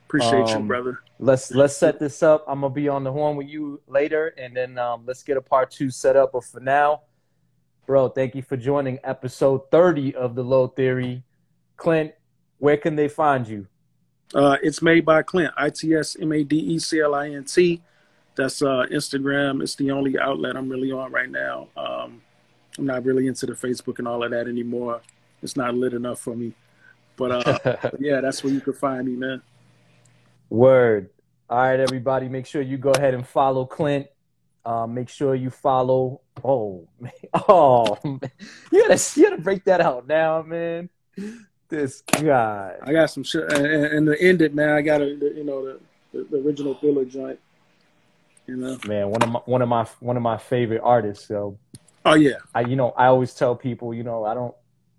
Appreciate 0.08 0.50
um, 0.50 0.63
you, 0.63 0.67
brother. 0.67 1.00
Let's 1.20 1.52
let's 1.52 1.76
set 1.76 1.98
this 1.98 2.22
up. 2.22 2.44
I'm 2.48 2.62
gonna 2.62 2.74
be 2.74 2.88
on 2.88 3.04
the 3.04 3.12
horn 3.12 3.38
with 3.38 3.48
you 3.48 3.82
later, 3.88 4.34
and 4.38 4.56
then 4.56 4.78
um, 4.78 5.04
let's 5.06 5.24
get 5.24 5.38
a 5.38 5.41
part 5.41 5.72
two 5.72 5.89
set 5.89 6.15
up. 6.15 6.34
But 6.34 6.44
for 6.44 6.60
now, 6.60 7.02
bro, 7.86 8.10
thank 8.10 8.36
you 8.36 8.41
for 8.41 8.58
joining 8.58 9.00
episode 9.04 9.72
30 9.72 10.15
of 10.15 10.36
the 10.36 10.44
Lo 10.44 10.67
Theory. 10.67 11.24
Clint, 11.78 12.12
where 12.62 12.78
can 12.78 12.95
they 12.95 13.08
find 13.08 13.47
you? 13.47 13.65
Uh, 14.36 14.56
it's 14.62 14.84
made 14.84 15.04
by 15.04 15.24
Clint. 15.24 15.52
I 15.58 15.71
T 15.71 15.95
S 15.95 16.15
M 16.21 16.32
A 16.32 16.43
D 16.43 16.58
E 16.58 16.80
C 16.80 17.02
L 17.02 17.15
I 17.15 17.30
N 17.30 17.43
T. 17.43 17.82
That's 18.36 18.62
uh, 18.62 18.86
Instagram. 18.91 19.63
It's 19.63 19.76
the 19.76 19.89
only 19.89 20.17
outlet 20.17 20.56
I'm 20.56 20.69
really 20.69 20.91
on 20.91 21.12
right 21.12 21.30
now. 21.30 21.67
Um, 21.76 22.21
I'm 22.78 22.86
not 22.86 23.04
really 23.04 23.26
into 23.26 23.47
the 23.47 23.54
Facebook 23.54 23.97
and 23.97 24.08
all 24.08 24.24
of 24.24 24.30
that 24.30 24.47
anymore. 24.47 25.02
It's 25.41 25.58
not 25.58 25.74
lit 25.74 25.93
enough 25.93 26.19
for 26.19 26.36
me. 26.36 26.54
But 27.17 27.32
uh, 27.32 27.89
yeah, 28.00 28.21
that's 28.21 28.43
where 28.43 28.54
you 28.54 28.62
can 28.62 28.74
find 28.74 29.08
me, 29.08 29.15
man. 29.15 29.41
Word. 30.52 31.10
All 31.50 31.58
right, 31.58 31.80
everybody, 31.80 32.30
make 32.30 32.45
sure 32.45 32.62
you 32.62 32.78
go 32.78 32.91
ahead 32.91 33.15
and 33.15 33.28
follow 33.28 33.65
Clint. 33.65 34.06
Uh, 34.63 34.86
make 34.86 35.10
sure 35.10 35.34
you 35.34 35.50
follow. 35.50 36.21
Oh, 36.43 36.88
man. 37.00 37.12
oh, 37.50 37.97
man. 38.04 38.21
you 38.71 38.88
gotta 38.88 39.19
you 39.19 39.30
gotta 39.30 39.41
break 39.41 39.63
that 39.63 39.82
out 39.82 40.08
now, 40.08 40.43
man. 40.43 40.89
This 41.71 42.01
guy. 42.01 42.75
I 42.84 42.91
got 42.91 43.10
some 43.10 43.23
shit, 43.23 43.51
and, 43.51 43.65
and 43.65 44.07
to 44.07 44.21
end 44.21 44.41
it, 44.41 44.53
man, 44.53 44.69
I 44.69 44.81
got 44.81 45.01
a 45.01 45.05
you 45.05 45.43
know 45.43 45.65
the, 45.65 45.79
the, 46.13 46.23
the 46.25 46.38
original 46.38 46.75
Thriller 46.75 47.05
joint. 47.05 47.39
You 48.45 48.57
know, 48.57 48.77
man, 48.86 49.10
one 49.10 49.23
of 49.23 49.29
my 49.29 49.39
one 49.45 49.62
of 49.62 49.69
my 49.69 49.88
one 50.01 50.17
of 50.17 50.23
my 50.23 50.38
favorite 50.38 50.81
artists. 50.84 51.25
So, 51.25 51.57
oh 52.05 52.15
yeah, 52.15 52.36
I 52.53 52.62
you 52.62 52.75
know 52.75 52.91
I 52.91 53.07
always 53.07 53.34
tell 53.34 53.55
people, 53.55 53.93
you 53.93 54.03
know, 54.03 54.25
I 54.25 54.34
don't, 54.34 54.53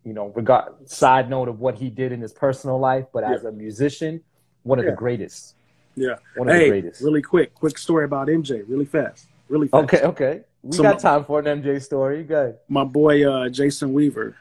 you 0.05 0.15
know, 0.15 0.29
regard 0.29 0.89
side 0.89 1.31
note 1.31 1.49
of 1.49 1.61
what 1.61 1.77
he 1.77 1.91
did 1.91 2.11
in 2.11 2.21
his 2.21 2.33
personal 2.33 2.81
life, 2.81 3.05
but 3.13 3.23
yeah. 3.23 3.35
as 3.35 3.45
a 3.45 3.53
musician 3.53 4.23
one 4.63 4.79
of 4.79 4.85
yeah. 4.85 4.93
the 4.93 4.97
greatest. 4.97 5.55
Yeah. 5.95 6.17
One 6.37 6.49
of 6.49 6.55
hey, 6.55 6.65
the 6.65 6.71
greatest. 6.71 7.03
Really 7.03 7.23
quick, 7.23 7.55
quick 7.55 7.79
story 7.79 8.05
about 8.05 8.29
MJ, 8.29 8.65
really 8.67 8.85
fast. 8.85 9.29
Really 9.49 9.69
fast. 9.69 9.85
Okay, 9.85 10.03
okay. 10.03 10.41
We 10.63 10.77
so 10.77 10.83
got 10.83 10.95
my, 10.95 11.01
time 11.01 11.25
for 11.25 11.41
an 11.41 11.63
MJ 11.63 11.83
story. 11.83 12.23
Good. 12.23 12.57
My 12.69 12.85
boy 12.85 13.29
uh, 13.31 13.49
Jason 13.49 13.93
Weaver. 13.93 14.37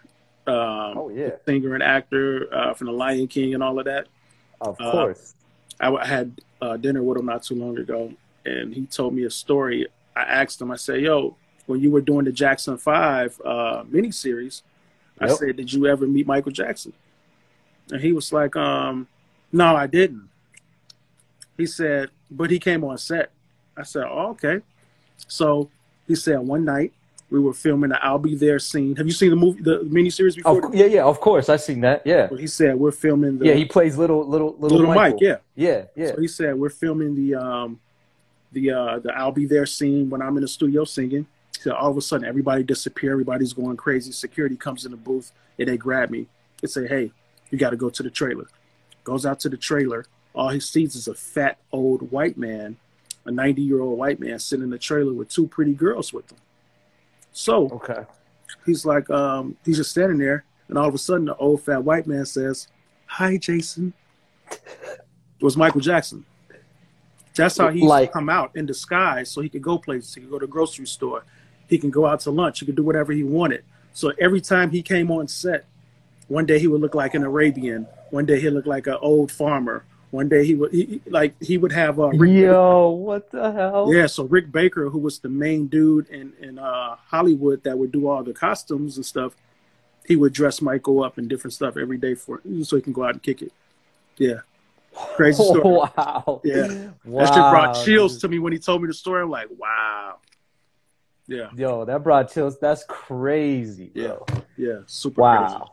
Um, 0.51 0.97
oh 0.97 1.09
yeah. 1.09 1.31
Singer 1.45 1.73
and 1.73 1.83
actor 1.83 2.53
uh, 2.53 2.73
from 2.73 2.87
The 2.87 2.93
Lion 2.93 3.27
King 3.27 3.53
and 3.53 3.63
all 3.63 3.79
of 3.79 3.85
that. 3.85 4.07
Of 4.59 4.79
uh, 4.79 4.91
course. 4.91 5.33
I, 5.79 5.89
I, 5.89 6.05
had 6.05 6.41
uh, 6.61 6.77
dinner 6.77 7.01
with 7.01 7.17
him 7.17 7.25
not 7.25 7.43
too 7.43 7.55
long 7.55 7.77
ago, 7.77 8.11
and 8.45 8.73
he 8.73 8.85
told 8.85 9.13
me 9.13 9.23
a 9.23 9.29
story. 9.29 9.87
I 10.15 10.21
asked 10.21 10.61
him. 10.61 10.71
I 10.71 10.75
said, 10.75 11.01
"Yo, 11.01 11.35
when 11.65 11.79
you 11.79 11.89
were 11.89 12.01
doing 12.01 12.25
the 12.25 12.31
Jackson 12.31 12.77
Five 12.77 13.39
uh, 13.45 13.83
miniseries, 13.83 14.61
yep. 15.19 15.31
I 15.31 15.33
said, 15.33 15.55
did 15.55 15.71
you 15.71 15.87
ever 15.87 16.05
meet 16.05 16.27
Michael 16.27 16.51
Jackson?" 16.51 16.93
And 17.91 18.01
he 18.01 18.13
was 18.13 18.31
like, 18.31 18.55
um, 18.55 19.07
no, 19.51 19.75
I 19.75 19.87
didn't. 19.87 20.29
He 21.57 21.65
said, 21.65 22.09
but 22.29 22.49
he 22.49 22.57
came 22.57 22.83
on 22.83 22.97
set. 22.97 23.31
I 23.75 23.83
said, 23.83 24.05
oh, 24.09 24.31
okay. 24.31 24.61
So 25.27 25.69
he 26.07 26.15
said 26.15 26.39
one 26.39 26.65
night 26.65 26.93
we 27.31 27.39
were 27.39 27.53
filming 27.53 27.89
the 27.89 28.03
"I'll 28.03 28.19
Be 28.19 28.35
There" 28.35 28.59
scene. 28.59 28.95
Have 28.97 29.07
you 29.07 29.13
seen 29.13 29.29
the 29.31 29.35
movie, 29.35 29.61
the 29.61 29.79
miniseries 29.79 30.35
before? 30.35 30.65
Of, 30.65 30.75
yeah, 30.75 30.85
yeah, 30.85 31.03
of 31.03 31.19
course, 31.19 31.49
I've 31.49 31.61
seen 31.61 31.81
that. 31.81 32.03
Yeah. 32.05 32.27
Well, 32.29 32.39
he 32.39 32.47
said 32.47 32.75
we're 32.75 32.91
filming. 32.91 33.39
The, 33.39 33.45
yeah, 33.47 33.53
he 33.53 33.65
plays 33.65 33.97
little, 33.97 34.27
little, 34.27 34.55
little, 34.59 34.77
little 34.77 34.93
Mike. 34.93 35.15
Yeah, 35.19 35.37
yeah, 35.55 35.85
yeah. 35.95 36.07
So 36.07 36.21
he 36.21 36.27
said 36.27 36.55
we're 36.55 36.69
filming 36.69 37.15
the 37.15 37.35
um, 37.35 37.79
the 38.51 38.71
uh, 38.71 38.99
the 38.99 39.11
"I'll 39.17 39.31
Be 39.31 39.45
There" 39.45 39.65
scene 39.65 40.09
when 40.09 40.21
I'm 40.21 40.35
in 40.37 40.41
the 40.41 40.47
studio 40.47 40.83
singing. 40.83 41.25
So 41.51 41.73
all 41.73 41.89
of 41.89 41.97
a 41.97 42.01
sudden, 42.01 42.27
everybody 42.27 42.63
disappear. 42.63 43.11
Everybody's 43.11 43.53
going 43.53 43.77
crazy. 43.77 44.11
Security 44.11 44.55
comes 44.55 44.85
in 44.85 44.91
the 44.91 44.97
booth 44.97 45.31
and 45.57 45.67
they 45.67 45.77
grab 45.77 46.09
me 46.09 46.27
and 46.61 46.69
say, 46.69 46.87
"Hey, 46.87 47.11
you 47.49 47.57
got 47.57 47.71
to 47.71 47.77
go 47.77 47.89
to 47.89 48.03
the 48.03 48.09
trailer." 48.09 48.47
goes 49.03 49.25
out 49.25 49.39
to 49.41 49.49
the 49.49 49.57
trailer. 49.57 50.05
All 50.33 50.49
he 50.49 50.59
sees 50.59 50.95
is 50.95 51.07
a 51.07 51.13
fat 51.13 51.57
old 51.71 52.11
white 52.11 52.37
man, 52.37 52.77
a 53.25 53.31
90 53.31 53.61
year 53.61 53.81
old 53.81 53.97
white 53.97 54.19
man 54.19 54.39
sitting 54.39 54.63
in 54.63 54.69
the 54.69 54.77
trailer 54.77 55.13
with 55.13 55.29
two 55.29 55.47
pretty 55.47 55.73
girls 55.73 56.13
with 56.13 56.31
him. 56.31 56.37
So 57.31 57.69
okay. 57.69 58.05
he's 58.65 58.85
like, 58.85 59.09
um, 59.09 59.55
he's 59.65 59.77
just 59.77 59.91
standing 59.91 60.17
there, 60.17 60.45
and 60.67 60.77
all 60.77 60.87
of 60.87 60.95
a 60.95 60.97
sudden 60.97 61.25
the 61.25 61.35
old 61.35 61.63
fat 61.63 61.83
white 61.83 62.07
man 62.07 62.25
says, 62.25 62.67
Hi, 63.05 63.37
Jason. 63.37 63.93
It 64.49 65.43
was 65.43 65.57
Michael 65.57 65.81
Jackson. 65.81 66.25
That's 67.35 67.57
how 67.57 67.69
he 67.69 67.81
like, 67.81 68.11
come 68.11 68.29
out 68.29 68.55
in 68.55 68.65
disguise 68.65 69.29
so 69.31 69.41
he 69.41 69.49
could 69.49 69.61
go 69.61 69.77
places. 69.77 70.13
He 70.13 70.21
could 70.21 70.29
go 70.29 70.39
to 70.39 70.45
the 70.45 70.51
grocery 70.51 70.85
store. 70.85 71.23
He 71.67 71.77
can 71.77 71.89
go 71.89 72.05
out 72.05 72.19
to 72.21 72.31
lunch. 72.31 72.59
He 72.59 72.65
could 72.65 72.75
do 72.75 72.83
whatever 72.83 73.13
he 73.13 73.23
wanted. 73.23 73.63
So 73.93 74.13
every 74.19 74.41
time 74.41 74.71
he 74.71 74.81
came 74.81 75.11
on 75.11 75.27
set, 75.27 75.65
one 76.27 76.45
day 76.45 76.59
he 76.59 76.67
would 76.67 76.81
look 76.81 76.95
like 76.95 77.13
an 77.13 77.23
Arabian. 77.23 77.87
One 78.09 78.25
day 78.25 78.39
he 78.39 78.49
looked 78.49 78.67
like 78.67 78.87
an 78.87 78.97
old 79.01 79.31
farmer. 79.31 79.85
One 80.11 80.27
day 80.27 80.45
he 80.45 80.55
would 80.55 80.73
he, 80.73 81.01
like 81.07 81.41
he 81.41 81.57
would 81.57 81.71
have 81.71 81.99
uh, 81.99 82.09
Rick 82.09 82.31
yo 82.31 82.41
Baker. 82.41 82.89
what 82.89 83.31
the 83.31 83.51
hell? 83.51 83.93
Yeah 83.93 84.07
so 84.07 84.25
Rick 84.25 84.51
Baker 84.51 84.89
who 84.89 84.99
was 84.99 85.19
the 85.19 85.29
main 85.29 85.67
dude 85.67 86.09
in 86.09 86.33
in 86.39 86.59
uh, 86.59 86.97
Hollywood 87.07 87.63
that 87.63 87.77
would 87.77 87.91
do 87.91 88.07
all 88.07 88.23
the 88.23 88.33
costumes 88.33 88.97
and 88.97 89.05
stuff 89.05 89.35
he 90.05 90.15
would 90.17 90.33
dress 90.33 90.61
Michael 90.61 91.03
up 91.03 91.17
in 91.17 91.27
different 91.27 91.53
stuff 91.53 91.77
every 91.77 91.97
day 91.97 92.15
for 92.15 92.41
so 92.63 92.75
he 92.75 92.81
can 92.81 92.91
go 92.91 93.03
out 93.03 93.11
and 93.11 93.23
kick 93.23 93.41
it. 93.41 93.53
Yeah. 94.17 94.39
Crazy 94.93 95.41
story. 95.43 95.61
Wow. 95.63 96.41
Yeah. 96.43 96.89
Wow. 97.05 97.23
that 97.23 97.33
shit 97.33 97.35
brought 97.35 97.85
chills 97.85 98.19
to 98.19 98.27
me 98.27 98.39
when 98.39 98.51
he 98.51 98.59
told 98.59 98.81
me 98.81 98.87
the 98.87 98.93
story. 98.93 99.23
I'm 99.23 99.29
like 99.29 99.47
wow. 99.57 100.17
Yeah. 101.27 101.49
Yo 101.55 101.85
that 101.85 102.03
brought 102.03 102.33
chills. 102.33 102.59
That's 102.59 102.83
crazy 102.83 103.91
yeah. 103.95 104.17
yeah 104.57 104.79
super 104.87 105.21
wow. 105.21 105.47
crazy. 105.47 105.71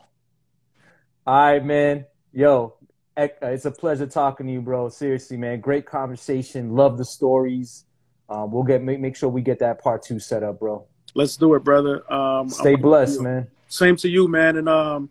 All 1.26 1.34
right, 1.34 1.64
man. 1.64 2.06
Yo, 2.32 2.74
it's 3.18 3.64
a 3.64 3.70
pleasure 3.70 4.06
talking 4.06 4.46
to 4.46 4.52
you, 4.52 4.60
bro. 4.60 4.88
Seriously, 4.88 5.36
man. 5.36 5.60
Great 5.60 5.86
conversation. 5.86 6.74
Love 6.74 6.98
the 6.98 7.04
stories. 7.04 7.84
um, 8.28 8.52
we'll 8.52 8.62
get 8.62 8.82
make, 8.82 9.00
make 9.00 9.16
sure 9.16 9.28
we 9.28 9.42
get 9.42 9.58
that 9.58 9.82
part 9.82 10.02
two 10.02 10.18
set 10.18 10.42
up, 10.42 10.60
bro. 10.60 10.84
Let's 11.14 11.36
do 11.36 11.54
it, 11.54 11.64
brother. 11.64 12.10
Um, 12.12 12.48
Stay 12.48 12.76
blessed, 12.76 13.20
man. 13.22 13.48
Same 13.68 13.96
to 13.96 14.08
you, 14.08 14.28
man. 14.28 14.56
And 14.56 14.68
um, 14.68 15.10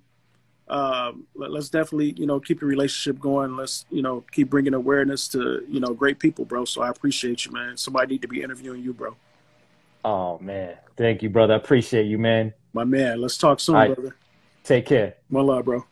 uh, 0.68 1.12
let, 1.36 1.52
us 1.52 1.70
definitely, 1.70 2.14
you 2.18 2.26
know, 2.26 2.40
keep 2.40 2.60
the 2.60 2.66
relationship 2.66 3.20
going. 3.20 3.56
Let's, 3.56 3.86
you 3.90 4.02
know, 4.02 4.24
keep 4.32 4.50
bringing 4.50 4.74
awareness 4.74 5.28
to, 5.30 5.64
you 5.68 5.80
know, 5.80 5.94
great 5.94 6.20
people, 6.20 6.46
bro. 6.46 6.66
So 6.66 6.82
I 6.82 6.90
appreciate 6.90 7.46
you, 7.46 7.52
man. 7.52 7.78
Somebody 7.78 8.14
need 8.14 8.22
to 8.22 8.28
be 8.28 8.42
interviewing 8.42 8.84
you, 8.84 8.94
bro. 8.94 9.16
Oh 10.06 10.40
man, 10.40 10.76
thank 10.96 11.22
you, 11.22 11.30
brother. 11.30 11.56
I 11.56 11.58
appreciate 11.58 12.06
you, 12.06 12.18
man. 12.18 12.54
My 12.72 12.86
man. 12.86 13.20
Let's 13.20 13.38
talk 13.38 13.60
soon, 13.60 13.76
right. 13.76 13.94
brother. 13.94 14.16
Take 14.64 14.86
care. 14.86 15.16
One 15.30 15.48
love, 15.48 15.66
bro. 15.66 15.84